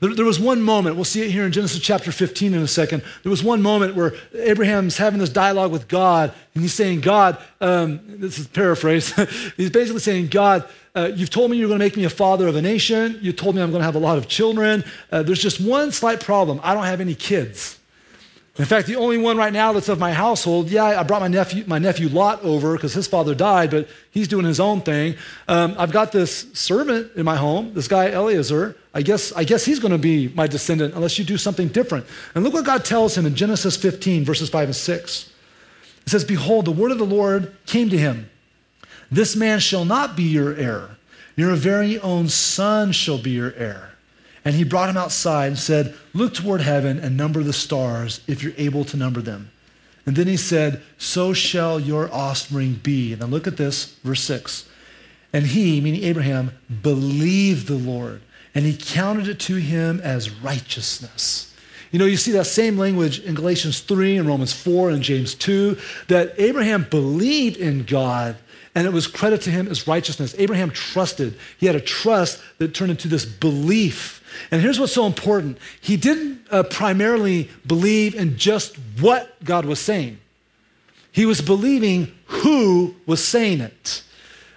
There, 0.01 0.13
there, 0.13 0.25
was 0.25 0.39
one 0.39 0.61
moment, 0.61 0.97
we'll 0.97 1.05
see 1.05 1.21
it 1.21 1.31
here 1.31 1.45
in 1.45 1.51
Genesis 1.51 1.79
chapter 1.79 2.11
15 2.11 2.53
in 2.53 2.61
a 2.61 2.67
second. 2.67 3.03
There 3.23 3.29
was 3.29 3.43
one 3.43 3.61
moment 3.61 3.95
where 3.95 4.13
Abraham's 4.33 4.97
having 4.97 5.19
this 5.19 5.29
dialogue 5.29 5.71
with 5.71 5.87
God, 5.87 6.33
and 6.53 6.61
he's 6.61 6.73
saying, 6.73 7.01
God, 7.01 7.37
um, 7.61 8.01
this 8.05 8.37
is 8.37 8.47
paraphrase, 8.47 9.13
he's 9.57 9.69
basically 9.71 10.01
saying, 10.01 10.27
God, 10.27 10.67
uh, 10.95 11.09
you've 11.15 11.29
told 11.31 11.49
me 11.49 11.57
you're 11.57 11.69
going 11.69 11.79
to 11.79 11.85
make 11.85 11.97
me 11.97 12.03
a 12.03 12.09
father 12.09 12.47
of 12.47 12.55
a 12.55 12.61
nation. 12.61 13.17
You 13.21 13.33
told 13.33 13.55
me 13.55 13.63
I'm 13.63 13.71
going 13.71 13.81
to 13.81 13.85
have 13.85 13.95
a 13.95 13.99
lot 13.99 14.19
of 14.19 14.27
children. 14.27 14.83
Uh, 15.11 15.23
there's 15.23 15.41
just 15.41 15.59
one 15.59 15.91
slight 15.91 16.19
problem 16.19 16.59
I 16.63 16.75
don't 16.75 16.83
have 16.83 17.01
any 17.01 17.15
kids. 17.15 17.79
In 18.59 18.65
fact, 18.65 18.85
the 18.85 18.97
only 18.97 19.17
one 19.17 19.35
right 19.35 19.51
now 19.51 19.73
that's 19.73 19.89
of 19.89 19.97
my 19.97 20.13
household, 20.13 20.69
yeah, 20.69 20.83
I 20.83 21.01
brought 21.01 21.21
my 21.21 21.27
nephew, 21.27 21.63
my 21.65 21.79
nephew 21.79 22.07
Lot 22.07 22.43
over 22.43 22.75
because 22.75 22.93
his 22.93 23.07
father 23.07 23.33
died, 23.33 23.71
but 23.71 23.87
he's 24.11 24.27
doing 24.27 24.45
his 24.45 24.59
own 24.59 24.81
thing. 24.81 25.15
Um, 25.47 25.73
I've 25.75 25.91
got 25.91 26.11
this 26.11 26.45
servant 26.53 27.11
in 27.15 27.25
my 27.25 27.35
home, 27.35 27.73
this 27.73 27.87
guy 27.87 28.11
Eliezer. 28.11 28.75
I 28.93 29.01
guess, 29.01 29.33
I 29.33 29.43
guess 29.43 29.65
he's 29.65 29.79
going 29.79 29.91
to 29.91 29.97
be 29.97 30.27
my 30.35 30.45
descendant 30.45 30.93
unless 30.93 31.17
you 31.17 31.25
do 31.25 31.35
something 31.35 31.67
different. 31.67 32.05
And 32.35 32.43
look 32.43 32.53
what 32.53 32.63
God 32.63 32.85
tells 32.85 33.17
him 33.17 33.25
in 33.25 33.33
Genesis 33.33 33.75
15, 33.75 34.23
verses 34.23 34.49
5 34.49 34.67
and 34.67 34.75
6. 34.75 35.29
It 36.05 36.09
says, 36.09 36.23
Behold, 36.23 36.65
the 36.65 36.71
word 36.71 36.91
of 36.91 36.99
the 36.99 37.05
Lord 37.05 37.55
came 37.65 37.89
to 37.89 37.97
him. 37.97 38.29
This 39.09 39.35
man 39.35 39.59
shall 39.61 39.83
not 39.83 40.15
be 40.15 40.23
your 40.23 40.55
heir. 40.55 40.89
Your 41.35 41.55
very 41.55 41.97
own 41.99 42.29
son 42.29 42.91
shall 42.91 43.17
be 43.17 43.31
your 43.31 43.53
heir. 43.55 43.92
And 44.45 44.55
he 44.55 44.63
brought 44.63 44.89
him 44.89 44.97
outside 44.97 45.47
and 45.47 45.57
said, 45.57 45.95
Look 46.13 46.33
toward 46.33 46.61
heaven 46.61 46.99
and 46.99 47.15
number 47.15 47.43
the 47.43 47.53
stars 47.53 48.21
if 48.27 48.43
you're 48.43 48.53
able 48.57 48.83
to 48.85 48.97
number 48.97 49.21
them. 49.21 49.51
And 50.05 50.15
then 50.15 50.27
he 50.27 50.37
said, 50.37 50.81
So 50.97 51.33
shall 51.33 51.79
your 51.79 52.13
offspring 52.13 52.79
be. 52.83 53.13
And 53.13 53.21
then 53.21 53.31
look 53.31 53.47
at 53.47 53.57
this, 53.57 53.95
verse 54.03 54.21
6. 54.21 54.67
And 55.31 55.47
he, 55.47 55.81
meaning 55.81 56.03
Abraham, 56.03 56.51
believed 56.81 57.67
the 57.67 57.75
Lord, 57.75 58.21
and 58.53 58.65
he 58.65 58.77
counted 58.77 59.27
it 59.27 59.39
to 59.41 59.55
him 59.55 59.99
as 60.01 60.29
righteousness. 60.29 61.55
You 61.91 61.99
know, 61.99 62.05
you 62.05 62.17
see 62.17 62.31
that 62.33 62.45
same 62.45 62.77
language 62.77 63.19
in 63.19 63.35
Galatians 63.35 63.79
3 63.79 64.17
and 64.17 64.27
Romans 64.27 64.51
4 64.51 64.89
and 64.89 65.01
James 65.01 65.35
2 65.35 65.77
that 66.07 66.33
Abraham 66.37 66.87
believed 66.89 67.57
in 67.57 67.83
God 67.83 68.35
and 68.75 68.87
it 68.87 68.93
was 68.93 69.07
credit 69.07 69.41
to 69.41 69.51
him 69.51 69.67
as 69.67 69.87
righteousness. 69.87 70.33
Abraham 70.37 70.71
trusted. 70.71 71.37
He 71.57 71.67
had 71.67 71.75
a 71.75 71.81
trust 71.81 72.41
that 72.57 72.73
turned 72.73 72.91
into 72.91 73.07
this 73.07 73.25
belief. 73.25 74.23
And 74.49 74.61
here's 74.61 74.79
what's 74.79 74.93
so 74.93 75.05
important 75.05 75.59
he 75.81 75.97
didn't 75.97 76.41
uh, 76.49 76.63
primarily 76.63 77.49
believe 77.67 78.15
in 78.15 78.37
just 78.37 78.75
what 78.99 79.43
God 79.43 79.65
was 79.65 79.79
saying, 79.79 80.19
he 81.11 81.25
was 81.25 81.41
believing 81.41 82.13
who 82.25 82.95
was 83.05 83.23
saying 83.23 83.61
it. 83.61 84.03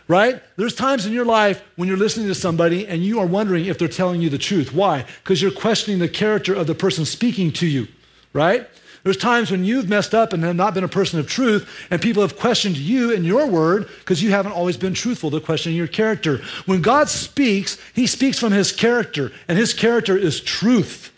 Right? 0.09 0.41
There's 0.55 0.77
times 0.77 1.05
in 1.05 1.13
your 1.13 1.25
life 1.25 1.61
when 1.75 1.89
you're 1.89 1.97
listening 1.97 2.29
to 2.29 2.35
somebody 2.37 2.87
and 2.87 3.03
you 3.03 3.19
are 3.19 3.27
wondering 3.27 3.65
if 3.65 3.77
they're 3.77 3.89
telling 3.89 4.23
you 4.23 4.31
the 4.31 4.39
truth. 4.39 4.73
Why? 4.73 5.05
Because 5.25 5.43
you're 5.43 5.51
questioning 5.51 5.99
the 5.99 6.09
character 6.09 6.55
of 6.55 6.69
the 6.69 6.77
person 6.77 7.05
speaking 7.05 7.51
to 7.55 7.67
you, 7.67 7.89
right? 8.33 8.69
There's 9.07 9.17
times 9.17 9.53
when 9.53 9.65
you've 9.65 9.89
messed 9.89 10.17
up 10.17 10.33
and 10.33 10.43
have 10.43 10.57
not 10.57 10.75
been 10.75 10.83
a 10.83 10.89
person 10.89 11.21
of 11.21 11.29
truth, 11.29 11.87
and 11.93 12.03
people 12.03 12.23
have 12.23 12.37
questioned 12.37 12.77
you 12.77 13.15
and 13.15 13.25
your 13.25 13.47
word 13.47 13.87
because 14.01 14.21
you 14.21 14.33
haven't 14.33 14.51
always 14.51 14.77
been 14.77 14.95
truthful. 14.95 15.31
They're 15.31 15.39
questioning 15.39 15.79
your 15.79 15.87
character. 15.87 16.39
When 16.65 16.83
God 16.83 17.09
speaks, 17.09 17.79
He 17.95 18.09
speaks 18.09 18.37
from 18.37 18.53
His 18.53 18.73
character, 18.73 19.31
and 19.47 19.57
His 19.57 19.73
character 19.73 20.19
is 20.19 20.41
truth. 20.41 21.13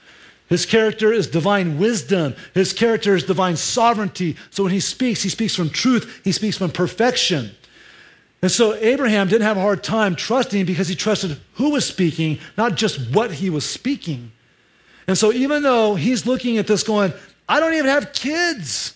His 0.51 0.67
character 0.67 1.15
is 1.15 1.29
divine 1.29 1.79
wisdom. 1.79 2.37
His 2.53 2.75
character 2.75 3.17
is 3.17 3.25
divine 3.25 3.57
sovereignty. 3.57 4.37
So 4.51 4.65
when 4.65 4.73
He 4.75 4.81
speaks, 4.81 5.23
He 5.23 5.31
speaks 5.31 5.55
from 5.57 5.71
truth, 5.71 6.21
He 6.25 6.33
speaks 6.33 6.59
from 6.59 6.71
perfection. 6.71 7.53
And 8.43 8.51
so 8.51 8.75
Abraham 8.75 9.29
didn't 9.29 9.47
have 9.47 9.57
a 9.57 9.63
hard 9.63 9.83
time 9.83 10.15
trusting 10.15 10.67
because 10.67 10.89
he 10.89 10.95
trusted 10.95 11.41
who 11.55 11.71
was 11.71 11.87
speaking, 11.87 12.39
not 12.59 12.75
just 12.75 13.15
what 13.15 13.33
he 13.33 13.49
was 13.49 13.65
speaking. 13.65 14.31
And 15.09 15.17
so 15.17 15.33
even 15.33 15.63
though 15.63 15.95
he's 15.95 16.27
looking 16.27 16.59
at 16.59 16.67
this 16.67 16.83
going, 16.83 17.15
I 17.49 17.61
don't 17.61 17.75
even 17.75 17.87
have 17.87 18.13
kids. 18.13 18.95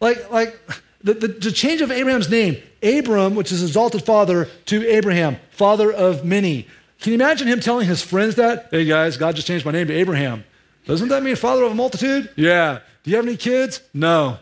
Like, 0.00 0.30
like 0.30 0.58
the, 1.02 1.14
the, 1.14 1.28
the, 1.28 1.52
change 1.52 1.80
of 1.80 1.90
Abraham's 1.90 2.28
name, 2.28 2.60
Abram, 2.82 3.36
which 3.36 3.52
is 3.52 3.62
exalted 3.62 4.04
father, 4.04 4.48
to 4.66 4.86
Abraham, 4.88 5.36
father 5.50 5.92
of 5.92 6.24
many. 6.24 6.66
Can 7.00 7.12
you 7.12 7.14
imagine 7.14 7.46
him 7.46 7.60
telling 7.60 7.86
his 7.86 8.02
friends 8.02 8.34
that? 8.36 8.68
Hey 8.70 8.84
guys, 8.84 9.16
God 9.16 9.36
just 9.36 9.46
changed 9.46 9.64
my 9.64 9.72
name 9.72 9.86
to 9.86 9.94
Abraham. 9.94 10.44
Doesn't 10.86 11.08
that 11.08 11.22
mean 11.22 11.36
father 11.36 11.62
of 11.62 11.72
a 11.72 11.74
multitude? 11.74 12.30
Yeah. 12.36 12.80
Do 13.02 13.10
you 13.10 13.16
have 13.16 13.26
any 13.26 13.36
kids? 13.36 13.80
No. 13.92 14.38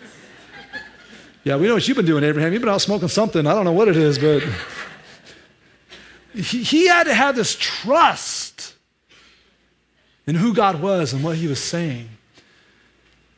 yeah, 1.44 1.56
we 1.56 1.66
know 1.66 1.74
what 1.74 1.86
you've 1.86 1.96
been 1.96 2.06
doing, 2.06 2.24
Abraham. 2.24 2.52
You've 2.52 2.62
been 2.62 2.68
out 2.68 2.80
smoking 2.80 3.08
something. 3.08 3.46
I 3.46 3.54
don't 3.54 3.64
know 3.64 3.72
what 3.72 3.88
it 3.88 3.96
is, 3.96 4.18
but 4.18 4.42
he, 6.34 6.62
he 6.62 6.86
had 6.86 7.04
to 7.04 7.14
have 7.14 7.36
this 7.36 7.56
trust 7.56 8.37
and 10.28 10.36
who 10.36 10.52
God 10.52 10.80
was 10.82 11.14
and 11.14 11.24
what 11.24 11.36
he 11.38 11.48
was 11.48 11.60
saying. 11.60 12.08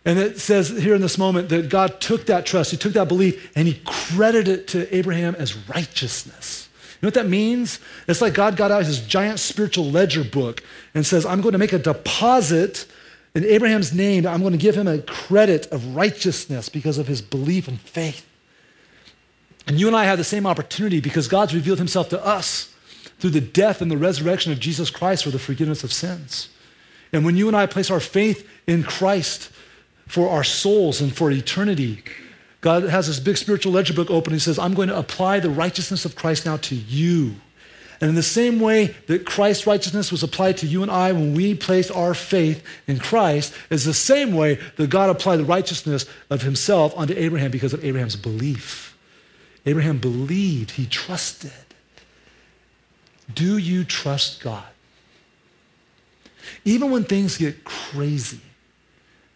And 0.05 0.19
it 0.19 0.41
says 0.41 0.69
here 0.69 0.95
in 0.95 1.01
this 1.01 1.17
moment 1.17 1.49
that 1.51 1.69
God 1.69 2.01
took 2.01 2.27
that 2.27 2.45
trust, 2.45 2.73
he 2.73 2.77
took 2.77 2.95
that 2.95 3.07
belief, 3.07 3.53
and 3.57 3.69
he 3.69 3.81
credited 3.85 4.49
it 4.49 4.69
to 4.69 4.95
Abraham 4.95 5.37
as 5.37 5.57
righteousness. 5.69 6.69
You 6.95 7.07
know 7.07 7.07
what 7.07 7.15
that 7.15 7.29
means? 7.29 7.79
It's 8.09 8.21
like 8.21 8.35
God 8.35 8.57
got 8.57 8.73
out 8.73 8.85
his 8.85 9.01
giant 9.01 9.39
spiritual 9.39 9.85
ledger 9.91 10.25
book 10.25 10.65
and 10.93 11.07
says, 11.07 11.25
I'm 11.25 11.41
going 11.41 11.53
to 11.53 11.59
make 11.59 11.73
a 11.73 11.79
deposit 11.79 12.87
in 13.37 13.45
Abraham's 13.45 13.95
name. 13.95 14.27
I'm 14.27 14.41
going 14.41 14.53
to 14.53 14.59
give 14.59 14.75
him 14.75 14.89
a 14.89 14.99
credit 14.99 15.67
of 15.67 15.95
righteousness 15.95 16.69
because 16.69 16.99
of 16.99 17.07
his 17.07 17.23
belief 17.23 17.69
and 17.69 17.81
faith. 17.81 18.27
And 19.69 19.79
you 19.79 19.87
and 19.87 19.95
I 19.95 20.07
have 20.07 20.19
the 20.19 20.25
same 20.25 20.45
opportunity 20.45 21.01
because 21.01 21.29
God's 21.29 21.55
revealed 21.55 21.79
himself 21.79 22.09
to 22.09 22.27
us 22.27 22.75
through 23.21 23.31
the 23.31 23.41
death 23.41 23.81
and 23.81 23.91
the 23.91 23.97
resurrection 23.97 24.51
of 24.51 24.59
Jesus 24.59 24.91
Christ 24.91 25.23
for 25.23 25.31
the 25.31 25.39
forgiveness 25.39 25.85
of 25.85 25.93
sins. 25.93 26.49
And 27.13 27.25
when 27.25 27.37
you 27.37 27.49
and 27.49 27.57
I 27.57 27.67
place 27.67 27.91
our 27.91 28.01
faith 28.01 28.49
in 28.67 28.83
Christ 28.83 29.51
for 30.07 30.29
our 30.29 30.45
souls 30.45 31.01
and 31.01 31.15
for 31.15 31.31
eternity, 31.31 32.03
God 32.61 32.85
has 32.85 33.07
this 33.07 33.21
big 33.21 33.37
spiritual 33.37 33.73
ledger 33.73 33.95
book 33.95 34.11
open. 34.11 34.33
He 34.33 34.39
says, 34.39 34.59
I'm 34.59 34.75
going 34.75 34.89
to 34.89 34.99
apply 34.99 35.41
the 35.41 35.51
righteousness 35.51 36.05
of 36.05 36.17
Christ 36.17 36.47
now 36.47 36.59
to 36.59 36.75
you. 36.75 37.35
And 38.01 38.09
in 38.09 38.15
the 38.15 38.23
same 38.23 38.61
way 38.61 38.95
that 39.09 39.27
Christ's 39.27 39.67
righteousness 39.67 40.11
was 40.11 40.23
applied 40.23 40.57
to 40.59 40.67
you 40.67 40.83
and 40.83 40.91
I 40.91 41.13
when 41.13 41.35
we 41.35 41.55
placed 41.55 41.91
our 41.91 42.15
faith 42.15 42.65
in 42.87 42.99
Christ, 42.99 43.53
is 43.69 43.85
the 43.85 43.93
same 43.93 44.35
way 44.35 44.59
that 44.77 44.89
God 44.89 45.11
applied 45.11 45.37
the 45.37 45.45
righteousness 45.45 46.07
of 46.31 46.43
himself 46.43 46.97
unto 46.97 47.15
Abraham 47.15 47.51
because 47.51 47.75
of 47.75 47.85
Abraham's 47.85 48.17
belief. 48.17 48.97
Abraham 49.67 49.99
believed, 49.99 50.73
he 50.73 50.87
trusted. 50.87 51.53
Do 53.35 53.59
you 53.59 53.85
trust 53.85 54.43
God? 54.43 54.65
Even 56.65 56.91
when 56.91 57.05
things 57.05 57.37
get 57.37 57.65
crazy. 57.65 58.41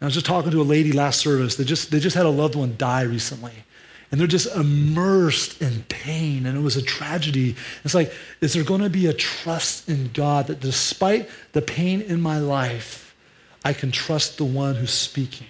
I 0.00 0.06
was 0.06 0.14
just 0.14 0.26
talking 0.26 0.50
to 0.50 0.60
a 0.60 0.62
lady 0.62 0.92
last 0.92 1.20
service. 1.20 1.56
They 1.56 1.64
just, 1.64 1.90
they 1.90 1.98
just 1.98 2.14
had 2.14 2.26
a 2.26 2.30
loved 2.30 2.54
one 2.54 2.74
die 2.76 3.02
recently. 3.02 3.52
And 4.10 4.20
they're 4.20 4.28
just 4.28 4.54
immersed 4.54 5.62
in 5.62 5.82
pain. 5.88 6.46
And 6.46 6.58
it 6.58 6.60
was 6.60 6.76
a 6.76 6.82
tragedy. 6.82 7.56
It's 7.84 7.94
like, 7.94 8.12
is 8.40 8.52
there 8.52 8.64
going 8.64 8.82
to 8.82 8.90
be 8.90 9.06
a 9.06 9.14
trust 9.14 9.88
in 9.88 10.10
God 10.12 10.48
that 10.48 10.60
despite 10.60 11.28
the 11.52 11.62
pain 11.62 12.02
in 12.02 12.20
my 12.20 12.38
life, 12.38 13.14
I 13.64 13.72
can 13.72 13.90
trust 13.90 14.36
the 14.36 14.44
one 14.44 14.74
who's 14.74 14.92
speaking? 14.92 15.46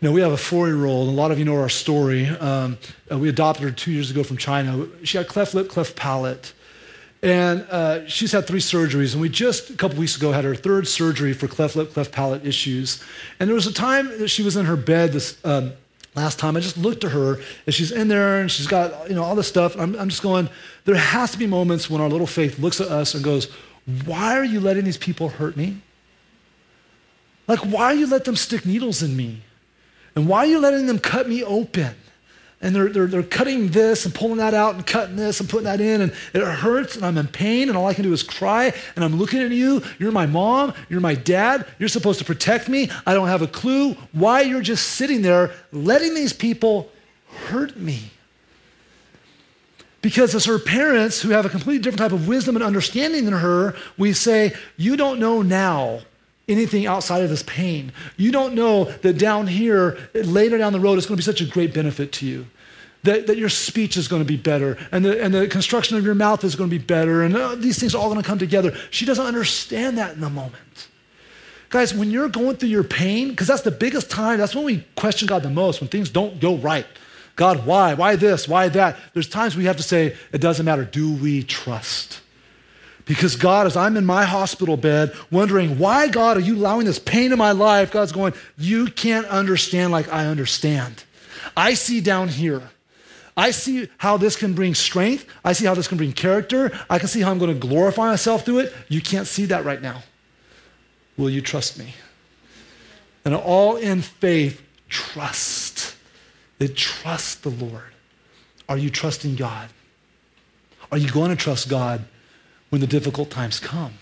You 0.00 0.08
know, 0.08 0.12
we 0.12 0.20
have 0.20 0.32
a 0.32 0.36
four-year-old, 0.36 1.08
and 1.08 1.16
a 1.16 1.20
lot 1.20 1.30
of 1.30 1.38
you 1.38 1.44
know 1.44 1.56
our 1.56 1.68
story. 1.68 2.26
Um, 2.26 2.76
uh, 3.10 3.18
we 3.18 3.28
adopted 3.28 3.62
her 3.62 3.70
two 3.70 3.92
years 3.92 4.10
ago 4.10 4.24
from 4.24 4.36
China. 4.36 4.86
She 5.04 5.16
had 5.16 5.28
cleft 5.28 5.54
lip, 5.54 5.68
cleft 5.68 5.96
palate. 5.96 6.52
And 7.22 7.64
uh, 7.70 8.06
she's 8.08 8.32
had 8.32 8.48
three 8.48 8.58
surgeries, 8.58 9.12
and 9.12 9.22
we 9.22 9.28
just 9.28 9.70
a 9.70 9.74
couple 9.74 9.96
weeks 9.96 10.16
ago 10.16 10.32
had 10.32 10.44
her 10.44 10.56
third 10.56 10.88
surgery 10.88 11.32
for 11.32 11.46
cleft 11.46 11.76
lip, 11.76 11.92
cleft 11.92 12.10
palate 12.10 12.44
issues. 12.44 13.02
And 13.38 13.48
there 13.48 13.54
was 13.54 13.68
a 13.68 13.72
time 13.72 14.08
that 14.18 14.26
she 14.26 14.42
was 14.42 14.56
in 14.56 14.66
her 14.66 14.76
bed 14.76 15.12
this 15.12 15.38
um, 15.44 15.72
last 16.16 16.40
time. 16.40 16.56
I 16.56 16.60
just 16.60 16.76
looked 16.76 17.04
at 17.04 17.12
her, 17.12 17.38
and 17.64 17.72
she's 17.72 17.92
in 17.92 18.08
there, 18.08 18.40
and 18.40 18.50
she's 18.50 18.66
got 18.66 19.08
you 19.08 19.14
know 19.14 19.22
all 19.22 19.36
this 19.36 19.46
stuff. 19.46 19.76
I'm, 19.78 19.94
I'm 20.00 20.08
just 20.08 20.22
going. 20.22 20.48
There 20.84 20.96
has 20.96 21.30
to 21.30 21.38
be 21.38 21.46
moments 21.46 21.88
when 21.88 22.00
our 22.00 22.08
little 22.08 22.26
faith 22.26 22.58
looks 22.58 22.80
at 22.80 22.88
us 22.88 23.14
and 23.14 23.22
goes, 23.22 23.48
"Why 24.04 24.36
are 24.36 24.44
you 24.44 24.58
letting 24.58 24.84
these 24.84 24.98
people 24.98 25.28
hurt 25.28 25.56
me? 25.56 25.80
Like, 27.46 27.60
why 27.60 27.84
are 27.84 27.94
you 27.94 28.08
letting 28.08 28.24
them 28.24 28.36
stick 28.36 28.66
needles 28.66 29.00
in 29.00 29.16
me? 29.16 29.42
And 30.16 30.26
why 30.26 30.38
are 30.38 30.46
you 30.46 30.58
letting 30.58 30.86
them 30.86 30.98
cut 30.98 31.28
me 31.28 31.44
open?" 31.44 31.94
And 32.62 32.74
they're, 32.74 32.88
they're, 32.88 33.06
they're 33.08 33.22
cutting 33.22 33.68
this 33.68 34.06
and 34.06 34.14
pulling 34.14 34.38
that 34.38 34.54
out 34.54 34.76
and 34.76 34.86
cutting 34.86 35.16
this 35.16 35.40
and 35.40 35.48
putting 35.48 35.64
that 35.64 35.80
in, 35.80 36.00
and 36.00 36.12
it 36.32 36.42
hurts, 36.42 36.96
and 36.96 37.04
I'm 37.04 37.18
in 37.18 37.26
pain, 37.26 37.68
and 37.68 37.76
all 37.76 37.86
I 37.86 37.94
can 37.94 38.04
do 38.04 38.12
is 38.12 38.22
cry, 38.22 38.72
and 38.94 39.04
I'm 39.04 39.16
looking 39.16 39.42
at 39.42 39.50
you. 39.50 39.82
You're 39.98 40.12
my 40.12 40.26
mom, 40.26 40.72
you're 40.88 41.00
my 41.00 41.14
dad, 41.14 41.66
you're 41.78 41.88
supposed 41.88 42.20
to 42.20 42.24
protect 42.24 42.68
me. 42.68 42.88
I 43.04 43.14
don't 43.14 43.28
have 43.28 43.42
a 43.42 43.48
clue 43.48 43.94
why 44.12 44.42
you're 44.42 44.62
just 44.62 44.90
sitting 44.90 45.22
there 45.22 45.52
letting 45.72 46.14
these 46.14 46.32
people 46.32 46.90
hurt 47.48 47.76
me. 47.76 48.10
Because 50.00 50.34
as 50.34 50.44
her 50.46 50.58
parents, 50.58 51.22
who 51.22 51.30
have 51.30 51.46
a 51.46 51.48
completely 51.48 51.78
different 51.80 52.00
type 52.00 52.12
of 52.12 52.26
wisdom 52.26 52.56
and 52.56 52.64
understanding 52.64 53.24
than 53.24 53.34
her, 53.34 53.76
we 53.96 54.12
say, 54.12 54.52
You 54.76 54.96
don't 54.96 55.20
know 55.20 55.42
now 55.42 56.00
anything 56.52 56.86
outside 56.86 57.22
of 57.22 57.30
this 57.30 57.42
pain. 57.42 57.92
You 58.16 58.30
don't 58.30 58.54
know 58.54 58.84
that 58.84 59.18
down 59.18 59.46
here, 59.46 59.98
later 60.14 60.58
down 60.58 60.72
the 60.72 60.80
road, 60.80 60.98
it's 60.98 61.06
going 61.06 61.16
to 61.16 61.20
be 61.20 61.24
such 61.24 61.40
a 61.40 61.50
great 61.50 61.74
benefit 61.74 62.12
to 62.12 62.26
you. 62.26 62.46
That, 63.04 63.26
that 63.26 63.36
your 63.36 63.48
speech 63.48 63.96
is 63.96 64.06
going 64.06 64.22
to 64.22 64.28
be 64.28 64.36
better, 64.36 64.78
and 64.92 65.04
the, 65.04 65.20
and 65.20 65.34
the 65.34 65.48
construction 65.48 65.96
of 65.96 66.04
your 66.04 66.14
mouth 66.14 66.44
is 66.44 66.54
going 66.54 66.70
to 66.70 66.78
be 66.78 66.84
better, 66.84 67.22
and 67.24 67.36
uh, 67.36 67.56
these 67.56 67.76
things 67.80 67.96
are 67.96 67.98
all 67.98 68.08
going 68.08 68.22
to 68.22 68.26
come 68.26 68.38
together. 68.38 68.76
She 68.90 69.04
doesn't 69.04 69.26
understand 69.26 69.98
that 69.98 70.14
in 70.14 70.20
the 70.20 70.30
moment. 70.30 70.86
Guys, 71.68 71.92
when 71.92 72.12
you're 72.12 72.28
going 72.28 72.56
through 72.56 72.68
your 72.68 72.84
pain, 72.84 73.30
because 73.30 73.48
that's 73.48 73.62
the 73.62 73.72
biggest 73.72 74.08
time, 74.08 74.38
that's 74.38 74.54
when 74.54 74.64
we 74.64 74.86
question 74.94 75.26
God 75.26 75.42
the 75.42 75.50
most, 75.50 75.80
when 75.80 75.88
things 75.88 76.10
don't 76.10 76.38
go 76.38 76.56
right. 76.58 76.86
God, 77.34 77.66
why? 77.66 77.94
Why 77.94 78.14
this? 78.14 78.46
Why 78.46 78.68
that? 78.68 78.96
There's 79.14 79.28
times 79.28 79.56
we 79.56 79.64
have 79.64 79.78
to 79.78 79.82
say, 79.82 80.14
it 80.32 80.40
doesn't 80.40 80.64
matter. 80.64 80.84
Do 80.84 81.12
we 81.14 81.42
trust? 81.42 82.20
Because 83.04 83.34
God, 83.36 83.66
as 83.66 83.76
I'm 83.76 83.96
in 83.96 84.06
my 84.06 84.24
hospital 84.24 84.76
bed, 84.76 85.14
wondering, 85.30 85.78
why, 85.78 86.08
God, 86.08 86.36
are 86.36 86.40
you 86.40 86.56
allowing 86.56 86.86
this 86.86 86.98
pain 86.98 87.32
in 87.32 87.38
my 87.38 87.52
life? 87.52 87.90
God's 87.90 88.12
going, 88.12 88.32
you 88.56 88.86
can't 88.86 89.26
understand 89.26 89.90
like 89.90 90.12
I 90.12 90.26
understand. 90.26 91.04
I 91.56 91.74
see 91.74 92.00
down 92.00 92.28
here. 92.28 92.62
I 93.36 93.50
see 93.50 93.88
how 93.98 94.18
this 94.18 94.36
can 94.36 94.52
bring 94.52 94.74
strength. 94.74 95.26
I 95.44 95.52
see 95.52 95.64
how 95.64 95.74
this 95.74 95.88
can 95.88 95.98
bring 95.98 96.12
character. 96.12 96.70
I 96.88 96.98
can 96.98 97.08
see 97.08 97.20
how 97.20 97.30
I'm 97.30 97.38
going 97.38 97.52
to 97.52 97.66
glorify 97.66 98.06
myself 98.10 98.44
through 98.44 98.60
it. 98.60 98.74
You 98.88 99.00
can't 99.00 99.26
see 99.26 99.46
that 99.46 99.64
right 99.64 99.80
now. 99.80 100.02
Will 101.16 101.30
you 101.30 101.40
trust 101.40 101.78
me? 101.78 101.94
And 103.24 103.34
all 103.34 103.76
in 103.76 104.02
faith, 104.02 104.62
trust. 104.88 105.96
They 106.58 106.68
trust 106.68 107.42
the 107.42 107.50
Lord. 107.50 107.82
Are 108.68 108.78
you 108.78 108.90
trusting 108.90 109.36
God? 109.36 109.68
Are 110.90 110.98
you 110.98 111.10
going 111.10 111.30
to 111.30 111.36
trust 111.36 111.68
God 111.68 112.04
when 112.72 112.80
the 112.80 112.86
difficult 112.86 113.28
times 113.28 113.60
come. 113.60 113.92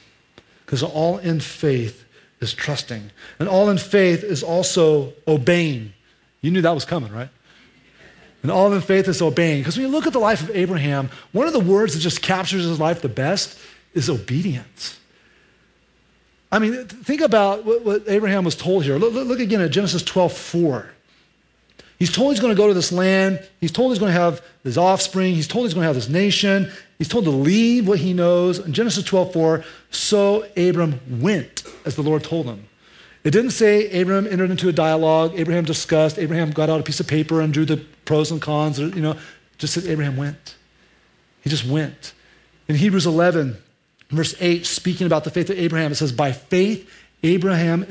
Because 0.65 0.85
all 0.85 1.19
in 1.19 1.41
faith 1.41 2.05
is 2.41 2.55
trusting. 2.55 3.11
And 3.41 3.49
all 3.49 3.69
in 3.69 3.79
faith 3.79 4.23
is 4.23 4.45
also 4.45 5.13
obeying. 5.27 5.93
You 6.41 6.53
knew 6.53 6.63
that 6.63 6.71
was 6.71 6.85
coming, 6.85 7.13
right? 7.13 7.31
And 8.45 8.53
all 8.53 8.73
in 8.73 8.81
faith 8.81 9.09
is 9.09 9.21
obeying. 9.21 9.63
Because 9.63 9.77
when 9.77 9.87
you 9.87 9.93
look 9.93 10.07
at 10.07 10.13
the 10.13 10.21
life 10.21 10.41
of 10.41 10.55
Abraham, 10.55 11.11
one 11.33 11.49
of 11.49 11.53
the 11.53 11.59
words 11.59 11.95
that 11.95 11.99
just 11.99 12.23
captures 12.23 12.65
his 12.65 12.79
life 12.79 13.03
the 13.03 13.09
best 13.09 13.59
is 13.93 14.09
obedience. 14.09 15.01
I 16.53 16.61
mean, 16.61 16.87
think 16.87 17.23
about 17.23 17.65
what, 17.65 18.05
Abraham 18.07 18.45
was 18.45 18.55
told 18.55 18.85
here. 18.85 18.99
Look, 18.99 19.15
look, 19.15 19.41
again 19.41 19.61
at 19.63 19.73
Genesis 19.73 20.05
12 20.05 20.33
4. 20.33 20.91
He's 22.01 22.11
told 22.11 22.33
he's 22.33 22.41
going 22.41 22.55
to 22.55 22.57
go 22.57 22.67
to 22.67 22.73
this 22.73 22.93
land. 22.93 23.47
He's 23.61 23.71
told 23.71 23.93
he's 23.93 23.99
going 23.99 24.13
to 24.13 24.19
have 24.19 24.43
his 24.65 24.79
offspring. 24.79 25.35
He's 25.35 25.47
told 25.47 25.67
he's 25.67 25.75
going 25.75 25.83
to 25.83 25.87
have 25.87 25.95
this 25.95 26.09
nation. 26.09 26.73
He's 26.97 27.09
told 27.09 27.25
to 27.25 27.31
leave 27.31 27.87
what 27.87 27.99
he 27.99 28.15
knows. 28.15 28.59
In 28.59 28.73
Genesis 28.73 29.05
12, 29.05 29.35
4, 29.35 29.65
so 29.91 30.47
Abram 30.57 30.99
went 31.21 31.63
as 31.85 31.97
the 31.97 32.03
Lord 32.03 32.25
told 32.25 32.47
him. 32.47 32.67
It 33.23 33.33
didn't 33.33 33.51
say 33.51 34.01
Abram 34.01 34.27
entered 34.27 34.51
into 34.51 34.71
a 34.71 34.73
dialogue. 34.73 35.35
Abraham 35.37 35.67
discussed. 35.67 36.19
Abraham 36.19 36.53
got 36.53 36.71
out 36.71 36.81
a 36.81 36.83
piece 36.83 37.01
of 37.01 37.07
paper 37.07 37.43
and 37.43 37.53
drew 37.53 37.67
the 37.67 37.77
pros 38.07 38.31
and 38.31 38.41
cons. 38.41 38.79
You 38.79 38.89
know, 38.93 39.19
just 39.59 39.75
said 39.75 39.85
Abraham 39.85 40.17
went. 40.17 40.57
He 41.43 41.51
just 41.51 41.67
went. 41.67 42.15
In 42.67 42.77
Hebrews 42.77 43.07
11, 43.07 43.59
verse 44.09 44.35
8, 44.41 44.65
speaking 44.65 45.07
about 45.07 45.25
the 45.25 45.31
faith 45.31 45.51
of 45.51 45.59
Abraham, 45.59 45.93
it 45.93 45.97
says, 45.97 46.13
By 46.13 46.33
faith, 46.33 46.91
Abraham 47.23 47.83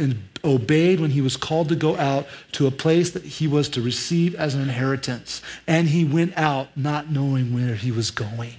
obeyed 0.44 1.00
when 1.00 1.12
he 1.12 1.22
was 1.22 1.38
called 1.38 1.70
to 1.70 1.76
go 1.76 1.96
out 1.98 2.28
to 2.54 2.68
a 2.68 2.72
place 2.72 3.12
that 3.12 3.24
he 3.24 3.48
was 3.48 3.70
to 3.70 3.82
receive 3.82 4.36
as 4.36 4.56
an 4.56 4.62
inheritance. 4.62 5.42
And 5.68 5.90
he 5.90 6.06
went 6.06 6.38
out 6.38 6.76
not 6.76 7.12
knowing 7.12 7.54
where 7.54 7.76
he 7.76 7.92
was 7.92 8.12
going. 8.12 8.56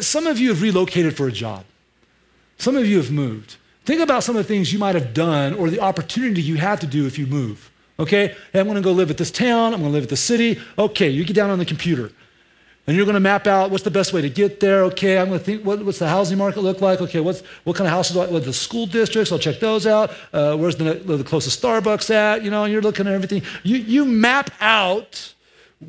Some 0.00 0.26
of 0.26 0.38
you 0.38 0.48
have 0.48 0.62
relocated 0.62 1.16
for 1.16 1.28
a 1.28 1.32
job, 1.32 1.64
some 2.58 2.76
of 2.76 2.86
you 2.86 2.96
have 2.96 3.10
moved. 3.10 3.56
Think 3.84 4.00
about 4.00 4.22
some 4.22 4.36
of 4.36 4.44
the 4.44 4.48
things 4.48 4.72
you 4.72 4.78
might 4.78 4.94
have 4.94 5.12
done 5.12 5.54
or 5.54 5.68
the 5.68 5.80
opportunity 5.80 6.40
you 6.40 6.56
have 6.56 6.78
to 6.80 6.86
do 6.86 7.06
if 7.06 7.18
you 7.18 7.26
move. 7.26 7.70
Okay, 7.98 8.34
hey, 8.52 8.60
I'm 8.60 8.72
to 8.72 8.80
go 8.80 8.92
live 8.92 9.10
at 9.10 9.18
this 9.18 9.30
town, 9.30 9.74
I'm 9.74 9.80
to 9.80 9.88
live 9.88 10.04
at 10.04 10.08
the 10.08 10.16
city. 10.16 10.60
Okay, 10.78 11.08
you 11.08 11.24
get 11.24 11.34
down 11.34 11.50
on 11.50 11.58
the 11.58 11.64
computer. 11.64 12.12
And 12.86 12.96
you're 12.96 13.06
going 13.06 13.14
to 13.14 13.20
map 13.20 13.46
out 13.46 13.70
what's 13.70 13.84
the 13.84 13.92
best 13.92 14.12
way 14.12 14.22
to 14.22 14.28
get 14.28 14.58
there. 14.58 14.82
Okay, 14.84 15.16
I'm 15.16 15.28
going 15.28 15.38
to 15.38 15.44
think 15.44 15.64
what, 15.64 15.84
what's 15.84 16.00
the 16.00 16.08
housing 16.08 16.36
market 16.36 16.62
look 16.62 16.80
like. 16.80 17.00
Okay, 17.00 17.20
what's, 17.20 17.40
what 17.62 17.76
kind 17.76 17.86
of 17.86 17.92
houses? 17.92 18.16
What 18.16 18.44
the 18.44 18.52
school 18.52 18.86
districts? 18.86 19.30
I'll 19.30 19.38
check 19.38 19.60
those 19.60 19.86
out. 19.86 20.10
Uh, 20.32 20.56
where's 20.56 20.76
the, 20.76 20.94
the 20.94 21.22
closest 21.22 21.62
Starbucks 21.62 22.10
at? 22.10 22.42
You 22.42 22.50
know, 22.50 22.64
you're 22.64 22.82
looking 22.82 23.06
at 23.06 23.12
everything. 23.12 23.42
You, 23.62 23.76
you 23.76 24.04
map 24.04 24.50
out 24.60 25.32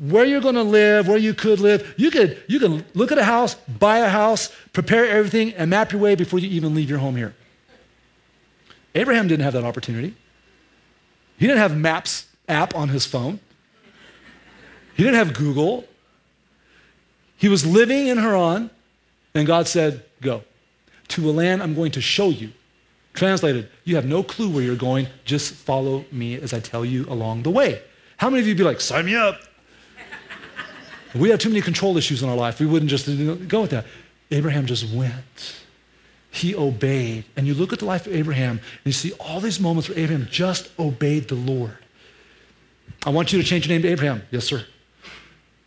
where 0.02 0.24
you're 0.24 0.40
going 0.40 0.54
to 0.54 0.62
live, 0.62 1.08
where 1.08 1.18
you 1.18 1.34
could 1.34 1.60
live. 1.60 1.94
You 1.96 2.10
could 2.10 2.42
you 2.48 2.58
can 2.58 2.84
look 2.94 3.12
at 3.12 3.18
a 3.18 3.24
house, 3.24 3.54
buy 3.54 3.98
a 3.98 4.08
house, 4.08 4.52
prepare 4.72 5.06
everything, 5.06 5.52
and 5.54 5.70
map 5.70 5.92
your 5.92 6.00
way 6.00 6.14
before 6.14 6.38
you 6.38 6.48
even 6.48 6.74
leave 6.74 6.90
your 6.90 6.98
home 6.98 7.16
here. 7.16 7.34
Abraham 8.94 9.28
didn't 9.28 9.44
have 9.44 9.52
that 9.54 9.64
opportunity. 9.64 10.14
He 11.38 11.46
didn't 11.46 11.58
have 11.58 11.76
Maps 11.76 12.26
app 12.48 12.74
on 12.76 12.88
his 12.88 13.04
phone. 13.06 13.40
He 14.96 15.02
didn't 15.02 15.16
have 15.16 15.34
Google. 15.34 15.84
He 17.36 17.48
was 17.48 17.66
living 17.66 18.06
in 18.06 18.18
Haran, 18.18 18.70
and 19.34 19.46
God 19.46 19.66
said, 19.66 20.04
Go 20.20 20.42
to 21.08 21.30
a 21.30 21.32
land 21.32 21.62
I'm 21.62 21.74
going 21.74 21.92
to 21.92 22.00
show 22.00 22.30
you. 22.30 22.50
Translated, 23.12 23.68
you 23.84 23.94
have 23.96 24.06
no 24.06 24.22
clue 24.22 24.48
where 24.48 24.62
you're 24.62 24.74
going, 24.74 25.06
just 25.24 25.54
follow 25.54 26.04
me 26.10 26.34
as 26.34 26.52
I 26.52 26.60
tell 26.60 26.84
you 26.84 27.06
along 27.08 27.44
the 27.44 27.50
way. 27.50 27.80
How 28.16 28.28
many 28.28 28.40
of 28.40 28.48
you 28.48 28.54
be 28.54 28.64
like, 28.64 28.80
sign 28.80 29.06
me 29.06 29.14
up? 29.14 29.40
we 31.14 31.30
have 31.30 31.38
too 31.38 31.48
many 31.48 31.60
control 31.60 31.96
issues 31.96 32.22
in 32.22 32.28
our 32.28 32.36
life. 32.36 32.58
We 32.58 32.66
wouldn't 32.66 32.90
just 32.90 33.06
go 33.48 33.62
with 33.62 33.70
that. 33.70 33.86
Abraham 34.30 34.66
just 34.66 34.92
went. 34.92 35.62
He 36.30 36.56
obeyed. 36.56 37.24
And 37.36 37.46
you 37.46 37.54
look 37.54 37.72
at 37.72 37.78
the 37.78 37.84
life 37.84 38.08
of 38.08 38.14
Abraham, 38.14 38.58
and 38.58 38.60
you 38.84 38.92
see 38.92 39.12
all 39.20 39.38
these 39.38 39.60
moments 39.60 39.88
where 39.88 39.98
Abraham 39.98 40.26
just 40.28 40.68
obeyed 40.78 41.28
the 41.28 41.36
Lord. 41.36 41.78
I 43.06 43.10
want 43.10 43.32
you 43.32 43.40
to 43.40 43.46
change 43.46 43.68
your 43.68 43.74
name 43.74 43.82
to 43.82 43.88
Abraham. 43.88 44.22
Yes, 44.32 44.44
sir. 44.44 44.64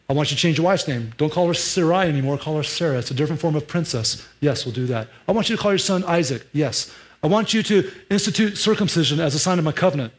I 0.10 0.14
want 0.14 0.32
you 0.32 0.38
to 0.38 0.42
change 0.42 0.58
your 0.58 0.66
wife's 0.66 0.88
name. 0.88 1.12
Don't 1.18 1.32
call 1.32 1.48
her 1.48 1.54
Sarai 1.54 2.08
anymore. 2.08 2.38
Call 2.38 2.56
her 2.56 2.64
Sarah. 2.64 2.98
It's 2.98 3.12
a 3.12 3.14
different 3.14 3.42
form 3.42 3.56
of 3.56 3.68
princess. 3.68 4.26
Yes, 4.40 4.66
we'll 4.66 4.74
do 4.74 4.86
that. 4.88 5.10
I 5.28 5.34
want 5.34 5.50
you 5.50 5.58
to 5.58 5.62
call 5.62 5.72
your 5.72 5.80
son 5.80 6.04
Isaac. 6.06 6.48
Yes. 6.54 6.94
I 7.22 7.28
want 7.28 7.54
you 7.54 7.62
to 7.64 7.92
institute 8.10 8.58
circumcision 8.58 9.20
as 9.20 9.36
a 9.36 9.40
sign 9.40 9.60
of 9.60 9.66
my 9.66 9.74
covenant. 9.74 10.14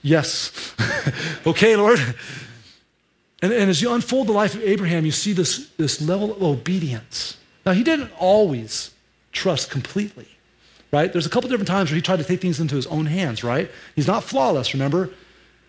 Yes. 0.00 0.74
okay, 1.46 1.76
Lord. 1.76 1.98
And, 3.42 3.52
and, 3.52 3.68
as 3.68 3.82
you 3.82 3.92
unfold 3.92 4.28
the 4.28 4.32
life 4.32 4.54
of 4.54 4.62
Abraham, 4.62 5.04
you 5.04 5.12
see 5.12 5.34
this, 5.34 5.68
this 5.76 6.00
level 6.00 6.34
of 6.34 6.42
obedience. 6.42 7.36
Now, 7.66 7.72
he 7.72 7.82
didn't 7.82 8.10
always 8.18 8.92
trust 9.32 9.70
completely, 9.70 10.28
right? 10.90 11.12
There's 11.12 11.26
a 11.26 11.28
couple 11.28 11.50
different 11.50 11.68
times 11.68 11.90
where 11.90 11.96
he 11.96 12.02
tried 12.02 12.16
to 12.16 12.24
take 12.24 12.40
things 12.40 12.60
into 12.60 12.76
his 12.76 12.86
own 12.86 13.04
hands, 13.04 13.44
right? 13.44 13.70
He's 13.94 14.06
not 14.06 14.24
flawless, 14.24 14.72
remember? 14.72 15.10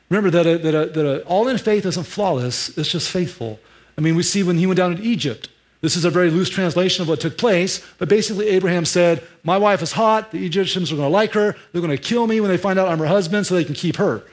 Remember 0.09 0.29
that, 0.29 0.45
a, 0.45 0.57
that, 0.57 0.75
a, 0.75 0.85
that 0.87 1.05
a, 1.05 1.25
all 1.25 1.47
in 1.47 1.57
faith 1.57 1.85
isn't 1.85 2.05
flawless, 2.05 2.77
it's 2.77 2.89
just 2.89 3.09
faithful. 3.09 3.59
I 3.97 4.01
mean, 4.01 4.15
we 4.15 4.23
see 4.23 4.43
when 4.43 4.57
he 4.57 4.65
went 4.65 4.77
down 4.77 4.95
to 4.95 5.03
Egypt, 5.03 5.49
this 5.81 5.95
is 5.95 6.05
a 6.05 6.09
very 6.09 6.31
loose 6.31 6.49
translation 6.49 7.01
of 7.01 7.09
what 7.09 7.19
took 7.19 7.37
place, 7.37 7.85
but 7.97 8.09
basically, 8.09 8.47
Abraham 8.47 8.85
said, 8.85 9.23
My 9.43 9.57
wife 9.57 9.81
is 9.81 9.91
hot, 9.91 10.31
the 10.31 10.45
Egyptians 10.45 10.91
are 10.91 10.95
going 10.95 11.07
to 11.07 11.13
like 11.13 11.33
her, 11.33 11.55
they're 11.71 11.81
going 11.81 11.95
to 11.95 12.01
kill 12.01 12.25
me 12.25 12.39
when 12.39 12.49
they 12.49 12.57
find 12.57 12.79
out 12.79 12.87
I'm 12.87 12.99
her 12.99 13.05
husband 13.05 13.45
so 13.45 13.55
they 13.55 13.63
can 13.63 13.75
keep 13.75 13.97
her. 13.97 14.23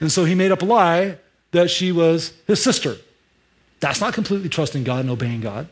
And 0.00 0.10
so 0.10 0.24
he 0.24 0.34
made 0.34 0.52
up 0.52 0.62
a 0.62 0.64
lie 0.64 1.18
that 1.50 1.70
she 1.70 1.92
was 1.92 2.32
his 2.46 2.62
sister. 2.62 2.96
That's 3.80 4.00
not 4.00 4.14
completely 4.14 4.48
trusting 4.48 4.84
God 4.84 5.00
and 5.00 5.10
obeying 5.10 5.40
God. 5.40 5.68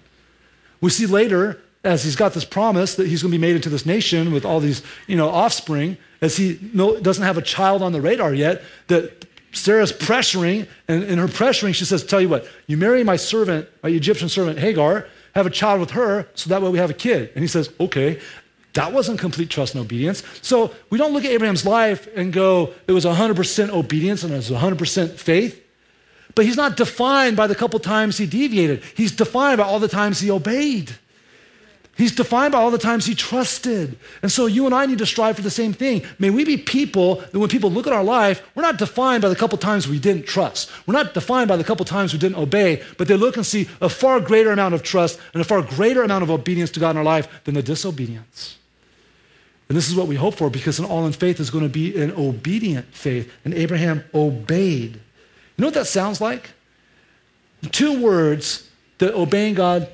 We 0.81 0.91
see 0.91 1.07
later, 1.07 1.61
as 1.85 2.05
he's 2.05 2.17
got 2.17 2.35
this 2.35 2.45
promise 2.45 2.97
that 2.97 3.07
he's 3.07 3.23
going 3.23 3.33
to 3.33 3.39
be 3.39 3.41
made 3.41 3.57
into 3.57 3.69
this 3.69 3.87
nation 3.87 4.33
with 4.33 4.45
all 4.45 4.61
these 4.61 4.83
you 5.07 5.17
know, 5.17 5.29
offspring, 5.29 5.97
as 6.21 6.37
he 6.37 6.55
doesn't 6.55 7.25
have 7.25 7.39
a 7.39 7.43
child 7.43 7.83
on 7.83 7.93
the 7.93 8.01
radar 8.01 8.35
yet, 8.35 8.63
that 8.89 9.27
Sarah's 9.57 9.93
pressuring, 9.93 10.69
and 10.87 11.03
in 11.05 11.19
her 11.19 11.27
pressuring, 11.27 11.75
she 11.75 11.85
says, 11.85 12.05
Tell 12.05 12.21
you 12.21 12.29
what, 12.29 12.47
you 12.67 12.77
marry 12.77 13.03
my 13.03 13.17
servant, 13.17 13.69
my 13.83 13.89
Egyptian 13.89 14.29
servant 14.29 14.59
Hagar, 14.59 15.07
have 15.35 15.47
a 15.47 15.51
child 15.51 15.81
with 15.81 15.91
her, 15.91 16.29
so 16.35 16.51
that 16.51 16.63
way 16.63 16.71
we 16.71 16.79
have 16.79 16.91
a 16.91 16.95
kid. 16.95 17.31
And 17.35 17.43
he 17.43 17.49
says, 17.49 17.71
Okay. 17.81 18.21
That 18.75 18.93
wasn't 18.93 19.19
complete 19.19 19.49
trust 19.49 19.75
and 19.75 19.83
obedience. 19.83 20.23
So 20.43 20.71
we 20.91 20.99
don't 20.99 21.15
look 21.15 21.25
at 21.25 21.31
Abraham's 21.31 21.65
life 21.65 22.15
and 22.15 22.31
go, 22.31 22.75
it 22.87 22.93
was 22.93 23.07
100% 23.07 23.71
obedience 23.71 24.23
and 24.23 24.35
it 24.35 24.37
was 24.37 24.51
100% 24.51 25.13
faith. 25.13 25.65
But 26.35 26.45
he's 26.45 26.59
not 26.59 26.77
defined 26.77 27.39
by 27.39 27.47
the 27.47 27.55
couple 27.55 27.81
times 27.81 28.19
he 28.19 28.27
deviated. 28.27 28.83
He's 28.95 29.13
defined 29.13 29.57
by 29.57 29.65
all 29.65 29.81
the 29.81 29.89
times 29.89 30.21
he 30.21 30.31
obeyed. 30.31 30.95
He's 31.97 32.15
defined 32.15 32.53
by 32.53 32.59
all 32.59 32.71
the 32.71 32.77
times 32.77 33.07
he 33.07 33.15
trusted. 33.15 33.99
And 34.21 34.31
so 34.31 34.45
you 34.45 34.67
and 34.67 34.75
I 34.75 34.85
need 34.85 34.99
to 34.99 35.07
strive 35.07 35.37
for 35.37 35.43
the 35.43 35.51
same 35.51 35.73
thing. 35.73 36.03
May 36.19 36.29
we 36.29 36.45
be 36.45 36.59
people 36.59 37.17
that 37.17 37.39
when 37.39 37.49
people 37.49 37.71
look 37.71 37.87
at 37.87 37.93
our 37.95 38.05
life, 38.05 38.47
we're 38.55 38.63
not 38.63 38.77
defined 38.77 39.23
by 39.23 39.31
the 39.31 39.37
couple 39.37 39.57
times 39.57 39.89
we 39.89 39.99
didn't 39.99 40.27
trust. 40.27 40.71
We're 40.87 40.93
not 40.93 41.15
defined 41.15 41.49
by 41.49 41.57
the 41.57 41.65
couple 41.65 41.87
times 41.87 42.13
we 42.13 42.19
didn't 42.19 42.37
obey, 42.37 42.83
but 42.99 43.09
they 43.09 43.17
look 43.17 43.37
and 43.37 43.47
see 43.47 43.67
a 43.81 43.89
far 43.89 44.21
greater 44.21 44.53
amount 44.53 44.75
of 44.75 44.83
trust 44.83 45.19
and 45.33 45.41
a 45.41 45.45
far 45.45 45.63
greater 45.63 46.03
amount 46.03 46.23
of 46.23 46.31
obedience 46.31 46.71
to 46.73 46.81
God 46.81 46.91
in 46.91 46.97
our 46.99 47.05
life 47.05 47.29
than 47.45 47.55
the 47.55 47.63
disobedience. 47.63 48.59
And 49.71 49.77
this 49.77 49.89
is 49.89 49.97
what 49.97 50.07
we 50.07 50.17
hope 50.17 50.35
for 50.35 50.51
because 50.51 50.79
an 50.79 50.85
all 50.85 51.07
in 51.07 51.13
faith 51.13 51.41
is 51.41 51.49
going 51.49 51.65
to 51.65 51.71
be 51.71 51.99
an 52.01 52.13
obedient 52.13 52.95
faith. 52.95 53.33
And 53.45 53.55
Abraham 53.55 54.05
obeyed. 54.15 54.97
You 54.97 55.01
know 55.63 55.69
what 55.69 55.75
that 55.75 55.87
sounds 55.87 56.21
like? 56.21 56.51
Two 57.73 58.03
words 58.03 58.71
that 58.99 59.15
obeying 59.15 59.55
God 59.55 59.89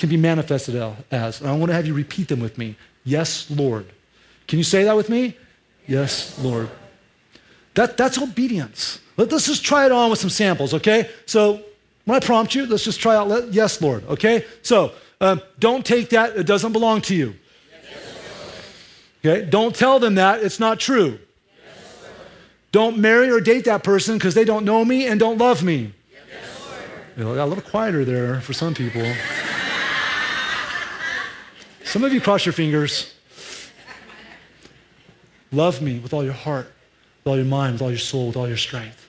can 0.00 0.08
be 0.08 0.16
manifested 0.16 0.74
as. 1.10 1.40
And 1.40 1.48
I 1.48 1.56
want 1.56 1.70
to 1.70 1.74
have 1.74 1.86
you 1.86 1.94
repeat 1.94 2.28
them 2.28 2.40
with 2.40 2.58
me. 2.58 2.74
Yes, 3.04 3.48
Lord. 3.50 3.86
Can 4.48 4.58
you 4.58 4.64
say 4.64 4.82
that 4.84 4.96
with 4.96 5.08
me? 5.08 5.36
Yes, 5.86 6.38
Lord. 6.42 6.68
That, 7.74 7.96
that's 7.96 8.18
obedience. 8.18 9.00
Let, 9.16 9.32
us 9.32 9.46
just 9.46 9.64
try 9.64 9.86
it 9.86 9.92
on 9.92 10.10
with 10.10 10.18
some 10.18 10.30
samples, 10.30 10.74
okay? 10.74 11.08
So 11.26 11.62
when 12.06 12.16
I 12.16 12.20
prompt 12.24 12.54
you, 12.54 12.66
let's 12.66 12.82
just 12.82 12.98
try 12.98 13.14
out, 13.14 13.28
let, 13.28 13.52
yes, 13.52 13.80
Lord, 13.80 14.04
okay? 14.08 14.44
So 14.62 14.92
um, 15.20 15.42
don't 15.58 15.84
take 15.84 16.10
that, 16.10 16.36
it 16.36 16.46
doesn't 16.46 16.72
belong 16.72 17.02
to 17.02 17.14
you. 17.14 17.34
Okay? 19.24 19.44
Don't 19.44 19.76
tell 19.76 19.98
them 19.98 20.14
that, 20.14 20.42
it's 20.42 20.58
not 20.58 20.80
true. 20.80 21.18
Don't 22.72 22.98
marry 22.98 23.30
or 23.30 23.40
date 23.40 23.66
that 23.66 23.82
person 23.82 24.16
because 24.16 24.34
they 24.34 24.44
don't 24.44 24.64
know 24.64 24.84
me 24.84 25.06
and 25.06 25.20
don't 25.20 25.38
love 25.38 25.62
me. 25.62 25.92
You 27.16 27.24
know, 27.24 27.34
got 27.34 27.44
a 27.44 27.46
little 27.46 27.64
quieter 27.64 28.04
there 28.04 28.40
for 28.40 28.54
some 28.54 28.72
people. 28.72 29.02
Some 31.90 32.04
of 32.04 32.14
you 32.14 32.20
cross 32.20 32.46
your 32.46 32.52
fingers. 32.52 33.12
Love 35.50 35.82
me 35.82 35.98
with 35.98 36.14
all 36.14 36.22
your 36.22 36.32
heart, 36.32 36.66
with 37.24 37.30
all 37.32 37.36
your 37.36 37.44
mind, 37.46 37.72
with 37.72 37.82
all 37.82 37.90
your 37.90 37.98
soul, 37.98 38.28
with 38.28 38.36
all 38.36 38.46
your 38.46 38.56
strength. 38.56 39.08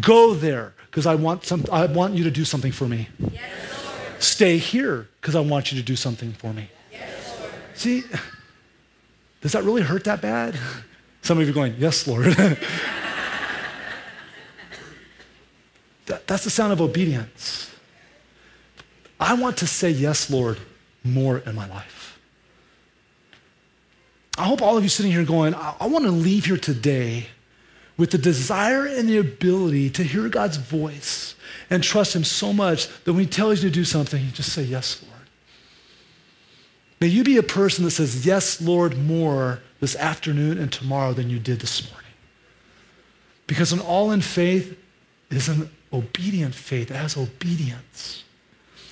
Go 0.00 0.34
there 0.34 0.74
because 0.90 1.06
I 1.06 1.14
want 1.14 1.46
some 1.46 1.64
I 1.72 1.86
want 1.86 2.12
you 2.12 2.24
to 2.24 2.30
do 2.30 2.44
something 2.44 2.72
for 2.72 2.86
me. 2.86 3.08
Stay 4.18 4.58
here 4.58 5.08
because 5.20 5.34
I 5.34 5.40
want 5.40 5.72
you 5.72 5.78
to 5.78 5.84
do 5.84 5.96
something 5.96 6.34
for 6.34 6.52
me. 6.52 6.68
See, 7.72 8.04
does 9.40 9.52
that 9.52 9.64
really 9.64 9.80
hurt 9.80 10.04
that 10.04 10.20
bad? 10.20 10.58
Some 11.22 11.38
of 11.38 11.44
you 11.44 11.52
are 11.52 11.54
going, 11.54 11.74
Yes, 11.78 12.06
Lord. 12.06 12.26
that, 16.06 16.26
that's 16.26 16.44
the 16.44 16.50
sound 16.50 16.74
of 16.74 16.82
obedience. 16.82 17.74
I 19.18 19.34
want 19.34 19.56
to 19.58 19.66
say 19.66 19.90
yes, 19.90 20.30
Lord, 20.30 20.58
more 21.12 21.38
in 21.38 21.54
my 21.54 21.68
life. 21.68 22.18
I 24.38 24.44
hope 24.44 24.62
all 24.62 24.76
of 24.76 24.82
you 24.84 24.88
sitting 24.88 25.10
here 25.10 25.24
going, 25.24 25.54
I, 25.54 25.74
I 25.80 25.86
want 25.86 26.04
to 26.04 26.12
leave 26.12 26.44
here 26.44 26.56
today 26.56 27.26
with 27.96 28.12
the 28.12 28.18
desire 28.18 28.86
and 28.86 29.08
the 29.08 29.18
ability 29.18 29.90
to 29.90 30.04
hear 30.04 30.28
God's 30.28 30.56
voice 30.56 31.34
and 31.68 31.82
trust 31.82 32.14
Him 32.14 32.24
so 32.24 32.52
much 32.52 32.88
that 33.04 33.12
when 33.12 33.24
He 33.24 33.28
tells 33.28 33.62
you 33.62 33.68
to 33.68 33.74
do 33.74 33.84
something, 33.84 34.24
you 34.24 34.30
just 34.30 34.52
say, 34.52 34.62
Yes, 34.62 35.02
Lord. 35.02 35.14
May 37.00 37.08
you 37.08 37.24
be 37.24 37.36
a 37.36 37.42
person 37.42 37.84
that 37.84 37.90
says, 37.90 38.24
Yes, 38.24 38.60
Lord, 38.60 38.96
more 38.96 39.60
this 39.80 39.96
afternoon 39.96 40.58
and 40.58 40.72
tomorrow 40.72 41.12
than 41.12 41.28
you 41.28 41.40
did 41.40 41.60
this 41.60 41.90
morning. 41.90 42.12
Because 43.48 43.72
an 43.72 43.80
all 43.80 44.12
in 44.12 44.20
faith 44.20 44.78
is 45.30 45.48
an 45.48 45.68
obedient 45.92 46.54
faith, 46.54 46.90
it 46.90 46.96
has 46.96 47.16
obedience. 47.16 48.22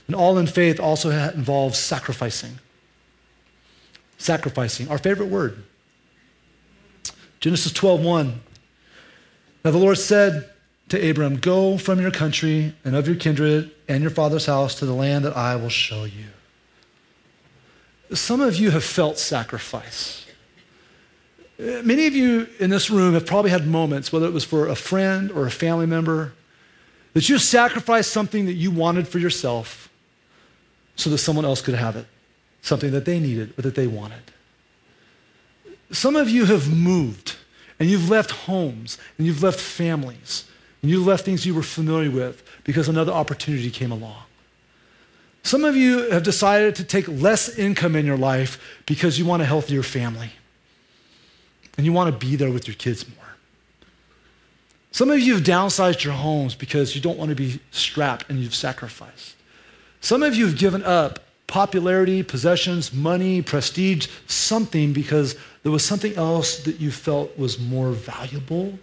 And 0.07 0.15
all 0.15 0.39
in 0.39 0.47
faith 0.47 0.79
also 0.79 1.11
involves 1.11 1.79
sacrificing. 1.79 2.59
Sacrificing, 4.19 4.89
our 4.89 4.99
favorite 4.99 5.29
word. 5.29 5.65
Genesis 7.41 7.73
12, 7.73 8.05
1. 8.05 8.41
Now 9.65 9.71
the 9.71 9.79
Lord 9.79 9.99
said 9.99 10.49
to 10.89 11.11
Abram, 11.11 11.37
Go 11.37 11.77
from 11.77 12.01
your 12.01 12.11
country 12.11 12.73
and 12.85 12.95
of 12.95 13.07
your 13.07 13.17
kindred 13.17 13.73
and 13.89 14.01
your 14.01 14.11
father's 14.11 14.47
house 14.47 14.75
to 14.77 14.87
the 14.87 14.95
land 14.95 15.25
that 15.25 15.37
I 15.37 15.57
will 15.57 15.69
show 15.69 16.05
you. 16.05 16.27
Some 18.15 18.41
of 18.41 18.57
you 18.57 18.71
have 18.71 18.85
felt 18.85 19.19
sacrifice. 19.19 20.25
Many 21.59 22.07
of 22.07 22.15
you 22.15 22.47
in 22.61 22.71
this 22.71 22.91
room 22.91 23.15
have 23.15 23.27
probably 23.27 23.51
had 23.51 23.67
moments, 23.67 24.13
whether 24.13 24.27
it 24.27 24.33
was 24.33 24.45
for 24.45 24.69
a 24.69 24.77
friend 24.77 25.33
or 25.33 25.47
a 25.47 25.51
family 25.51 25.87
member, 25.87 26.33
that 27.15 27.29
you 27.29 27.39
sacrificed 27.39 28.13
something 28.13 28.47
that 28.47 28.53
you 28.53 28.71
wanted 28.71 29.09
for 29.09 29.19
yourself 29.19 29.87
so 30.97 31.11
that 31.11 31.19
someone 31.19 31.45
else 31.45 31.61
could 31.61 31.75
have 31.75 31.97
it, 31.97 32.07
something 32.63 32.91
that 32.91 33.05
they 33.05 33.21
needed 33.21 33.55
or 33.59 33.63
that 33.63 33.75
they 33.75 33.87
wanted. 33.87 34.23
Some 35.93 36.17
of 36.17 36.29
you 36.29 36.47
have 36.47 36.75
moved 36.75 37.37
and 37.79 37.89
you've 37.89 38.11
left 38.11 38.31
homes 38.31 38.99
and 39.19 39.27
you've 39.27 39.43
left 39.43 39.61
families 39.61 40.45
and 40.83 40.91
you've 40.91 41.07
left 41.07 41.25
things 41.25 41.47
you 41.47 41.55
were 41.55 41.63
familiar 41.63 42.11
with 42.11 42.43
because 42.65 42.89
another 42.89 43.13
opportunity 43.13 43.71
came 43.71 43.93
along. 43.93 44.23
Some 45.43 45.65
of 45.65 45.77
you 45.77 46.11
have 46.11 46.25
decided 46.25 46.75
to 46.77 46.85
take 46.85 47.07
less 47.07 47.57
income 47.57 47.95
in 47.95 48.05
your 48.05 48.17
life 48.17 48.83
because 48.85 49.17
you 49.17 49.25
want 49.25 49.43
a 49.43 49.45
healthier 49.45 49.85
family 49.85 50.31
and 51.77 51.87
you 51.87 51.93
want 51.93 52.13
to 52.13 52.27
be 52.27 52.35
there 52.35 52.51
with 52.51 52.67
your 52.67 52.75
kids 52.75 53.07
more. 53.09 53.27
Some 54.91 55.11
of 55.11 55.21
you 55.21 55.35
have 55.35 55.45
downsized 55.45 56.03
your 56.03 56.15
homes 56.15 56.57
because 56.57 56.97
you 56.97 57.01
don't 57.01 57.19
want 57.19 57.29
to 57.29 57.37
be 57.37 57.61
strapped 57.71 58.29
and 58.29 58.41
you've 58.41 58.55
sacrificed. 58.55 59.36
Some 60.07 60.23
of 60.23 60.37
you 60.37 60.47
have 60.47 60.57
given 60.57 60.85
up 60.85 61.19
popularity, 61.49 62.23
possessions, 62.23 62.93
money, 62.93 63.43
prestige, 63.43 64.07
something 64.29 64.93
because 64.93 65.35
there 65.65 65.73
was 65.73 65.85
something 65.85 66.15
else 66.15 66.61
that 66.61 66.79
you 66.79 66.93
felt 66.93 67.37
was 67.37 67.59
more 67.59 67.91
valuable 67.91 68.79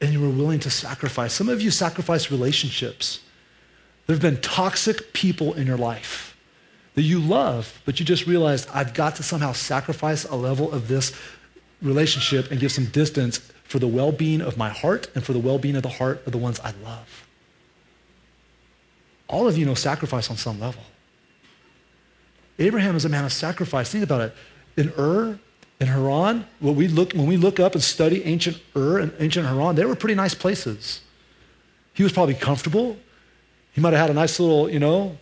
and 0.00 0.12
you 0.12 0.20
were 0.20 0.28
willing 0.28 0.58
to 0.58 0.68
sacrifice. 0.68 1.32
Some 1.32 1.48
of 1.48 1.62
you 1.62 1.70
sacrificed 1.70 2.28
relationships 2.32 3.20
there 4.08 4.16
have 4.16 4.20
been 4.20 4.40
toxic 4.40 5.12
people 5.12 5.54
in 5.54 5.68
your 5.68 5.78
life 5.78 6.36
that 6.94 7.02
you 7.02 7.20
love, 7.20 7.80
but 7.84 8.00
you 8.00 8.04
just 8.04 8.26
realized, 8.26 8.68
I've 8.74 8.94
got 8.94 9.14
to 9.14 9.22
somehow 9.22 9.52
sacrifice 9.52 10.24
a 10.24 10.34
level 10.34 10.72
of 10.72 10.88
this 10.88 11.12
relationship 11.80 12.50
and 12.50 12.58
give 12.58 12.72
some 12.72 12.86
distance 12.86 13.38
for 13.62 13.78
the 13.78 13.86
well 13.86 14.10
being 14.10 14.40
of 14.40 14.56
my 14.56 14.70
heart 14.70 15.06
and 15.14 15.22
for 15.22 15.34
the 15.34 15.38
well 15.38 15.58
being 15.58 15.76
of 15.76 15.84
the 15.84 15.88
heart 15.88 16.26
of 16.26 16.32
the 16.32 16.38
ones 16.38 16.58
I 16.58 16.72
love. 16.82 17.29
All 19.30 19.46
of 19.46 19.56
you 19.56 19.64
know 19.64 19.74
sacrifice 19.74 20.28
on 20.28 20.36
some 20.36 20.58
level. 20.58 20.82
Abraham 22.58 22.96
is 22.96 23.04
a 23.04 23.08
man 23.08 23.24
of 23.24 23.32
sacrifice. 23.32 23.90
Think 23.90 24.04
about 24.04 24.20
it. 24.20 24.34
In 24.76 24.92
Ur, 24.98 25.38
in 25.80 25.86
Haran, 25.86 26.46
when 26.58 26.74
we 26.74 26.88
look, 26.88 27.12
when 27.12 27.26
we 27.26 27.36
look 27.36 27.60
up 27.60 27.74
and 27.74 27.82
study 27.82 28.24
ancient 28.24 28.60
Ur 28.76 28.98
and 28.98 29.12
ancient 29.20 29.46
Haran, 29.46 29.76
they 29.76 29.84
were 29.84 29.94
pretty 29.94 30.16
nice 30.16 30.34
places. 30.34 31.00
He 31.94 32.02
was 32.02 32.12
probably 32.12 32.34
comfortable. 32.34 32.96
He 33.72 33.80
might 33.80 33.92
have 33.92 34.00
had 34.00 34.10
a 34.10 34.14
nice 34.14 34.40
little, 34.40 34.68
you 34.68 34.80
know, 34.80 35.16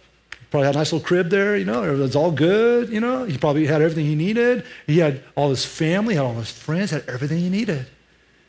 probably 0.50 0.66
had 0.66 0.74
a 0.74 0.78
nice 0.78 0.92
little 0.92 1.06
crib 1.06 1.28
there, 1.28 1.56
you 1.56 1.66
know, 1.66 1.82
it 1.82 1.98
was 1.98 2.16
all 2.16 2.32
good, 2.32 2.88
you 2.88 3.00
know. 3.00 3.24
He 3.24 3.36
probably 3.36 3.66
had 3.66 3.82
everything 3.82 4.06
he 4.06 4.14
needed. 4.14 4.64
He 4.86 4.98
had 4.98 5.22
all 5.36 5.50
his 5.50 5.66
family, 5.66 6.14
had 6.14 6.24
all 6.24 6.34
his 6.34 6.50
friends, 6.50 6.90
had 6.90 7.06
everything 7.08 7.38
he 7.38 7.50
needed. 7.50 7.86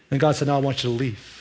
And 0.10 0.20
God 0.20 0.36
said, 0.36 0.48
Now 0.48 0.56
I 0.56 0.62
want 0.62 0.84
you 0.84 0.90
to 0.90 0.96
leave. 0.96 1.39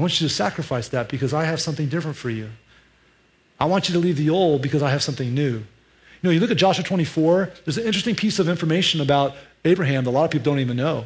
I 0.00 0.02
want 0.02 0.18
you 0.18 0.26
to 0.26 0.34
sacrifice 0.34 0.88
that 0.88 1.10
because 1.10 1.34
I 1.34 1.44
have 1.44 1.60
something 1.60 1.86
different 1.90 2.16
for 2.16 2.30
you. 2.30 2.48
I 3.60 3.66
want 3.66 3.86
you 3.86 3.92
to 3.92 3.98
leave 3.98 4.16
the 4.16 4.30
old 4.30 4.62
because 4.62 4.82
I 4.82 4.88
have 4.88 5.02
something 5.02 5.34
new. 5.34 5.56
You 5.56 5.64
know, 6.22 6.30
you 6.30 6.40
look 6.40 6.50
at 6.50 6.56
Joshua 6.56 6.82
24, 6.82 7.52
there's 7.66 7.76
an 7.76 7.84
interesting 7.84 8.14
piece 8.14 8.38
of 8.38 8.48
information 8.48 9.02
about 9.02 9.36
Abraham 9.66 10.04
that 10.04 10.10
a 10.10 10.12
lot 10.12 10.24
of 10.24 10.30
people 10.30 10.46
don't 10.46 10.58
even 10.58 10.78
know. 10.78 11.04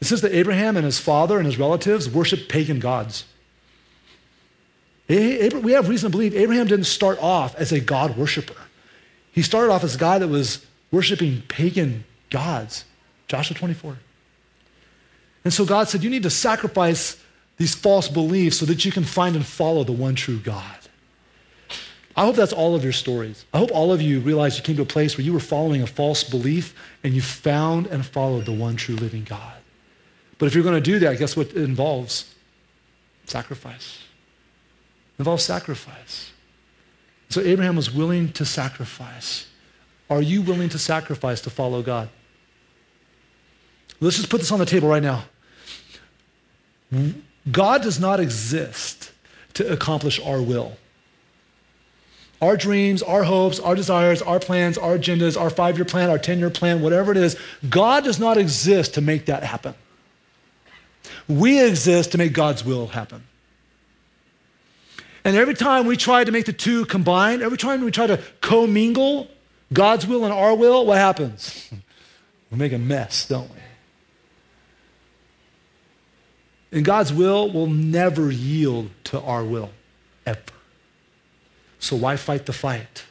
It 0.00 0.06
says 0.06 0.22
that 0.22 0.32
Abraham 0.32 0.78
and 0.78 0.86
his 0.86 0.98
father 0.98 1.36
and 1.36 1.44
his 1.44 1.58
relatives 1.58 2.08
worshiped 2.08 2.48
pagan 2.48 2.78
gods. 2.78 3.26
We 5.06 5.72
have 5.72 5.90
reason 5.90 6.10
to 6.10 6.16
believe 6.16 6.34
Abraham 6.34 6.66
didn't 6.66 6.86
start 6.86 7.22
off 7.22 7.54
as 7.56 7.72
a 7.72 7.80
God 7.80 8.16
worshiper. 8.16 8.56
He 9.32 9.42
started 9.42 9.70
off 9.70 9.84
as 9.84 9.96
a 9.96 9.98
guy 9.98 10.18
that 10.18 10.28
was 10.28 10.64
worshiping 10.90 11.42
pagan 11.48 12.06
gods. 12.30 12.86
Joshua 13.28 13.54
24. 13.54 13.98
And 15.44 15.52
so 15.52 15.66
God 15.66 15.90
said, 15.90 16.02
You 16.02 16.08
need 16.08 16.22
to 16.22 16.30
sacrifice 16.30 17.22
these 17.56 17.74
false 17.74 18.08
beliefs 18.08 18.58
so 18.58 18.66
that 18.66 18.84
you 18.84 18.92
can 18.92 19.04
find 19.04 19.36
and 19.36 19.46
follow 19.46 19.84
the 19.84 19.92
one 19.92 20.14
true 20.14 20.38
God. 20.38 20.78
I 22.16 22.24
hope 22.24 22.36
that's 22.36 22.52
all 22.52 22.74
of 22.74 22.84
your 22.84 22.92
stories. 22.92 23.44
I 23.52 23.58
hope 23.58 23.70
all 23.72 23.92
of 23.92 24.00
you 24.00 24.20
realize 24.20 24.56
you 24.56 24.62
came 24.62 24.76
to 24.76 24.82
a 24.82 24.86
place 24.86 25.16
where 25.16 25.24
you 25.24 25.32
were 25.32 25.40
following 25.40 25.82
a 25.82 25.86
false 25.86 26.22
belief 26.22 26.74
and 27.02 27.12
you 27.12 27.22
found 27.22 27.88
and 27.88 28.06
followed 28.06 28.44
the 28.44 28.52
one 28.52 28.76
true 28.76 28.94
living 28.94 29.24
God. 29.24 29.54
But 30.38 30.46
if 30.46 30.54
you're 30.54 30.62
going 30.62 30.76
to 30.76 30.80
do 30.80 30.98
that, 31.00 31.18
guess 31.18 31.36
what 31.36 31.48
it 31.48 31.56
involves? 31.56 32.32
Sacrifice 33.26 33.98
It 35.16 35.22
involves 35.22 35.42
sacrifice. 35.42 36.30
So 37.30 37.40
Abraham 37.40 37.74
was 37.74 37.92
willing 37.92 38.32
to 38.32 38.44
sacrifice. 38.44 39.46
Are 40.08 40.22
you 40.22 40.42
willing 40.42 40.68
to 40.68 40.78
sacrifice 40.78 41.40
to 41.42 41.50
follow 41.50 41.82
God? 41.82 42.08
Let's 44.00 44.16
just 44.16 44.28
put 44.28 44.40
this 44.40 44.52
on 44.52 44.58
the 44.58 44.66
table 44.66 44.88
right 44.88 45.02
now. 45.02 45.24
God 47.50 47.82
does 47.82 48.00
not 48.00 48.20
exist 48.20 49.12
to 49.54 49.70
accomplish 49.70 50.20
our 50.20 50.40
will. 50.40 50.76
Our 52.40 52.56
dreams, 52.56 53.02
our 53.02 53.22
hopes, 53.22 53.60
our 53.60 53.74
desires, 53.74 54.20
our 54.20 54.40
plans, 54.40 54.76
our 54.76 54.98
agendas, 54.98 55.40
our 55.40 55.50
five 55.50 55.76
year 55.76 55.84
plan, 55.84 56.10
our 56.10 56.18
10 56.18 56.38
year 56.38 56.50
plan, 56.50 56.82
whatever 56.82 57.10
it 57.12 57.16
is, 57.16 57.38
God 57.68 58.04
does 58.04 58.18
not 58.18 58.36
exist 58.36 58.94
to 58.94 59.00
make 59.00 59.26
that 59.26 59.42
happen. 59.42 59.74
We 61.28 61.64
exist 61.64 62.12
to 62.12 62.18
make 62.18 62.32
God's 62.32 62.64
will 62.64 62.88
happen. 62.88 63.24
And 65.24 65.36
every 65.36 65.54
time 65.54 65.86
we 65.86 65.96
try 65.96 66.22
to 66.22 66.30
make 66.30 66.44
the 66.44 66.52
two 66.52 66.84
combine, 66.84 67.40
every 67.40 67.56
time 67.56 67.82
we 67.82 67.90
try 67.90 68.06
to 68.06 68.20
commingle 68.42 69.28
God's 69.72 70.06
will 70.06 70.24
and 70.24 70.32
our 70.32 70.54
will, 70.54 70.86
what 70.86 70.98
happens? 70.98 71.70
We 72.50 72.58
make 72.58 72.72
a 72.72 72.78
mess, 72.78 73.26
don't 73.26 73.50
we? 73.50 73.58
And 76.74 76.84
God's 76.84 77.12
will 77.12 77.50
will 77.52 77.68
never 77.68 78.32
yield 78.32 78.90
to 79.04 79.20
our 79.20 79.44
will, 79.44 79.70
ever. 80.26 80.40
So 81.78 81.94
why 81.94 82.16
fight 82.16 82.46
the 82.46 82.52
fight? 82.52 83.04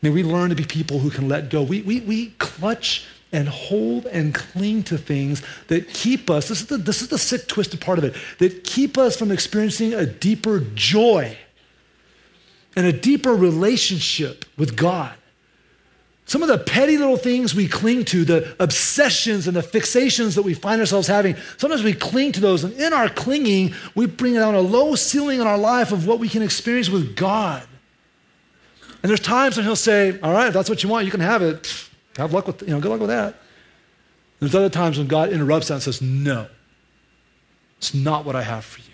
May 0.00 0.08
we 0.08 0.22
learn 0.22 0.48
to 0.48 0.56
be 0.56 0.64
people 0.64 1.00
who 1.00 1.10
can 1.10 1.28
let 1.28 1.50
go. 1.50 1.62
We, 1.62 1.82
we, 1.82 2.00
we 2.00 2.30
clutch 2.38 3.06
and 3.32 3.48
hold 3.48 4.06
and 4.06 4.34
cling 4.34 4.82
to 4.84 4.96
things 4.96 5.42
that 5.68 5.88
keep 5.88 6.30
us, 6.30 6.48
this 6.48 6.62
is, 6.62 6.66
the, 6.68 6.78
this 6.78 7.02
is 7.02 7.08
the 7.08 7.18
sick, 7.18 7.46
twisted 7.48 7.82
part 7.82 7.98
of 7.98 8.04
it, 8.04 8.14
that 8.38 8.64
keep 8.64 8.96
us 8.96 9.14
from 9.14 9.30
experiencing 9.30 9.92
a 9.92 10.06
deeper 10.06 10.60
joy 10.74 11.36
and 12.74 12.86
a 12.86 12.92
deeper 12.94 13.34
relationship 13.34 14.46
with 14.56 14.74
God. 14.74 15.12
Some 16.24 16.42
of 16.42 16.48
the 16.48 16.58
petty 16.58 16.96
little 16.96 17.16
things 17.16 17.54
we 17.54 17.66
cling 17.66 18.04
to, 18.06 18.24
the 18.24 18.56
obsessions 18.60 19.48
and 19.48 19.56
the 19.56 19.60
fixations 19.60 20.34
that 20.36 20.42
we 20.42 20.54
find 20.54 20.80
ourselves 20.80 21.08
having, 21.08 21.36
sometimes 21.56 21.82
we 21.82 21.92
cling 21.92 22.32
to 22.32 22.40
those. 22.40 22.64
And 22.64 22.72
in 22.74 22.92
our 22.92 23.08
clinging, 23.08 23.74
we 23.94 24.06
bring 24.06 24.34
down 24.34 24.54
a 24.54 24.60
low 24.60 24.94
ceiling 24.94 25.40
in 25.40 25.46
our 25.46 25.58
life 25.58 25.90
of 25.92 26.06
what 26.06 26.20
we 26.20 26.28
can 26.28 26.42
experience 26.42 26.88
with 26.88 27.16
God. 27.16 27.64
And 29.02 29.10
there's 29.10 29.20
times 29.20 29.56
when 29.56 29.66
He'll 29.66 29.74
say, 29.74 30.18
All 30.20 30.32
right, 30.32 30.46
if 30.46 30.54
that's 30.54 30.70
what 30.70 30.82
you 30.82 30.88
want, 30.88 31.04
you 31.04 31.10
can 31.10 31.20
have 31.20 31.42
it. 31.42 31.88
Have 32.16 32.32
luck 32.32 32.46
with, 32.46 32.62
you 32.62 32.68
know, 32.68 32.80
good 32.80 32.90
luck 32.90 33.00
with 33.00 33.10
that. 33.10 33.34
There's 34.38 34.54
other 34.54 34.70
times 34.70 34.98
when 34.98 35.08
God 35.08 35.30
interrupts 35.30 35.68
that 35.68 35.74
and 35.74 35.82
says, 35.82 36.00
No, 36.00 36.46
it's 37.78 37.94
not 37.94 38.24
what 38.24 38.36
I 38.36 38.42
have 38.42 38.64
for 38.64 38.80
you. 38.80 38.86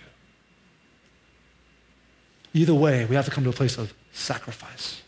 Either 2.55 2.75
way, 2.75 3.05
we 3.05 3.15
have 3.15 3.27
to 3.27 3.31
come 3.31 3.45
to 3.45 3.51
a 3.51 3.53
place 3.53 3.77
of 3.77 3.93
sacrifice. 4.13 5.03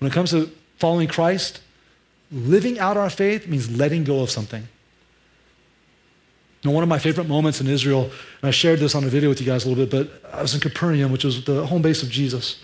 When 0.00 0.10
it 0.10 0.14
comes 0.14 0.30
to 0.32 0.50
following 0.78 1.08
Christ, 1.08 1.60
living 2.30 2.78
out 2.78 2.96
our 2.96 3.10
faith 3.10 3.46
means 3.46 3.70
letting 3.70 4.04
go 4.04 4.20
of 4.20 4.30
something. 4.30 4.66
Now, 6.64 6.70
one 6.70 6.82
of 6.82 6.88
my 6.88 6.98
favorite 6.98 7.28
moments 7.28 7.60
in 7.60 7.66
Israel, 7.66 8.04
and 8.04 8.48
I 8.48 8.50
shared 8.50 8.80
this 8.80 8.94
on 8.94 9.04
a 9.04 9.08
video 9.08 9.28
with 9.28 9.40
you 9.40 9.46
guys 9.46 9.66
a 9.66 9.68
little 9.68 9.84
bit, 9.84 9.90
but 10.22 10.34
I 10.34 10.40
was 10.40 10.54
in 10.54 10.60
Capernaum, 10.60 11.12
which 11.12 11.24
was 11.24 11.44
the 11.44 11.66
home 11.66 11.82
base 11.82 12.02
of 12.02 12.08
Jesus. 12.08 12.62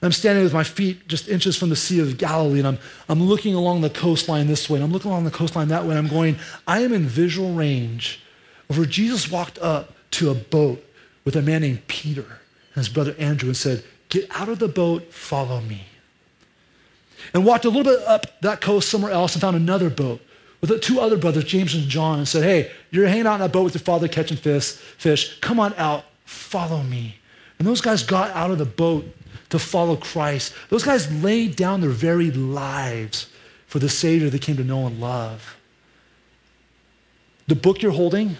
And 0.00 0.06
I'm 0.06 0.12
standing 0.12 0.44
with 0.44 0.54
my 0.54 0.62
feet 0.62 1.08
just 1.08 1.28
inches 1.28 1.56
from 1.56 1.68
the 1.68 1.76
Sea 1.76 1.98
of 1.98 2.16
Galilee, 2.16 2.60
and 2.60 2.68
I'm, 2.68 2.78
I'm 3.08 3.22
looking 3.22 3.54
along 3.54 3.80
the 3.80 3.90
coastline 3.90 4.46
this 4.46 4.70
way, 4.70 4.76
and 4.76 4.84
I'm 4.84 4.92
looking 4.92 5.10
along 5.10 5.24
the 5.24 5.32
coastline 5.32 5.68
that 5.68 5.82
way, 5.82 5.90
and 5.90 5.98
I'm 5.98 6.08
going, 6.08 6.36
I 6.66 6.80
am 6.80 6.92
in 6.92 7.06
visual 7.06 7.52
range 7.54 8.22
of 8.68 8.78
where 8.78 8.86
Jesus 8.86 9.30
walked 9.30 9.58
up 9.58 9.94
to 10.12 10.30
a 10.30 10.34
boat 10.34 10.84
with 11.24 11.34
a 11.34 11.42
man 11.42 11.62
named 11.62 11.88
Peter 11.88 12.22
and 12.22 12.84
his 12.84 12.88
brother 12.88 13.16
Andrew 13.18 13.48
and 13.48 13.56
said, 13.56 13.84
Get 14.10 14.30
out 14.30 14.48
of 14.48 14.60
the 14.60 14.68
boat, 14.68 15.12
follow 15.12 15.60
me 15.60 15.86
and 17.32 17.44
walked 17.44 17.64
a 17.64 17.70
little 17.70 17.84
bit 17.84 18.06
up 18.06 18.40
that 18.40 18.60
coast 18.60 18.88
somewhere 18.88 19.12
else 19.12 19.34
and 19.34 19.40
found 19.40 19.56
another 19.56 19.88
boat 19.90 20.20
with 20.70 20.80
two 20.80 21.00
other 21.00 21.16
brothers, 21.16 21.44
James 21.44 21.74
and 21.74 21.88
John, 21.88 22.18
and 22.18 22.28
said, 22.28 22.42
Hey, 22.42 22.70
you're 22.90 23.06
hanging 23.06 23.26
out 23.26 23.34
in 23.34 23.40
that 23.40 23.52
boat 23.52 23.64
with 23.64 23.74
your 23.74 23.82
father 23.82 24.08
catching 24.08 24.36
fish. 24.36 24.72
fish. 24.72 25.38
Come 25.40 25.60
on 25.60 25.74
out, 25.74 26.04
follow 26.24 26.82
me. 26.82 27.16
And 27.58 27.68
those 27.68 27.80
guys 27.80 28.02
got 28.02 28.30
out 28.30 28.50
of 28.50 28.58
the 28.58 28.64
boat 28.64 29.04
to 29.50 29.58
follow 29.58 29.96
Christ. 29.96 30.54
Those 30.70 30.82
guys 30.82 31.12
laid 31.22 31.56
down 31.56 31.80
their 31.80 31.90
very 31.90 32.30
lives 32.30 33.30
for 33.66 33.78
the 33.78 33.88
Savior 33.88 34.30
they 34.30 34.38
came 34.38 34.56
to 34.56 34.64
know 34.64 34.86
and 34.86 35.00
love. 35.00 35.56
The 37.46 37.54
book 37.54 37.82
you're 37.82 37.92
holding, 37.92 38.38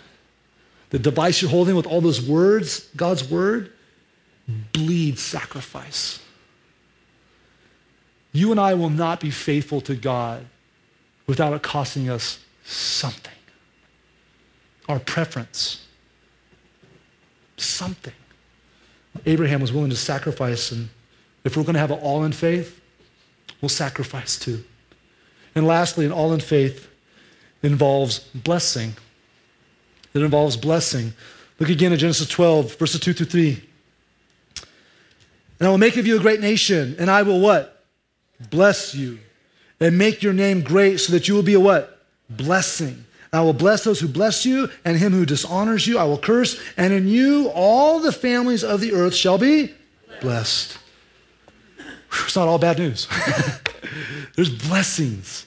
the 0.90 0.98
device 0.98 1.42
you're 1.42 1.50
holding 1.50 1.76
with 1.76 1.86
all 1.86 2.00
those 2.00 2.26
words, 2.26 2.88
God's 2.96 3.28
word, 3.28 3.70
bleeds 4.72 5.20
sacrifice. 5.20 6.23
You 8.34 8.50
and 8.50 8.60
I 8.60 8.74
will 8.74 8.90
not 8.90 9.20
be 9.20 9.30
faithful 9.30 9.80
to 9.82 9.94
God 9.94 10.44
without 11.28 11.54
it 11.54 11.62
costing 11.62 12.10
us 12.10 12.40
something. 12.64 13.32
Our 14.88 14.98
preference. 14.98 15.86
Something. 17.56 18.12
Abraham 19.24 19.60
was 19.60 19.72
willing 19.72 19.90
to 19.90 19.96
sacrifice, 19.96 20.72
and 20.72 20.88
if 21.44 21.56
we're 21.56 21.62
going 21.62 21.74
to 21.74 21.80
have 21.80 21.92
an 21.92 22.00
all 22.00 22.24
in 22.24 22.32
faith, 22.32 22.80
we'll 23.62 23.68
sacrifice 23.68 24.36
too. 24.36 24.64
And 25.54 25.64
lastly, 25.64 26.04
an 26.04 26.10
all 26.10 26.32
in 26.32 26.40
faith 26.40 26.90
involves 27.62 28.18
blessing. 28.18 28.94
It 30.12 30.22
involves 30.22 30.56
blessing. 30.56 31.12
Look 31.60 31.68
again 31.68 31.92
at 31.92 32.00
Genesis 32.00 32.28
12, 32.28 32.74
verses 32.74 32.98
2 32.98 33.12
through 33.12 33.26
3. 33.26 33.62
And 35.60 35.68
I 35.68 35.70
will 35.70 35.78
make 35.78 35.96
of 35.96 36.04
you 36.04 36.16
a 36.16 36.20
great 36.20 36.40
nation, 36.40 36.96
and 36.98 37.08
I 37.08 37.22
will 37.22 37.40
what? 37.40 37.73
Bless 38.50 38.94
you 38.94 39.18
and 39.80 39.98
make 39.98 40.22
your 40.22 40.32
name 40.32 40.62
great 40.62 40.98
so 40.98 41.12
that 41.12 41.28
you 41.28 41.34
will 41.34 41.42
be 41.42 41.54
a 41.54 41.60
what? 41.60 42.02
Blessing. 42.30 43.04
I 43.32 43.40
will 43.40 43.52
bless 43.52 43.82
those 43.82 43.98
who 43.98 44.06
bless 44.06 44.46
you, 44.46 44.70
and 44.84 44.96
him 44.96 45.12
who 45.12 45.26
dishonors 45.26 45.88
you 45.88 45.98
I 45.98 46.04
will 46.04 46.18
curse, 46.18 46.60
and 46.76 46.92
in 46.92 47.08
you 47.08 47.48
all 47.48 47.98
the 47.98 48.12
families 48.12 48.62
of 48.62 48.80
the 48.80 48.92
earth 48.92 49.14
shall 49.14 49.38
be 49.38 49.74
blessed. 50.20 50.78
It's 52.24 52.36
not 52.36 52.46
all 52.46 52.58
bad 52.58 52.78
news. 52.78 53.08
There's 54.36 54.50
blessings. 54.50 55.46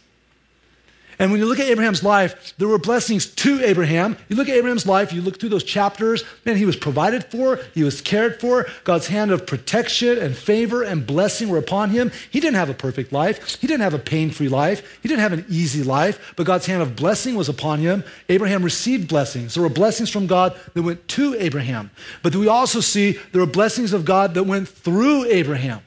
And 1.20 1.32
when 1.32 1.40
you 1.40 1.48
look 1.48 1.60
at 1.60 1.68
Abraham's 1.68 2.04
life, 2.04 2.54
there 2.58 2.68
were 2.68 2.78
blessings 2.78 3.26
to 3.26 3.60
Abraham. 3.64 4.18
You 4.30 4.36
look 4.36 4.50
at 4.50 4.56
Abraham's 4.56 4.86
life, 4.86 5.12
you 5.12 5.22
look 5.22 5.40
through 5.40 5.50
those 5.50 5.64
chapters, 5.64 6.24
man, 6.46 6.58
he 6.58 6.66
was 6.66 6.76
provided 6.76 7.24
for, 7.26 7.60
he 7.74 7.84
was 7.84 8.02
cared 8.02 8.40
for. 8.40 8.68
God's 8.84 9.08
hand 9.08 9.32
of 9.32 9.48
protection 9.48 10.20
and 10.20 10.36
favor 10.36 10.84
and 10.84 11.08
blessing 11.08 11.50
were 11.50 11.58
upon 11.58 11.90
him. 11.90 12.12
He 12.30 12.40
didn't 12.40 12.58
have 12.58 12.70
a 12.70 12.76
perfect 12.76 13.12
life, 13.12 13.60
he 13.60 13.66
didn't 13.66 13.82
have 13.82 13.96
a 13.96 14.00
pain 14.00 14.30
free 14.30 14.50
life, 14.50 15.00
he 15.02 15.10
didn't 15.10 15.22
have 15.22 15.34
an 15.34 15.46
easy 15.50 15.82
life, 15.82 16.34
but 16.36 16.46
God's 16.46 16.68
hand 16.68 16.84
of 16.84 16.96
blessing 16.96 17.36
was 17.36 17.50
upon 17.50 17.80
him. 17.80 18.04
Abraham 18.30 18.64
received 18.64 19.08
blessings. 19.08 19.56
There 19.56 19.64
were 19.64 19.70
blessings 19.70 20.10
from 20.10 20.28
God 20.28 20.56
that 20.76 20.84
went 20.84 21.08
to 21.10 21.36
Abraham. 21.40 21.90
But 22.22 22.36
we 22.36 22.48
also 22.48 22.80
see 22.80 23.14
there 23.32 23.42
were 23.42 23.48
blessings 23.48 23.92
of 23.92 24.06
God 24.06 24.36
that 24.36 24.44
went 24.44 24.68
through 24.68 25.26
Abraham. 25.26 25.82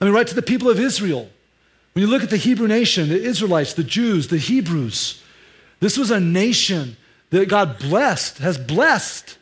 I 0.00 0.04
mean, 0.04 0.12
right 0.12 0.26
to 0.26 0.34
the 0.34 0.42
people 0.42 0.68
of 0.68 0.78
Israel. 0.78 1.30
When 1.96 2.02
you 2.02 2.10
look 2.10 2.22
at 2.22 2.28
the 2.28 2.36
Hebrew 2.36 2.68
nation, 2.68 3.08
the 3.08 3.22
Israelites, 3.22 3.72
the 3.72 3.82
Jews, 3.82 4.28
the 4.28 4.36
Hebrews, 4.36 5.22
this 5.80 5.96
was 5.96 6.10
a 6.10 6.20
nation 6.20 6.98
that 7.30 7.48
God 7.48 7.78
blessed, 7.78 8.36
has 8.36 8.58
blessed. 8.58 9.38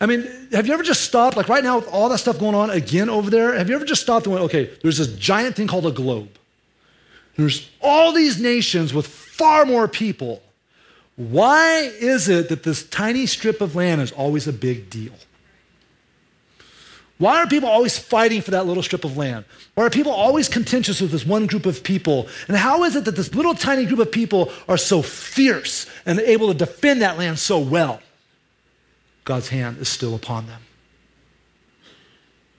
I 0.00 0.06
mean, 0.06 0.22
have 0.52 0.66
you 0.66 0.72
ever 0.72 0.82
just 0.82 1.02
stopped, 1.02 1.36
like 1.36 1.50
right 1.50 1.62
now 1.62 1.76
with 1.76 1.88
all 1.88 2.08
that 2.08 2.16
stuff 2.16 2.38
going 2.38 2.54
on 2.54 2.70
again 2.70 3.10
over 3.10 3.28
there, 3.28 3.52
have 3.52 3.68
you 3.68 3.74
ever 3.74 3.84
just 3.84 4.00
stopped 4.00 4.24
and 4.24 4.32
went, 4.32 4.46
okay, 4.46 4.70
there's 4.80 4.96
this 4.96 5.14
giant 5.16 5.56
thing 5.56 5.66
called 5.66 5.84
a 5.84 5.90
globe. 5.90 6.30
There's 7.36 7.68
all 7.82 8.12
these 8.12 8.40
nations 8.40 8.94
with 8.94 9.06
far 9.06 9.66
more 9.66 9.88
people. 9.88 10.42
Why 11.16 11.80
is 11.80 12.30
it 12.30 12.48
that 12.48 12.62
this 12.62 12.88
tiny 12.88 13.26
strip 13.26 13.60
of 13.60 13.76
land 13.76 14.00
is 14.00 14.10
always 14.12 14.48
a 14.48 14.54
big 14.54 14.88
deal? 14.88 15.12
Why 17.18 17.42
are 17.42 17.48
people 17.48 17.68
always 17.68 17.98
fighting 17.98 18.42
for 18.42 18.52
that 18.52 18.66
little 18.66 18.82
strip 18.82 19.04
of 19.04 19.16
land? 19.16 19.44
Why 19.74 19.84
are 19.84 19.90
people 19.90 20.12
always 20.12 20.48
contentious 20.48 21.00
with 21.00 21.10
this 21.10 21.26
one 21.26 21.46
group 21.46 21.66
of 21.66 21.82
people? 21.82 22.28
And 22.46 22.56
how 22.56 22.84
is 22.84 22.94
it 22.94 23.04
that 23.06 23.16
this 23.16 23.34
little 23.34 23.54
tiny 23.54 23.86
group 23.86 23.98
of 23.98 24.12
people 24.12 24.52
are 24.68 24.76
so 24.76 25.02
fierce 25.02 25.86
and 26.06 26.20
able 26.20 26.48
to 26.48 26.54
defend 26.54 27.02
that 27.02 27.18
land 27.18 27.38
so 27.40 27.58
well? 27.58 28.00
God's 29.24 29.48
hand 29.48 29.78
is 29.78 29.88
still 29.88 30.14
upon 30.14 30.46
them. 30.46 30.60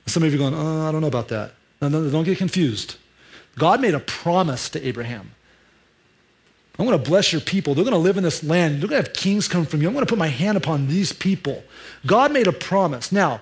Some 0.08 0.24
of 0.24 0.34
you 0.34 0.38
are 0.38 0.50
going, 0.50 0.54
oh, 0.54 0.88
I 0.88 0.91
don't 0.91 1.02
know 1.02 1.08
about 1.08 1.30
that. 1.30 1.54
No, 1.82 1.88
no, 1.88 2.10
don't 2.10 2.26
get 2.26 2.38
confused. 2.38 2.98
God 3.58 3.80
made 3.80 3.93
a 3.93 4.00
promise 4.00 4.69
to 4.72 4.86
Abraham. 4.86 5.32
I'm 6.78 6.86
going 6.86 7.02
to 7.02 7.10
bless 7.10 7.32
your 7.32 7.41
people. 7.41 7.76
They're 7.76 7.84
going 7.84 7.93
to 7.93 7.98
live 7.98 8.17
in 8.17 8.24
this 8.24 8.43
land. 8.43 8.76
They're 8.76 8.89
going 8.89 9.02
to 9.02 9.08
have 9.08 9.13
kings 9.13 9.48
come 9.48 9.65
from 9.65 9.82
you. 9.82 9.88
I'm 9.88 9.93
going 9.93 10.06
to 10.06 10.10
put 10.10 10.19
my 10.19 10.28
hand 10.28 10.58
upon 10.58 10.88
these 10.88 11.13
people. 11.13 11.63
God 12.06 12.32
made 12.32 12.48
a 12.48 12.54
promise. 12.54 13.12
Now, 13.12 13.41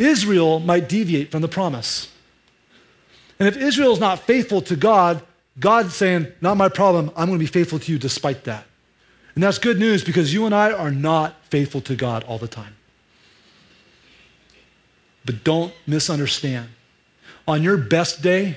Israel 0.00 0.60
might 0.60 0.88
deviate 0.88 1.30
from 1.30 1.42
the 1.42 1.48
promise. 1.48 2.10
And 3.38 3.46
if 3.46 3.56
Israel 3.56 3.92
is 3.92 4.00
not 4.00 4.20
faithful 4.20 4.62
to 4.62 4.76
God, 4.76 5.22
God's 5.58 5.94
saying, 5.94 6.28
Not 6.40 6.56
my 6.56 6.68
problem. 6.68 7.10
I'm 7.16 7.26
going 7.26 7.38
to 7.38 7.42
be 7.42 7.46
faithful 7.46 7.78
to 7.78 7.92
you 7.92 7.98
despite 7.98 8.44
that. 8.44 8.64
And 9.34 9.44
that's 9.44 9.58
good 9.58 9.78
news 9.78 10.02
because 10.02 10.32
you 10.32 10.46
and 10.46 10.54
I 10.54 10.72
are 10.72 10.90
not 10.90 11.36
faithful 11.44 11.80
to 11.82 11.94
God 11.94 12.24
all 12.24 12.38
the 12.38 12.48
time. 12.48 12.76
But 15.24 15.44
don't 15.44 15.72
misunderstand. 15.86 16.68
On 17.46 17.62
your 17.62 17.76
best 17.76 18.22
day 18.22 18.56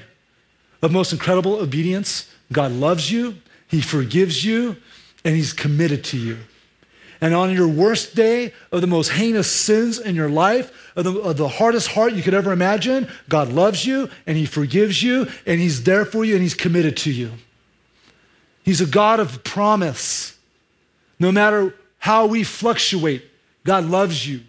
of 0.82 0.92
most 0.92 1.12
incredible 1.12 1.56
obedience, 1.56 2.34
God 2.52 2.72
loves 2.72 3.12
you, 3.12 3.38
He 3.68 3.82
forgives 3.82 4.44
you, 4.46 4.78
and 5.26 5.36
He's 5.36 5.54
committed 5.54 6.04
to 6.06 6.18
you. 6.18 6.38
And 7.22 7.34
on 7.34 7.54
your 7.54 7.70
worst 7.70 8.16
day 8.16 8.54
of 8.72 8.82
the 8.82 8.88
most 8.88 9.12
heinous 9.12 9.50
sins 9.50 9.98
in 9.98 10.16
your 10.16 10.30
life, 10.30 10.83
of 10.96 11.04
the, 11.04 11.34
the, 11.34 11.48
hardest 11.48 11.88
heart 11.88 12.14
you 12.14 12.22
could 12.22 12.34
ever 12.34 12.52
imagine, 12.52 13.08
God 13.28 13.50
loves 13.50 13.86
you 13.86 14.10
and 14.28 14.38
He 14.38 14.46
forgives 14.46 15.02
you 15.02 15.28
and 15.46 15.60
He's 15.60 15.84
there 15.84 16.06
for 16.06 16.24
you 16.24 16.34
and 16.34 16.44
He's 16.44 16.54
committed 16.54 16.98
to 16.98 17.12
you. 17.12 17.32
He's 18.64 18.82
a 18.82 18.86
God 18.86 19.20
of 19.20 19.44
promise. 19.44 20.38
No 21.20 21.32
matter 21.32 21.76
how 22.00 22.26
we 22.26 22.44
fluctuate, 22.44 23.24
God 23.64 23.86
loves 23.86 24.28
you. 24.28 24.42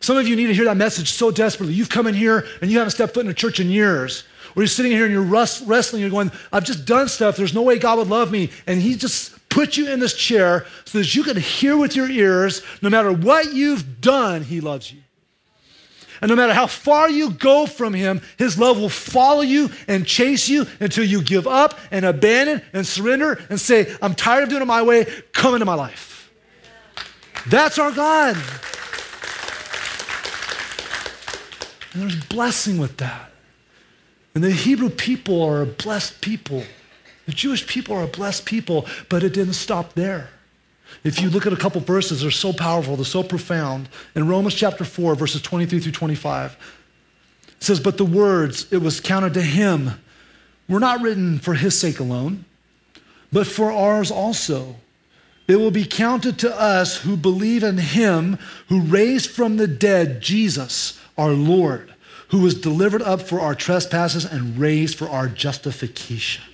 Some 0.00 0.16
of 0.16 0.26
you 0.26 0.36
need 0.36 0.48
to 0.48 0.54
hear 0.54 0.64
that 0.64 0.76
message 0.76 1.10
so 1.12 1.30
desperately. 1.30 1.74
You've 1.74 1.88
come 1.88 2.06
in 2.06 2.14
here 2.14 2.46
and 2.60 2.70
you 2.70 2.78
haven't 2.78 2.90
stepped 2.90 3.14
foot 3.14 3.24
in 3.24 3.30
a 3.30 3.34
church 3.34 3.60
in 3.60 3.70
years. 3.70 4.24
Or 4.54 4.62
you're 4.62 4.68
sitting 4.68 4.92
here 4.92 5.04
and 5.04 5.12
you're 5.12 5.22
wrestling, 5.22 6.02
you're 6.02 6.10
going, 6.10 6.30
I've 6.52 6.64
just 6.64 6.84
done 6.84 7.08
stuff. 7.08 7.36
There's 7.36 7.54
no 7.54 7.62
way 7.62 7.78
God 7.78 7.98
would 7.98 8.08
love 8.08 8.30
me. 8.30 8.50
And 8.66 8.82
He 8.82 8.96
just 8.96 9.32
put 9.48 9.76
you 9.76 9.90
in 9.90 10.00
this 10.00 10.14
chair 10.14 10.66
so 10.84 10.98
that 10.98 11.14
you 11.14 11.22
can 11.22 11.36
hear 11.36 11.76
with 11.76 11.94
your 11.94 12.10
ears, 12.10 12.62
no 12.82 12.90
matter 12.90 13.12
what 13.12 13.54
you've 13.54 14.00
done, 14.00 14.42
He 14.42 14.60
loves 14.60 14.92
you. 14.92 15.01
And 16.22 16.28
no 16.28 16.36
matter 16.36 16.54
how 16.54 16.68
far 16.68 17.10
you 17.10 17.32
go 17.32 17.66
from 17.66 17.92
him, 17.92 18.22
his 18.38 18.56
love 18.56 18.78
will 18.78 18.88
follow 18.88 19.40
you 19.40 19.70
and 19.88 20.06
chase 20.06 20.48
you 20.48 20.68
until 20.78 21.04
you 21.04 21.20
give 21.20 21.48
up 21.48 21.80
and 21.90 22.04
abandon 22.04 22.62
and 22.72 22.86
surrender 22.86 23.44
and 23.50 23.60
say, 23.60 23.92
I'm 24.00 24.14
tired 24.14 24.44
of 24.44 24.48
doing 24.48 24.62
it 24.62 24.66
my 24.66 24.82
way. 24.82 25.04
Come 25.32 25.54
into 25.54 25.66
my 25.66 25.74
life. 25.74 26.30
That's 27.48 27.76
our 27.76 27.90
God. 27.90 28.36
And 31.92 32.02
there's 32.02 32.24
blessing 32.26 32.78
with 32.78 32.98
that. 32.98 33.32
And 34.36 34.44
the 34.44 34.52
Hebrew 34.52 34.90
people 34.90 35.42
are 35.42 35.62
a 35.62 35.66
blessed 35.66 36.20
people. 36.20 36.62
The 37.26 37.32
Jewish 37.32 37.66
people 37.66 37.96
are 37.96 38.04
a 38.04 38.08
blessed 38.08 38.46
people, 38.46 38.86
but 39.08 39.24
it 39.24 39.34
didn't 39.34 39.54
stop 39.54 39.94
there. 39.94 40.30
If 41.04 41.20
you 41.20 41.30
look 41.30 41.46
at 41.46 41.52
a 41.52 41.56
couple 41.56 41.80
verses, 41.80 42.22
they're 42.22 42.30
so 42.30 42.52
powerful, 42.52 42.96
they're 42.96 43.04
so 43.04 43.22
profound. 43.22 43.88
In 44.14 44.28
Romans 44.28 44.54
chapter 44.54 44.84
4, 44.84 45.16
verses 45.16 45.42
23 45.42 45.80
through 45.80 45.92
25, 45.92 46.56
it 47.48 47.62
says, 47.62 47.80
But 47.80 47.98
the 47.98 48.04
words, 48.04 48.72
it 48.72 48.78
was 48.78 49.00
counted 49.00 49.34
to 49.34 49.42
him, 49.42 50.00
were 50.68 50.80
not 50.80 51.02
written 51.02 51.38
for 51.38 51.54
his 51.54 51.78
sake 51.78 51.98
alone, 51.98 52.44
but 53.32 53.46
for 53.46 53.72
ours 53.72 54.10
also. 54.10 54.76
It 55.48 55.56
will 55.56 55.72
be 55.72 55.84
counted 55.84 56.38
to 56.38 56.60
us 56.60 56.98
who 56.98 57.16
believe 57.16 57.64
in 57.64 57.78
him 57.78 58.38
who 58.68 58.80
raised 58.80 59.30
from 59.30 59.56
the 59.56 59.66
dead 59.66 60.20
Jesus, 60.20 61.00
our 61.18 61.32
Lord, 61.32 61.92
who 62.28 62.38
was 62.38 62.54
delivered 62.54 63.02
up 63.02 63.20
for 63.20 63.40
our 63.40 63.56
trespasses 63.56 64.24
and 64.24 64.56
raised 64.56 64.96
for 64.96 65.08
our 65.08 65.28
justification. 65.28 66.44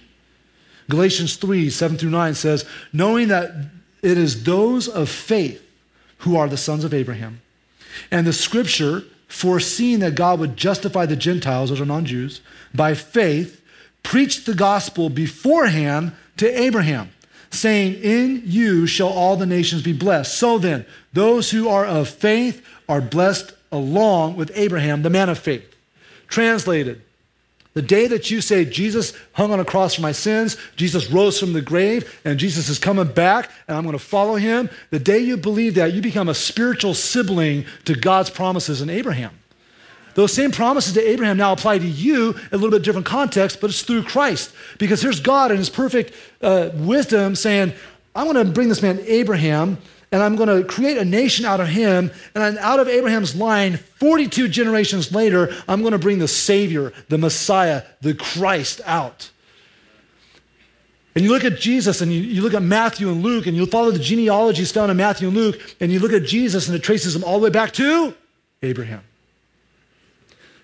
Galatians 0.88 1.36
3 1.36 1.68
7 1.68 1.98
through 1.98 2.10
9 2.10 2.34
says, 2.34 2.64
Knowing 2.94 3.28
that 3.28 3.52
it 4.02 4.18
is 4.18 4.44
those 4.44 4.88
of 4.88 5.08
faith 5.08 5.64
who 6.18 6.36
are 6.36 6.48
the 6.48 6.56
sons 6.56 6.84
of 6.84 6.94
Abraham. 6.94 7.40
And 8.10 8.26
the 8.26 8.32
scripture, 8.32 9.04
foreseeing 9.28 10.00
that 10.00 10.14
God 10.14 10.40
would 10.40 10.56
justify 10.56 11.06
the 11.06 11.16
Gentiles, 11.16 11.70
those 11.70 11.80
are 11.80 11.86
non 11.86 12.04
Jews, 12.04 12.40
by 12.74 12.94
faith, 12.94 13.62
preached 14.02 14.46
the 14.46 14.54
gospel 14.54 15.10
beforehand 15.10 16.12
to 16.36 16.60
Abraham, 16.60 17.10
saying, 17.50 17.94
In 18.02 18.42
you 18.44 18.86
shall 18.86 19.08
all 19.08 19.36
the 19.36 19.46
nations 19.46 19.82
be 19.82 19.92
blessed. 19.92 20.36
So 20.36 20.58
then, 20.58 20.86
those 21.12 21.50
who 21.50 21.68
are 21.68 21.86
of 21.86 22.08
faith 22.08 22.64
are 22.88 23.00
blessed 23.00 23.52
along 23.70 24.36
with 24.36 24.50
Abraham, 24.54 25.02
the 25.02 25.10
man 25.10 25.28
of 25.28 25.38
faith. 25.38 25.74
Translated, 26.28 27.02
the 27.74 27.82
day 27.82 28.06
that 28.08 28.30
you 28.30 28.40
say, 28.40 28.64
Jesus 28.64 29.12
hung 29.32 29.52
on 29.52 29.60
a 29.60 29.64
cross 29.64 29.94
for 29.94 30.02
my 30.02 30.12
sins, 30.12 30.56
Jesus 30.76 31.10
rose 31.10 31.38
from 31.38 31.52
the 31.52 31.62
grave, 31.62 32.20
and 32.24 32.38
Jesus 32.38 32.68
is 32.68 32.78
coming 32.78 33.06
back, 33.06 33.50
and 33.68 33.76
I'm 33.76 33.84
going 33.84 33.92
to 33.92 33.98
follow 33.98 34.36
him, 34.36 34.68
the 34.90 34.98
day 34.98 35.18
you 35.18 35.36
believe 35.36 35.74
that, 35.76 35.92
you 35.92 36.02
become 36.02 36.28
a 36.28 36.34
spiritual 36.34 36.94
sibling 36.94 37.66
to 37.84 37.94
God's 37.94 38.30
promises 38.30 38.82
in 38.82 38.90
Abraham. 38.90 39.38
Those 40.14 40.32
same 40.32 40.50
promises 40.50 40.94
to 40.94 41.08
Abraham 41.08 41.36
now 41.36 41.52
apply 41.52 41.78
to 41.78 41.86
you 41.86 42.30
in 42.32 42.48
a 42.50 42.56
little 42.56 42.70
bit 42.70 42.82
different 42.82 43.06
context, 43.06 43.60
but 43.60 43.70
it's 43.70 43.82
through 43.82 44.02
Christ. 44.02 44.52
Because 44.78 45.00
here's 45.00 45.20
God 45.20 45.52
in 45.52 45.58
his 45.58 45.70
perfect 45.70 46.12
uh, 46.42 46.70
wisdom 46.74 47.36
saying, 47.36 47.72
I'm 48.16 48.24
going 48.24 48.44
to 48.44 48.52
bring 48.52 48.68
this 48.68 48.82
man 48.82 48.98
Abraham 49.04 49.78
and 50.10 50.22
I'm 50.22 50.36
going 50.36 50.48
to 50.48 50.64
create 50.66 50.96
a 50.96 51.04
nation 51.04 51.44
out 51.44 51.60
of 51.60 51.68
him. 51.68 52.10
And 52.34 52.58
out 52.58 52.80
of 52.80 52.88
Abraham's 52.88 53.36
line, 53.36 53.76
42 53.76 54.48
generations 54.48 55.12
later, 55.12 55.52
I'm 55.66 55.80
going 55.82 55.92
to 55.92 55.98
bring 55.98 56.18
the 56.18 56.28
Savior, 56.28 56.92
the 57.08 57.18
Messiah, 57.18 57.82
the 58.00 58.14
Christ 58.14 58.80
out. 58.84 59.30
And 61.14 61.24
you 61.24 61.32
look 61.32 61.44
at 61.44 61.58
Jesus 61.58 62.00
and 62.00 62.12
you, 62.12 62.20
you 62.20 62.42
look 62.42 62.54
at 62.54 62.62
Matthew 62.62 63.10
and 63.10 63.22
Luke 63.22 63.46
and 63.46 63.56
you 63.56 63.66
follow 63.66 63.90
the 63.90 63.98
genealogies 63.98 64.70
found 64.70 64.90
in 64.90 64.96
Matthew 64.96 65.28
and 65.28 65.36
Luke 65.36 65.76
and 65.80 65.90
you 65.90 65.98
look 65.98 66.12
at 66.12 66.24
Jesus 66.24 66.68
and 66.68 66.76
it 66.76 66.82
traces 66.82 67.12
them 67.12 67.24
all 67.24 67.40
the 67.40 67.44
way 67.44 67.50
back 67.50 67.72
to 67.72 68.14
Abraham. 68.62 69.02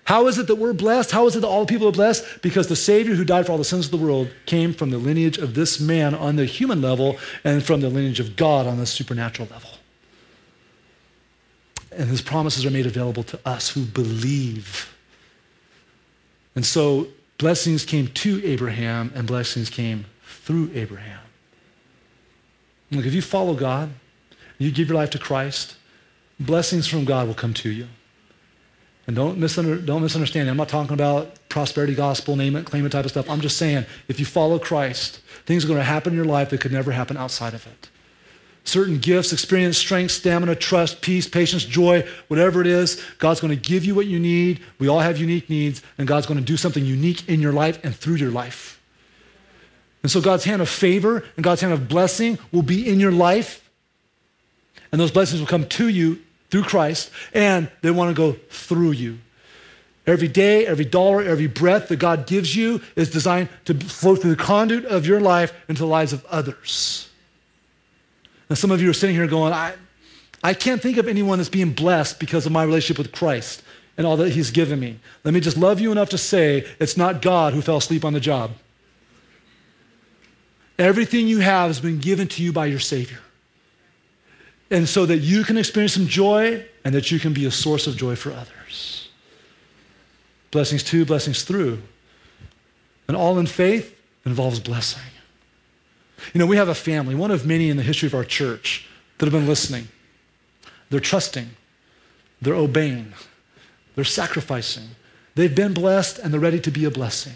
How 0.05 0.27
is 0.27 0.37
it 0.37 0.45
that 0.47 0.55
we're 0.55 0.73
blessed? 0.73 1.11
How 1.11 1.25
is 1.25 1.35
it 1.35 1.39
that 1.39 1.47
all 1.47 1.65
the 1.65 1.73
people 1.73 1.87
are 1.87 1.91
blessed? 1.91 2.43
Because 2.43 2.67
the 2.67 2.75
Savior 2.75 3.15
who 3.15 3.25
died 3.25 3.47
for 3.47 3.51
all 3.51 3.57
the 3.57 3.63
sins 3.63 3.85
of 3.85 3.91
the 3.91 3.97
world 3.97 4.29
came 4.45 4.71
from 4.71 4.91
the 4.91 4.99
lineage 4.99 5.39
of 5.39 5.55
this 5.55 5.79
man 5.79 6.13
on 6.13 6.35
the 6.35 6.45
human 6.45 6.79
level 6.79 7.17
and 7.43 7.63
from 7.63 7.81
the 7.81 7.89
lineage 7.89 8.19
of 8.19 8.35
God 8.35 8.67
on 8.67 8.77
the 8.77 8.85
supernatural 8.85 9.47
level. 9.51 9.71
And 11.91 12.07
his 12.07 12.21
promises 12.21 12.65
are 12.65 12.71
made 12.71 12.85
available 12.85 13.23
to 13.23 13.39
us 13.45 13.69
who 13.69 13.83
believe. 13.83 14.93
And 16.53 16.63
so 16.63 17.07
blessings 17.39 17.83
came 17.83 18.07
to 18.09 18.45
Abraham 18.45 19.11
and 19.15 19.25
blessings 19.25 19.71
came 19.71 20.05
through 20.23 20.69
Abraham. 20.75 21.21
Look, 22.91 23.07
if 23.07 23.13
you 23.15 23.23
follow 23.23 23.55
God, 23.55 23.89
you 24.59 24.71
give 24.71 24.89
your 24.89 24.97
life 24.97 25.09
to 25.11 25.19
Christ, 25.19 25.77
blessings 26.39 26.85
from 26.85 27.05
God 27.05 27.25
will 27.25 27.33
come 27.33 27.55
to 27.55 27.71
you. 27.71 27.87
And 29.07 29.15
don't, 29.15 29.39
misunder, 29.39 29.85
don't 29.85 30.01
misunderstand. 30.01 30.49
I'm 30.49 30.57
not 30.57 30.69
talking 30.69 30.93
about 30.93 31.47
prosperity 31.49 31.93
gospel, 31.93 32.35
name 32.35 32.55
it, 32.55 32.65
claim 32.65 32.85
it 32.85 32.91
type 32.91 33.05
of 33.05 33.11
stuff. 33.11 33.29
I'm 33.29 33.41
just 33.41 33.57
saying, 33.57 33.85
if 34.07 34.19
you 34.19 34.25
follow 34.25 34.57
Christ, 34.57 35.21
things 35.45 35.63
are 35.63 35.67
going 35.67 35.79
to 35.79 35.83
happen 35.83 36.13
in 36.13 36.17
your 36.17 36.25
life 36.25 36.49
that 36.49 36.59
could 36.59 36.71
never 36.71 36.91
happen 36.91 37.15
outside 37.15 37.53
of 37.53 37.67
it. 37.67 37.89
Certain 38.63 38.97
gifts, 38.97 39.31
experience, 39.31 39.77
strength, 39.77 40.09
stamina, 40.09 40.55
trust, 40.55 41.01
peace, 41.01 41.27
patience, 41.27 41.63
joy, 41.63 42.03
whatever 42.29 42.61
it 42.61 42.67
is, 42.67 42.99
God's 43.19 43.39
going 43.39 43.55
to 43.55 43.61
give 43.61 43.85
you 43.85 43.93
what 43.93 44.07
you 44.07 44.17
need. 44.17 44.59
We 44.79 44.87
all 44.87 45.01
have 45.01 45.19
unique 45.19 45.51
needs, 45.51 45.83
and 45.99 46.07
God's 46.07 46.25
going 46.25 46.39
to 46.39 46.43
do 46.43 46.57
something 46.57 46.83
unique 46.83 47.29
in 47.29 47.41
your 47.41 47.53
life 47.53 47.79
and 47.83 47.95
through 47.95 48.15
your 48.15 48.31
life. 48.31 48.81
And 50.01 50.11
so 50.11 50.19
God's 50.19 50.45
hand 50.45 50.63
of 50.63 50.69
favor 50.69 51.23
and 51.35 51.43
God's 51.43 51.61
hand 51.61 51.73
of 51.73 51.87
blessing 51.87 52.39
will 52.51 52.63
be 52.63 52.89
in 52.89 52.99
your 52.99 53.11
life, 53.11 53.69
and 54.91 54.99
those 54.99 55.11
blessings 55.11 55.39
will 55.39 55.47
come 55.47 55.67
to 55.67 55.87
you 55.87 56.21
through 56.55 56.63
Christ, 56.63 57.11
and 57.33 57.69
they 57.81 57.91
want 57.91 58.15
to 58.15 58.17
go 58.17 58.37
through 58.49 58.91
you. 58.91 59.19
Every 60.07 60.29
day, 60.29 60.65
every 60.65 60.85
dollar, 60.85 61.21
every 61.21 61.47
breath 61.47 61.89
that 61.89 61.97
God 61.97 62.27
gives 62.27 62.55
you 62.55 62.81
is 62.95 63.11
designed 63.11 63.49
to 63.65 63.73
flow 63.73 64.15
through 64.15 64.35
the 64.35 64.41
conduit 64.41 64.85
of 64.85 65.05
your 65.05 65.19
life 65.19 65.53
into 65.67 65.81
the 65.81 65.87
lives 65.87 66.13
of 66.13 66.23
others. 66.27 67.09
Now, 68.49 68.55
some 68.55 68.71
of 68.71 68.81
you 68.81 68.89
are 68.89 68.93
sitting 68.93 69.17
here 69.17 69.27
going, 69.27 69.51
I, 69.51 69.73
I 70.41 70.53
can't 70.53 70.81
think 70.81 70.95
of 70.95 71.09
anyone 71.09 71.39
that's 71.39 71.49
being 71.49 71.73
blessed 71.73 72.21
because 72.21 72.45
of 72.45 72.53
my 72.53 72.63
relationship 72.63 72.99
with 72.99 73.11
Christ 73.11 73.61
and 73.97 74.07
all 74.07 74.15
that 74.15 74.31
He's 74.31 74.51
given 74.51 74.79
me. 74.79 74.97
Let 75.25 75.33
me 75.33 75.41
just 75.41 75.57
love 75.57 75.81
you 75.81 75.91
enough 75.91 76.11
to 76.11 76.17
say 76.17 76.65
it's 76.79 76.95
not 76.95 77.21
God 77.21 77.53
who 77.53 77.61
fell 77.61 77.77
asleep 77.77 78.05
on 78.05 78.13
the 78.13 78.21
job. 78.21 78.51
Everything 80.79 81.27
you 81.27 81.39
have 81.39 81.67
has 81.67 81.81
been 81.81 81.99
given 81.99 82.29
to 82.29 82.41
you 82.41 82.53
by 82.53 82.67
your 82.67 82.79
Savior 82.79 83.19
and 84.71 84.87
so 84.87 85.05
that 85.05 85.17
you 85.17 85.43
can 85.43 85.57
experience 85.57 85.93
some 85.93 86.07
joy 86.07 86.65
and 86.83 86.95
that 86.95 87.11
you 87.11 87.19
can 87.19 87.33
be 87.33 87.45
a 87.45 87.51
source 87.51 87.87
of 87.87 87.95
joy 87.95 88.15
for 88.15 88.31
others. 88.31 89.09
Blessings 90.51 90.83
to, 90.83 91.05
blessings 91.05 91.43
through. 91.43 91.81
And 93.07 93.15
all 93.15 93.37
in 93.37 93.45
faith 93.45 93.95
involves 94.25 94.59
blessing. 94.59 95.01
You 96.33 96.39
know, 96.39 96.45
we 96.45 96.57
have 96.57 96.69
a 96.69 96.75
family, 96.75 97.13
one 97.13 97.31
of 97.31 97.45
many 97.45 97.69
in 97.69 97.77
the 97.77 97.83
history 97.83 98.07
of 98.07 98.15
our 98.15 98.23
church, 98.23 98.87
that 99.17 99.25
have 99.25 99.33
been 99.33 99.47
listening. 99.47 99.87
They're 100.89 100.99
trusting, 100.99 101.49
they're 102.41 102.55
obeying, 102.55 103.13
they're 103.95 104.03
sacrificing. 104.03 104.89
They've 105.35 105.53
been 105.53 105.73
blessed 105.73 106.19
and 106.19 106.33
they're 106.33 106.39
ready 106.39 106.59
to 106.61 106.71
be 106.71 106.85
a 106.85 106.91
blessing. 106.91 107.35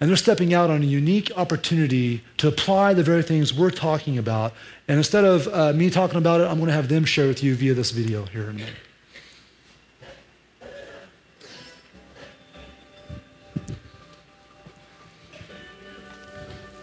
And 0.00 0.08
they're 0.08 0.16
stepping 0.16 0.54
out 0.54 0.70
on 0.70 0.82
a 0.82 0.86
unique 0.86 1.32
opportunity 1.36 2.22
to 2.36 2.46
apply 2.46 2.94
the 2.94 3.02
very 3.02 3.22
things 3.22 3.52
we're 3.52 3.70
talking 3.70 4.16
about. 4.16 4.54
And 4.86 4.96
instead 4.96 5.24
of 5.24 5.48
uh, 5.48 5.72
me 5.72 5.90
talking 5.90 6.18
about 6.18 6.40
it, 6.40 6.44
I'm 6.44 6.58
going 6.58 6.68
to 6.68 6.74
have 6.74 6.88
them 6.88 7.04
share 7.04 7.26
with 7.26 7.42
you 7.42 7.56
via 7.56 7.74
this 7.74 7.90
video 7.90 8.24
here 8.26 8.44
in 8.44 8.50
a 8.50 8.52
minute. 8.52 8.74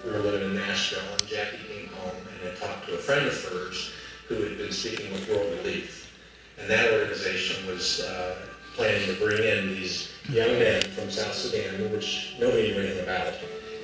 We 0.04 0.12
were 0.12 0.20
living 0.20 0.50
in 0.50 0.56
Nashville, 0.56 1.00
and 1.18 1.26
Jackie 1.26 1.58
came 1.68 1.88
home 1.88 2.16
and 2.32 2.50
had 2.50 2.58
talked 2.58 2.86
to 2.88 2.96
a 2.96 2.98
friend 2.98 3.26
of 3.26 3.44
hers 3.46 3.94
who 4.28 4.36
had 4.36 4.58
been 4.58 4.74
speaking 4.74 5.14
with 5.14 5.30
World 5.30 5.52
Relief. 5.64 6.12
And 6.60 6.70
that 6.70 6.92
organization 6.92 7.66
was 7.66 8.02
uh, 8.02 8.36
planning 8.76 9.08
to 9.08 9.16
bring 9.16 9.42
in 9.42 9.70
these 9.70 10.12
young 10.30 10.60
men 10.60 10.82
from 10.82 11.10
South 11.10 11.34
Sudan, 11.34 11.92
which 11.92 12.36
nobody 12.40 12.74
knew 12.74 12.80
anything 12.80 13.04
about 13.04 13.34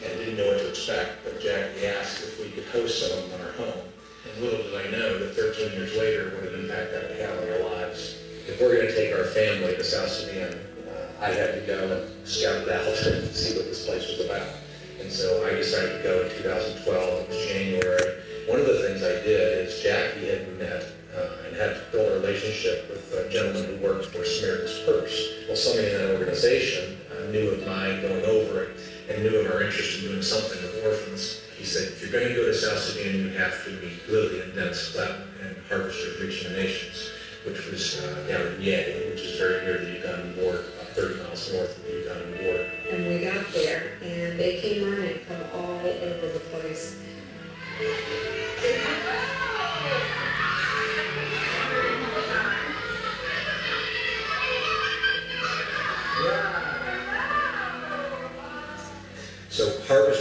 and 0.03 0.19
didn't 0.19 0.37
know 0.37 0.47
what 0.47 0.59
to 0.59 0.69
expect. 0.69 1.23
But 1.23 1.39
Jackie 1.41 1.87
asked 1.87 2.21
if 2.23 2.39
we 2.39 2.51
could 2.51 2.65
host 2.65 2.99
some 2.99 3.17
of 3.17 3.31
them 3.31 3.39
in 3.39 3.45
our 3.47 3.53
home. 3.53 3.81
And 4.27 4.43
little 4.43 4.61
did 4.63 4.75
I 4.75 4.91
know 4.91 5.19
that 5.19 5.35
13 5.35 5.71
years 5.71 5.95
later, 5.95 6.35
what 6.35 6.51
an 6.51 6.59
impact 6.59 6.91
that 6.91 7.09
would 7.09 7.19
have 7.19 7.37
on 7.39 7.49
our 7.49 7.63
lives. 7.77 8.17
If 8.47 8.59
we're 8.59 8.75
going 8.75 8.87
to 8.87 8.95
take 8.95 9.15
our 9.15 9.25
family 9.25 9.75
to 9.75 9.83
South 9.83 10.09
Sudan, 10.09 10.59
uh, 10.89 11.23
I 11.23 11.29
had 11.29 11.55
to 11.55 11.61
go 11.65 11.87
and 11.87 12.27
scout 12.27 12.67
it 12.67 12.69
out 12.69 12.85
and 13.13 13.31
see 13.31 13.55
what 13.55 13.65
this 13.65 13.85
place 13.85 14.07
was 14.07 14.25
about. 14.25 14.47
And 14.99 15.09
so 15.09 15.47
I 15.47 15.55
decided 15.55 15.97
to 15.97 16.03
go 16.03 16.21
in 16.21 16.29
2012. 16.43 16.83
It 16.83 17.29
was 17.29 17.45
January. 17.47 18.21
One 18.47 18.59
of 18.59 18.67
the 18.67 18.83
things 18.83 19.03
I 19.03 19.23
did 19.23 19.67
is 19.67 19.81
Jackie 19.81 20.27
had 20.27 20.59
met 20.59 20.83
uh, 21.15 21.47
and 21.47 21.55
had 21.55 21.91
built 21.91 22.11
a 22.11 22.15
relationship 22.19 22.89
with 22.89 23.13
a 23.13 23.29
gentleman 23.29 23.65
who 23.65 23.83
worked 23.83 24.05
for 24.05 24.23
Samaritan's 24.23 24.79
Purse. 24.85 25.45
Well, 25.47 25.57
somebody 25.57 25.91
in 25.91 25.97
that 25.97 26.11
organization 26.17 26.97
uh, 27.11 27.31
knew 27.31 27.49
of 27.51 27.65
my 27.65 27.99
going 28.01 28.25
over 28.25 28.63
it 28.63 28.79
and 29.09 29.23
knew 29.23 29.35
of 29.39 29.51
our 29.51 29.61
interest 29.61 29.99
in 29.99 30.09
doing 30.09 30.21
something 30.21 30.61
with 30.61 30.85
orphans. 30.85 31.41
He 31.57 31.65
said, 31.65 31.89
if 31.89 32.01
you're 32.01 32.11
going 32.11 32.29
to 32.29 32.35
go 32.35 32.45
to 32.45 32.53
South 32.53 32.79
Sudan, 32.79 33.15
you 33.15 33.29
have 33.29 33.63
to 33.65 33.71
meet 33.71 34.09
Lily 34.09 34.41
and 34.41 34.53
Dennis 34.55 34.93
Clem 34.93 35.23
and 35.43 35.55
Harvester 35.69 36.11
of 36.11 36.21
Reaching 36.21 36.51
the 36.51 36.57
Nations. 36.57 37.11
which 37.45 37.65
was 37.71 37.99
uh, 38.03 38.27
down 38.27 38.45
in 38.53 38.61
Yei, 38.61 39.09
which 39.09 39.21
is 39.21 39.39
very 39.39 39.65
near 39.65 39.79
the 39.79 39.99
Ugandan 39.99 40.35
border, 40.35 40.59
about 40.59 40.93
30 40.93 41.23
miles 41.23 41.51
north 41.53 41.75
of 41.75 41.83
the 41.83 41.91
Ugandan 41.91 42.37
border. 42.43 42.71
And 42.91 43.07
we 43.07 43.25
got 43.25 43.51
there, 43.53 43.93
and 44.03 44.39
they 44.39 44.61
came 44.61 44.89
running 44.89 45.19
from 45.25 45.41
all 45.59 45.79
over 45.79 46.27
the 46.33 46.39
place. 46.51 46.97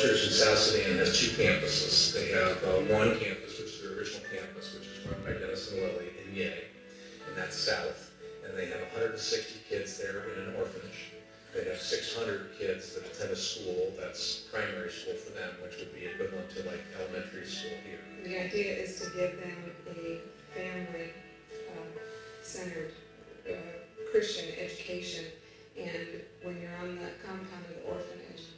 Harvesters 0.01 0.29
in 0.29 0.33
South 0.33 0.57
Sudan 0.57 0.97
has 0.97 1.21
two 1.21 1.29
campuses. 1.37 2.15
They 2.15 2.29
have 2.33 2.57
uh, 2.65 2.81
one 2.89 3.21
campus, 3.21 3.61
which 3.61 3.69
is 3.69 3.83
their 3.83 3.93
original 3.99 4.23
campus, 4.33 4.73
which 4.73 4.89
is 4.89 5.05
run 5.05 5.21
by 5.29 5.37
Dennis 5.37 5.69
and 5.73 5.83
Lily 5.83 6.09
in 6.25 6.35
Yei, 6.35 6.65
and 7.29 7.37
that's 7.37 7.55
south. 7.55 8.11
And 8.41 8.57
they 8.57 8.65
have 8.73 8.81
160 8.97 9.61
kids 9.69 9.99
there 9.99 10.25
in 10.33 10.49
an 10.49 10.57
orphanage. 10.57 11.13
They 11.53 11.69
have 11.69 11.77
600 11.77 12.57
kids 12.59 12.95
that 12.95 13.05
attend 13.13 13.33
a 13.33 13.37
school 13.37 13.93
that's 14.01 14.49
primary 14.49 14.91
school 14.91 15.17
for 15.21 15.33
them, 15.37 15.53
which 15.63 15.77
would 15.77 15.95
be 15.95 16.07
equivalent 16.07 16.49
to 16.57 16.63
like 16.65 16.81
elementary 16.97 17.45
school 17.45 17.77
here. 17.85 18.01
The 18.25 18.41
idea 18.41 18.73
is 18.73 19.05
to 19.05 19.11
give 19.13 19.37
them 19.37 19.77
a 19.85 20.25
family-centered 20.57 22.97
uh, 23.53 23.77
Christian 24.11 24.49
education. 24.59 25.27
And 25.77 26.25
when 26.43 26.57
you're 26.57 26.73
on 26.81 26.97
the 26.97 27.13
compound 27.21 27.69
of 27.69 27.77
the 27.77 27.85
orphanage, 27.85 28.50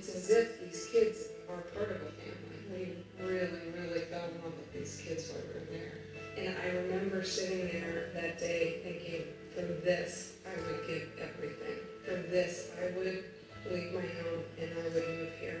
it's 0.00 0.16
as 0.16 0.30
if 0.30 0.60
these 0.60 0.88
kids 0.90 1.28
are 1.50 1.60
part 1.76 1.90
of 1.90 1.96
a 1.96 2.10
family. 2.16 2.96
We 3.20 3.22
really, 3.22 3.68
really 3.76 4.00
fell 4.06 4.24
in 4.24 4.42
love 4.42 4.56
with 4.56 4.72
these 4.72 5.02
kids 5.06 5.28
while 5.28 5.42
we 5.46 5.60
were 5.60 5.66
there. 5.70 5.92
And 6.38 6.56
I 6.56 6.68
remember 6.88 7.22
sitting 7.22 7.66
there 7.66 8.08
that 8.14 8.38
day 8.38 8.80
thinking, 8.82 9.26
for 9.54 9.60
this, 9.84 10.36
I 10.46 10.56
would 10.62 10.86
give 10.86 11.06
everything. 11.20 11.84
For 12.06 12.14
this, 12.30 12.70
I 12.80 12.96
would 12.96 13.24
leave 13.70 13.92
my 13.92 14.00
home 14.00 14.42
and 14.58 14.70
I 14.72 14.84
would 14.84 15.06
move 15.18 15.32
here. 15.38 15.60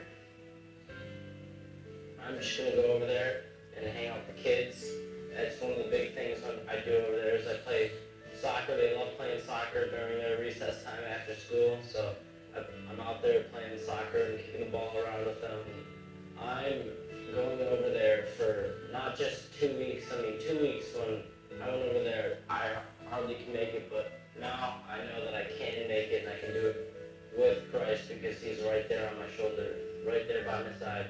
I'm 2.26 2.38
just 2.38 2.56
gonna 2.56 2.76
go 2.76 2.94
over 2.94 3.04
there 3.04 3.42
and 3.76 3.86
hang 3.88 4.08
out 4.08 4.26
with 4.26 4.36
the 4.36 4.42
kids. 4.42 4.86
That's 5.36 5.60
one 5.60 5.72
of 5.72 5.76
the 5.76 5.90
big 5.90 6.14
things 6.14 6.38
I 6.66 6.76
do 6.80 6.96
over 6.96 7.16
there 7.16 7.34
is 7.34 7.46
I 7.46 7.56
play 7.58 7.90
soccer. 8.40 8.74
They 8.74 8.96
love 8.96 9.18
playing 9.18 9.42
soccer 9.44 9.90
during 9.90 10.16
their 10.16 10.38
recess 10.38 10.82
time 10.82 11.04
after 11.04 11.34
school. 11.34 11.76
So 11.86 12.14
I'm 12.90 13.00
out 13.00 13.22
there 13.22 13.40
playing 13.52 13.78
soccer 13.78 14.18
and 14.18 14.38
kicking 14.38 14.60
the 14.60 14.66
ball 14.66 14.96
around 14.98 15.24
with 15.24 15.40
them. 15.40 15.60
I'm 16.42 16.90
going 17.32 17.62
over 17.62 17.88
there 17.88 18.24
for 18.36 18.90
not 18.90 19.14
just 19.14 19.52
two 19.52 19.70
weeks. 19.76 20.10
I 20.12 20.20
mean, 20.20 20.40
two 20.40 20.58
weeks 20.58 20.86
when 20.92 21.22
I 21.62 21.70
went 21.70 21.82
over 21.82 22.00
there, 22.00 22.38
I 22.48 22.72
hardly 23.08 23.36
can 23.36 23.52
make 23.52 23.74
it, 23.74 23.88
but 23.88 24.10
now 24.40 24.74
I 24.90 24.98
know 25.02 25.22
that 25.24 25.34
I 25.34 25.44
can 25.44 25.86
make 25.86 26.10
it 26.10 26.22
and 26.22 26.28
I 26.28 26.34
can 26.34 26.52
do 26.52 26.66
it 26.66 26.74
with 27.38 27.70
Christ 27.70 28.08
because 28.08 28.40
He's 28.40 28.60
right 28.60 28.88
there 28.88 29.06
on 29.06 29.16
my 29.16 29.28
shoulder, 29.28 29.76
right 30.04 30.26
there 30.26 30.42
by 30.42 30.58
my 30.58 30.72
side, 30.72 31.06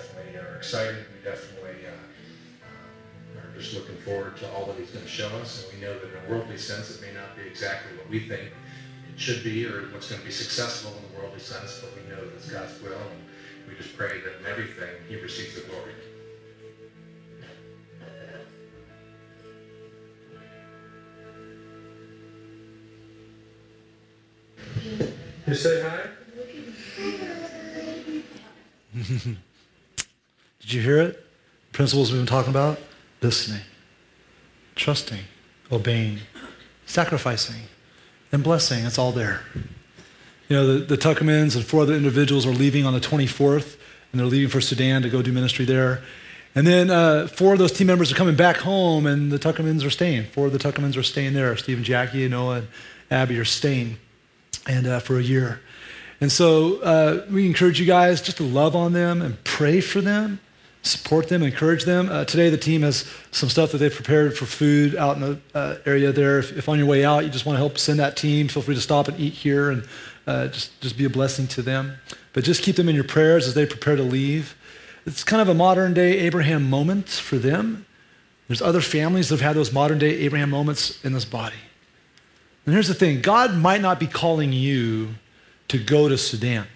definitely 0.00 0.40
are 0.40 0.56
excited. 0.56 1.04
We 1.12 1.30
definitely 1.30 1.86
uh, 1.86 1.90
uh, 2.64 3.40
are 3.40 3.58
just 3.58 3.74
looking 3.74 3.96
forward 3.96 4.36
to 4.38 4.50
all 4.52 4.66
that 4.66 4.76
he's 4.76 4.90
going 4.90 5.04
to 5.04 5.10
show 5.10 5.28
us. 5.38 5.64
And 5.64 5.74
we 5.78 5.86
know 5.86 5.92
that 5.92 6.08
in 6.08 6.24
a 6.26 6.30
worldly 6.30 6.56
sense, 6.56 6.90
it 6.90 7.02
may 7.02 7.12
not 7.12 7.36
be 7.36 7.42
exactly 7.42 7.96
what 7.98 8.08
we 8.08 8.20
think 8.20 8.50
it 9.12 9.20
should 9.20 9.44
be 9.44 9.66
or 9.66 9.82
what's 9.92 10.08
going 10.08 10.20
to 10.20 10.26
be 10.26 10.32
successful 10.32 10.92
in 10.96 11.02
the 11.12 11.20
worldly 11.20 11.40
sense, 11.40 11.80
but 11.80 11.90
we 11.94 12.08
know 12.08 12.16
that 12.16 12.34
it's 12.34 12.50
God's 12.50 12.80
will. 12.80 12.92
And 12.92 13.68
we 13.68 13.74
just 13.76 13.96
pray 13.96 14.20
that 14.20 14.40
in 14.40 14.46
everything 14.46 14.88
he 15.08 15.16
receives 15.16 15.54
the 15.54 15.62
glory. 15.68 15.92
You 25.46 25.54
say 25.54 25.82
hi? 25.82 26.08
Did 30.60 30.72
you 30.72 30.82
hear 30.82 30.98
it? 30.98 31.26
Principles 31.72 32.12
we've 32.12 32.20
been 32.20 32.26
talking 32.26 32.50
about? 32.50 32.78
Listening, 33.22 33.62
trusting, 34.74 35.24
obeying, 35.70 36.20
sacrificing, 36.86 37.62
and 38.32 38.42
blessing. 38.42 38.84
It's 38.84 38.98
all 38.98 39.12
there. 39.12 39.42
You 40.48 40.56
know, 40.56 40.78
the, 40.78 40.96
the 40.96 41.36
and 41.38 41.64
four 41.64 41.82
other 41.82 41.94
individuals 41.94 42.46
are 42.46 42.52
leaving 42.52 42.84
on 42.84 42.92
the 42.92 43.00
24th, 43.00 43.76
and 44.10 44.20
they're 44.20 44.26
leaving 44.26 44.48
for 44.48 44.60
Sudan 44.60 45.02
to 45.02 45.08
go 45.08 45.22
do 45.22 45.32
ministry 45.32 45.64
there. 45.64 46.02
And 46.54 46.66
then 46.66 46.90
uh, 46.90 47.28
four 47.28 47.52
of 47.52 47.60
those 47.60 47.70
team 47.70 47.86
members 47.86 48.10
are 48.10 48.16
coming 48.16 48.34
back 48.34 48.56
home, 48.56 49.06
and 49.06 49.30
the 49.30 49.38
Tuckermans 49.38 49.84
are 49.84 49.90
staying. 49.90 50.24
Four 50.24 50.46
of 50.46 50.52
the 50.52 50.58
Tuckermans 50.58 50.96
are 50.96 51.02
staying 51.02 51.34
there. 51.34 51.56
Steve 51.56 51.76
and 51.76 51.86
Jackie, 51.86 52.26
Noah, 52.26 52.56
and 52.56 52.68
Abby 53.10 53.38
are 53.38 53.44
staying 53.44 53.98
and 54.66 54.86
uh, 54.86 55.00
for 55.00 55.18
a 55.18 55.22
year. 55.22 55.60
And 56.20 56.30
so 56.30 56.80
uh, 56.80 57.26
we 57.30 57.46
encourage 57.46 57.80
you 57.80 57.86
guys 57.86 58.20
just 58.20 58.36
to 58.38 58.42
love 58.42 58.76
on 58.76 58.92
them 58.92 59.22
and 59.22 59.42
pray 59.44 59.80
for 59.80 60.00
them, 60.00 60.40
support 60.82 61.28
them, 61.28 61.42
encourage 61.42 61.84
them. 61.84 62.08
Uh, 62.10 62.24
today, 62.24 62.48
the 62.48 62.56
team 62.56 62.82
has 62.82 63.10
some 63.30 63.48
stuff 63.48 63.72
that 63.72 63.78
they've 63.78 63.94
prepared 63.94 64.36
for 64.36 64.46
food 64.46 64.96
out 64.96 65.16
in 65.16 65.22
the 65.22 65.40
uh, 65.54 65.76
area 65.84 66.12
there. 66.12 66.38
If, 66.38 66.56
if, 66.56 66.68
on 66.68 66.78
your 66.78 66.86
way 66.86 67.04
out 67.04 67.24
you 67.24 67.30
just 67.30 67.44
want 67.44 67.56
to 67.56 67.60
help 67.60 67.78
send 67.78 67.98
that 67.98 68.16
team, 68.16 68.48
feel 68.48 68.62
free 68.62 68.74
to 68.74 68.80
stop 68.80 69.08
and 69.08 69.18
eat 69.20 69.34
here 69.34 69.70
and 69.70 69.86
uh, 70.26 70.48
just, 70.48 70.80
just 70.80 70.96
be 70.96 71.04
a 71.04 71.10
blessing 71.10 71.46
to 71.48 71.62
them. 71.62 71.98
But 72.32 72.44
just 72.44 72.62
keep 72.62 72.76
them 72.76 72.88
in 72.88 72.94
your 72.94 73.04
prayers 73.04 73.46
as 73.46 73.54
they 73.54 73.66
prepare 73.66 73.96
to 73.96 74.02
leave. 74.02 74.56
It's 75.04 75.24
kind 75.24 75.42
of 75.42 75.48
a 75.48 75.54
modern 75.54 75.94
day 75.94 76.18
Abraham 76.20 76.68
moment 76.68 77.08
for 77.08 77.36
them. 77.36 77.86
There's 78.48 78.62
other 78.62 78.80
families 78.80 79.28
that 79.28 79.36
have 79.36 79.46
had 79.46 79.56
those 79.56 79.72
modern 79.72 79.98
day 79.98 80.18
Abraham 80.20 80.50
moments 80.50 81.02
in 81.04 81.12
this 81.12 81.24
body. 81.24 81.56
And 82.64 82.74
here's 82.74 82.88
the 82.88 82.94
thing 82.94 83.20
God 83.20 83.54
might 83.54 83.80
not 83.80 84.00
be 84.00 84.06
calling 84.06 84.52
you 84.52 85.14
to 85.68 85.78
go 85.78 86.08
to 86.08 86.18
Sudan, 86.18 86.66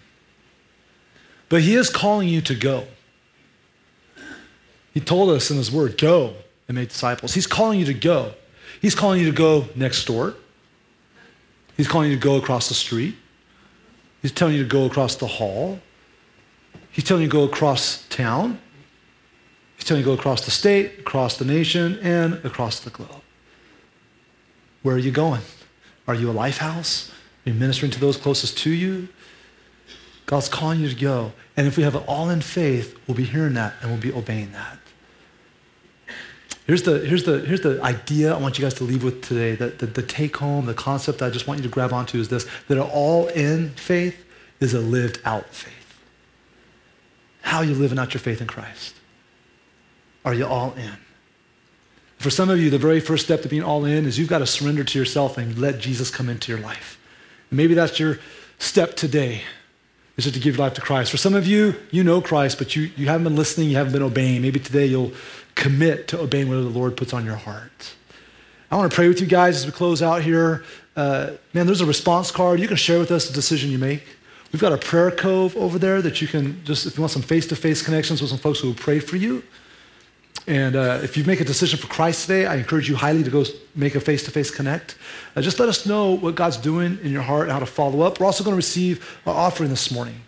but 1.48 1.62
He 1.62 1.74
is 1.74 1.90
calling 1.90 2.28
you 2.28 2.40
to 2.42 2.55
go. 2.55 2.86
He 4.95 5.01
told 5.01 5.28
us 5.30 5.51
in 5.51 5.57
His 5.57 5.70
Word, 5.70 5.99
go 5.99 6.34
and 6.68 6.76
make 6.76 6.88
disciples. 6.88 7.34
He's 7.34 7.47
calling 7.47 7.78
you 7.78 7.84
to 7.86 7.95
go. 7.95 8.32
He's 8.80 8.95
calling 8.95 9.20
you 9.20 9.26
to 9.26 9.36
go 9.36 9.66
next 9.74 10.05
door. 10.07 10.34
He's 11.76 11.88
calling 11.88 12.11
you 12.11 12.16
to 12.16 12.22
go 12.22 12.36
across 12.36 12.68
the 12.68 12.74
street. 12.74 13.16
He's 14.22 14.32
telling 14.32 14.55
you 14.55 14.62
to 14.62 14.68
go 14.68 14.86
across 14.86 15.16
the 15.16 15.26
hall. 15.26 15.80
He's 16.90 17.05
telling 17.05 17.24
you 17.24 17.28
to 17.28 17.32
go 17.32 17.45
across 17.45 18.07
town. 18.09 18.61
He's 19.76 19.84
telling 19.84 20.03
you 20.03 20.05
to 20.05 20.14
go 20.14 20.18
across 20.18 20.45
the 20.45 20.53
state, 20.53 21.01
across 21.01 21.36
the 21.36 21.45
nation, 21.45 21.99
and 22.01 22.34
across 22.45 22.80
the 22.80 22.90
globe. 22.90 23.20
Where 24.82 24.95
are 24.95 24.99
you 24.99 25.11
going? 25.11 25.40
Are 26.07 26.14
you 26.14 26.30
a 26.30 26.32
life 26.32 26.59
house? 26.59 27.11
Are 27.45 27.51
you 27.51 27.55
ministering 27.55 27.90
to 27.92 28.01
those 28.01 28.16
closest 28.16 28.57
to 28.59 28.70
you? 28.70 29.09
God's 30.26 30.49
calling 30.49 30.80
you 30.80 30.88
to 30.88 30.95
go. 30.95 31.32
And 31.57 31.66
if 31.66 31.76
we 31.76 31.82
have 31.82 31.95
it 31.95 32.05
all 32.07 32.30
in 32.30 32.40
faith, 32.40 32.97
we'll 33.07 33.16
be 33.16 33.24
hearing 33.24 33.55
that 33.55 33.74
and 33.80 33.90
we'll 33.90 34.01
be 34.01 34.12
obeying 34.12 34.53
that. 34.53 34.78
Here's 36.66 36.82
the, 36.82 37.00
here's, 37.00 37.24
the, 37.24 37.40
here's 37.40 37.60
the 37.60 37.82
idea 37.82 38.34
I 38.34 38.38
want 38.38 38.58
you 38.58 38.62
guys 38.64 38.74
to 38.74 38.84
leave 38.84 39.04
with 39.04 39.22
today. 39.22 39.54
The, 39.54 39.68
the, 39.68 39.86
the 39.86 40.02
take 40.02 40.36
home, 40.38 40.64
the 40.64 40.74
concept 40.74 41.20
I 41.20 41.28
just 41.28 41.46
want 41.46 41.58
you 41.58 41.64
to 41.64 41.68
grab 41.68 41.92
onto 41.92 42.18
is 42.18 42.28
this 42.28 42.46
that 42.68 42.78
an 42.78 42.88
all 42.90 43.26
in 43.28 43.70
faith 43.70 44.24
is 44.60 44.72
a 44.72 44.80
lived 44.80 45.20
out 45.24 45.46
faith. 45.48 45.72
How 47.42 47.58
are 47.58 47.64
you 47.64 47.74
living 47.74 47.98
out 47.98 48.14
your 48.14 48.20
faith 48.22 48.40
in 48.40 48.46
Christ? 48.46 48.94
Are 50.24 50.32
you 50.32 50.46
all 50.46 50.72
in? 50.72 50.96
For 52.16 52.30
some 52.30 52.48
of 52.48 52.58
you, 52.58 52.70
the 52.70 52.78
very 52.78 53.00
first 53.00 53.26
step 53.26 53.42
to 53.42 53.48
being 53.48 53.62
all 53.62 53.84
in 53.84 54.06
is 54.06 54.18
you've 54.18 54.30
got 54.30 54.38
to 54.38 54.46
surrender 54.46 54.82
to 54.82 54.98
yourself 54.98 55.36
and 55.36 55.58
let 55.58 55.78
Jesus 55.78 56.10
come 56.10 56.30
into 56.30 56.50
your 56.50 56.60
life. 56.62 56.98
And 57.50 57.58
maybe 57.58 57.74
that's 57.74 58.00
your 58.00 58.18
step 58.58 58.96
today, 58.96 59.42
is 60.16 60.24
to 60.24 60.30
give 60.30 60.56
your 60.56 60.64
life 60.64 60.72
to 60.74 60.80
Christ. 60.80 61.10
For 61.10 61.18
some 61.18 61.34
of 61.34 61.46
you, 61.46 61.74
you 61.90 62.02
know 62.02 62.22
Christ, 62.22 62.56
but 62.56 62.74
you, 62.74 62.90
you 62.96 63.08
haven't 63.08 63.24
been 63.24 63.36
listening, 63.36 63.68
you 63.68 63.76
haven't 63.76 63.92
been 63.92 64.02
obeying. 64.02 64.40
Maybe 64.40 64.58
today 64.58 64.86
you'll 64.86 65.12
commit 65.55 66.09
to 66.09 66.20
obeying 66.20 66.48
whatever 66.48 66.64
the 66.64 66.78
Lord 66.78 66.96
puts 66.96 67.12
on 67.12 67.24
your 67.24 67.36
heart. 67.36 67.94
I 68.70 68.76
want 68.76 68.90
to 68.90 68.94
pray 68.94 69.09
with 69.09 69.20
you 69.20 69.26
guys 69.26 69.57
as 69.57 69.66
we 69.66 69.72
close 69.72 70.02
out 70.02 70.22
here. 70.22 70.64
Uh, 70.96 71.32
man, 71.52 71.66
there's 71.66 71.80
a 71.80 71.86
response 71.86 72.30
card. 72.30 72.61
You 72.61 72.68
can 72.68 72.76
share 72.76 72.98
with 72.98 73.11
us 73.11 73.28
the 73.28 73.34
decision 73.34 73.70
you 73.70 73.78
make. 73.78 74.05
We've 74.52 74.61
got 74.61 74.72
a 74.72 74.78
prayer 74.78 75.11
cove 75.11 75.57
over 75.57 75.78
there 75.78 76.00
that 76.02 76.20
you 76.20 76.28
can 76.28 76.64
just, 76.64 76.86
if 76.86 76.96
you 76.96 77.02
want 77.02 77.11
some 77.11 77.22
face 77.22 77.46
to 77.48 77.57
face 77.57 77.82
connections 77.82 78.20
with 78.20 78.30
some 78.30 78.38
folks 78.38 78.61
who 78.61 78.68
will 78.68 78.74
pray 78.74 79.00
for 79.00 79.16
you. 79.16 79.42
And 80.46 80.76
uh, 80.76 81.00
if 81.02 81.16
you 81.16 81.24
make 81.24 81.40
a 81.40 81.44
decision 81.44 81.78
for 81.78 81.86
Christ 81.86 82.26
today, 82.26 82.46
I 82.46 82.57
encourage 82.57 82.88
you 82.88 82.96
highly 82.96 83.22
to 83.22 83.30
go 83.30 83.44
make 83.74 83.94
a 83.94 84.00
face 84.00 84.24
to 84.24 84.30
face 84.30 84.50
connect. 84.50 84.96
Uh, 85.34 85.40
just 85.40 85.59
let 85.59 85.68
us 85.68 85.86
know 85.86 86.12
what 86.12 86.34
God's 86.34 86.59
doing 86.59 86.98
in 87.02 87.11
your 87.12 87.22
heart 87.22 87.44
and 87.44 87.52
how 87.52 87.59
to 87.59 87.66
follow 87.66 88.02
up. 88.02 88.20
We're 88.20 88.26
also 88.26 88.44
going 88.44 88.52
to 88.52 88.57
receive 88.57 89.20
our 89.26 89.34
offering 89.34 89.70
this 89.70 89.90
morning. 89.90 90.20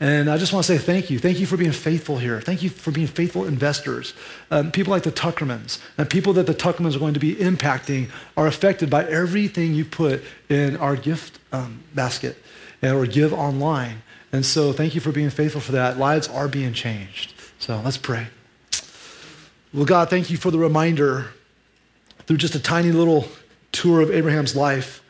And 0.00 0.28
I 0.28 0.36
just 0.38 0.52
want 0.52 0.66
to 0.66 0.76
say 0.76 0.78
thank 0.78 1.08
you. 1.08 1.18
Thank 1.18 1.38
you 1.38 1.46
for 1.46 1.56
being 1.56 1.72
faithful 1.72 2.18
here. 2.18 2.40
Thank 2.40 2.62
you 2.62 2.70
for 2.70 2.90
being 2.90 3.06
faithful 3.06 3.46
investors. 3.46 4.12
Um, 4.50 4.72
people 4.72 4.90
like 4.90 5.04
the 5.04 5.12
Tuckermans 5.12 5.80
and 5.96 6.10
people 6.10 6.32
that 6.32 6.46
the 6.46 6.54
Tuckermans 6.54 6.96
are 6.96 6.98
going 6.98 7.14
to 7.14 7.20
be 7.20 7.36
impacting 7.36 8.10
are 8.36 8.46
affected 8.46 8.90
by 8.90 9.04
everything 9.04 9.72
you 9.74 9.84
put 9.84 10.22
in 10.48 10.76
our 10.78 10.96
gift 10.96 11.38
um, 11.52 11.82
basket 11.94 12.36
or 12.82 13.06
give 13.06 13.32
online. 13.32 14.02
And 14.32 14.44
so 14.44 14.72
thank 14.72 14.94
you 14.94 15.00
for 15.00 15.12
being 15.12 15.30
faithful 15.30 15.60
for 15.60 15.72
that. 15.72 15.96
Lives 15.96 16.28
are 16.28 16.48
being 16.48 16.72
changed. 16.72 17.34
So 17.60 17.80
let's 17.84 17.96
pray. 17.96 18.26
Well, 19.72 19.84
God, 19.84 20.10
thank 20.10 20.28
you 20.28 20.36
for 20.36 20.50
the 20.50 20.58
reminder 20.58 21.28
through 22.26 22.38
just 22.38 22.54
a 22.54 22.60
tiny 22.60 22.90
little 22.90 23.28
tour 23.72 24.00
of 24.00 24.10
Abraham's 24.10 24.56
life 24.56 25.02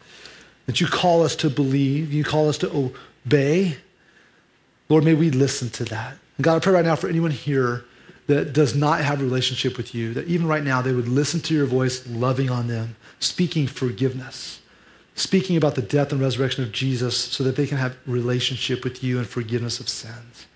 that 0.66 0.80
you 0.80 0.86
call 0.86 1.22
us 1.22 1.36
to 1.36 1.50
believe, 1.50 2.12
you 2.12 2.22
call 2.22 2.48
us 2.48 2.58
to 2.58 2.92
obey 3.26 3.78
Lord, 4.88 5.04
may 5.04 5.14
we 5.14 5.30
listen 5.30 5.70
to 5.70 5.84
that. 5.86 6.16
And 6.36 6.44
God, 6.44 6.56
I 6.56 6.58
pray 6.58 6.72
right 6.72 6.84
now 6.84 6.96
for 6.96 7.08
anyone 7.08 7.30
here 7.30 7.84
that 8.26 8.52
does 8.52 8.74
not 8.74 9.00
have 9.00 9.20
a 9.20 9.24
relationship 9.24 9.76
with 9.76 9.94
you, 9.94 10.14
that 10.14 10.26
even 10.26 10.46
right 10.46 10.64
now 10.64 10.80
they 10.80 10.92
would 10.92 11.08
listen 11.08 11.40
to 11.40 11.54
your 11.54 11.66
voice, 11.66 12.06
loving 12.08 12.50
on 12.50 12.68
them, 12.68 12.96
speaking 13.20 13.66
forgiveness, 13.66 14.60
speaking 15.14 15.56
about 15.56 15.74
the 15.74 15.82
death 15.82 16.12
and 16.12 16.20
resurrection 16.20 16.64
of 16.64 16.72
Jesus 16.72 17.16
so 17.16 17.44
that 17.44 17.56
they 17.56 17.66
can 17.66 17.78
have 17.78 17.96
relationship 18.06 18.82
with 18.82 19.04
you 19.04 19.18
and 19.18 19.26
forgiveness 19.26 19.78
of 19.78 19.88
sins. 19.88 20.46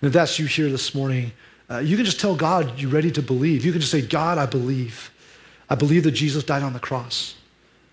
And 0.00 0.08
if 0.08 0.12
that's 0.12 0.38
you 0.38 0.46
here 0.46 0.70
this 0.70 0.94
morning, 0.94 1.32
uh, 1.70 1.78
you 1.78 1.96
can 1.96 2.04
just 2.04 2.18
tell 2.18 2.34
God 2.34 2.78
you're 2.78 2.90
ready 2.90 3.10
to 3.12 3.22
believe. 3.22 3.64
You 3.64 3.72
can 3.72 3.80
just 3.80 3.92
say, 3.92 4.02
God, 4.02 4.38
I 4.38 4.46
believe. 4.46 5.10
I 5.68 5.74
believe 5.74 6.04
that 6.04 6.12
Jesus 6.12 6.42
died 6.42 6.62
on 6.62 6.72
the 6.72 6.80
cross. 6.80 7.36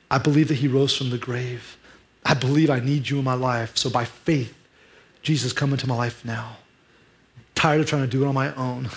I 0.09 0.17
believe 0.17 0.47
that 0.47 0.55
he 0.55 0.67
rose 0.67 0.95
from 0.95 1.09
the 1.09 1.17
grave. 1.17 1.77
I 2.25 2.33
believe 2.33 2.69
I 2.69 2.79
need 2.79 3.09
you 3.09 3.19
in 3.19 3.25
my 3.25 3.35
life. 3.35 3.77
So 3.77 3.89
by 3.89 4.05
faith, 4.05 4.57
Jesus, 5.22 5.53
come 5.53 5.72
into 5.72 5.88
my 5.88 5.95
life 5.95 6.24
now. 6.24 6.57
I'm 7.36 7.43
tired 7.55 7.82
of 7.82 7.88
trying 7.88 8.03
to 8.03 8.07
do 8.07 8.24
it 8.24 8.28
on 8.28 8.36
my 8.36 8.53
own. 8.55 8.89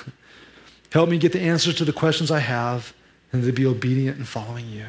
Help 0.93 1.09
me 1.09 1.18
get 1.18 1.33
the 1.33 1.41
answers 1.41 1.77
to 1.77 1.85
the 1.85 1.93
questions 1.93 2.31
I 2.31 2.41
have 2.41 2.93
and 3.33 3.45
to 3.45 3.53
be 3.53 3.66
obedient 3.66 4.18
in 4.18 4.25
following 4.25 4.68
you. 4.68 4.87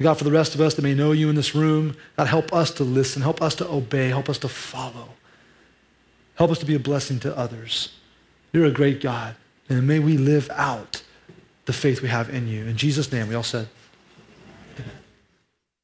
God, 0.00 0.14
for 0.14 0.24
the 0.24 0.30
rest 0.30 0.54
of 0.54 0.60
us 0.60 0.74
that 0.74 0.82
may 0.82 0.94
know 0.94 1.12
you 1.12 1.30
in 1.30 1.36
this 1.36 1.54
room, 1.54 1.96
God, 2.16 2.26
help 2.26 2.52
us 2.52 2.70
to 2.72 2.84
listen, 2.84 3.22
help 3.22 3.40
us 3.40 3.54
to 3.56 3.68
obey, 3.68 4.08
help 4.08 4.28
us 4.28 4.38
to 4.38 4.48
follow. 4.48 5.08
Help 6.34 6.50
us 6.50 6.58
to 6.58 6.66
be 6.66 6.74
a 6.74 6.78
blessing 6.78 7.18
to 7.20 7.36
others. 7.36 7.94
You're 8.52 8.66
a 8.66 8.70
great 8.70 9.00
God, 9.00 9.36
and 9.70 9.86
may 9.86 9.98
we 9.98 10.18
live 10.18 10.50
out 10.50 11.02
the 11.64 11.72
faith 11.72 12.02
we 12.02 12.08
have 12.08 12.28
in 12.28 12.46
you. 12.46 12.66
In 12.66 12.76
Jesus' 12.76 13.10
name, 13.10 13.28
we 13.28 13.34
all 13.34 13.42
said, 13.42 13.68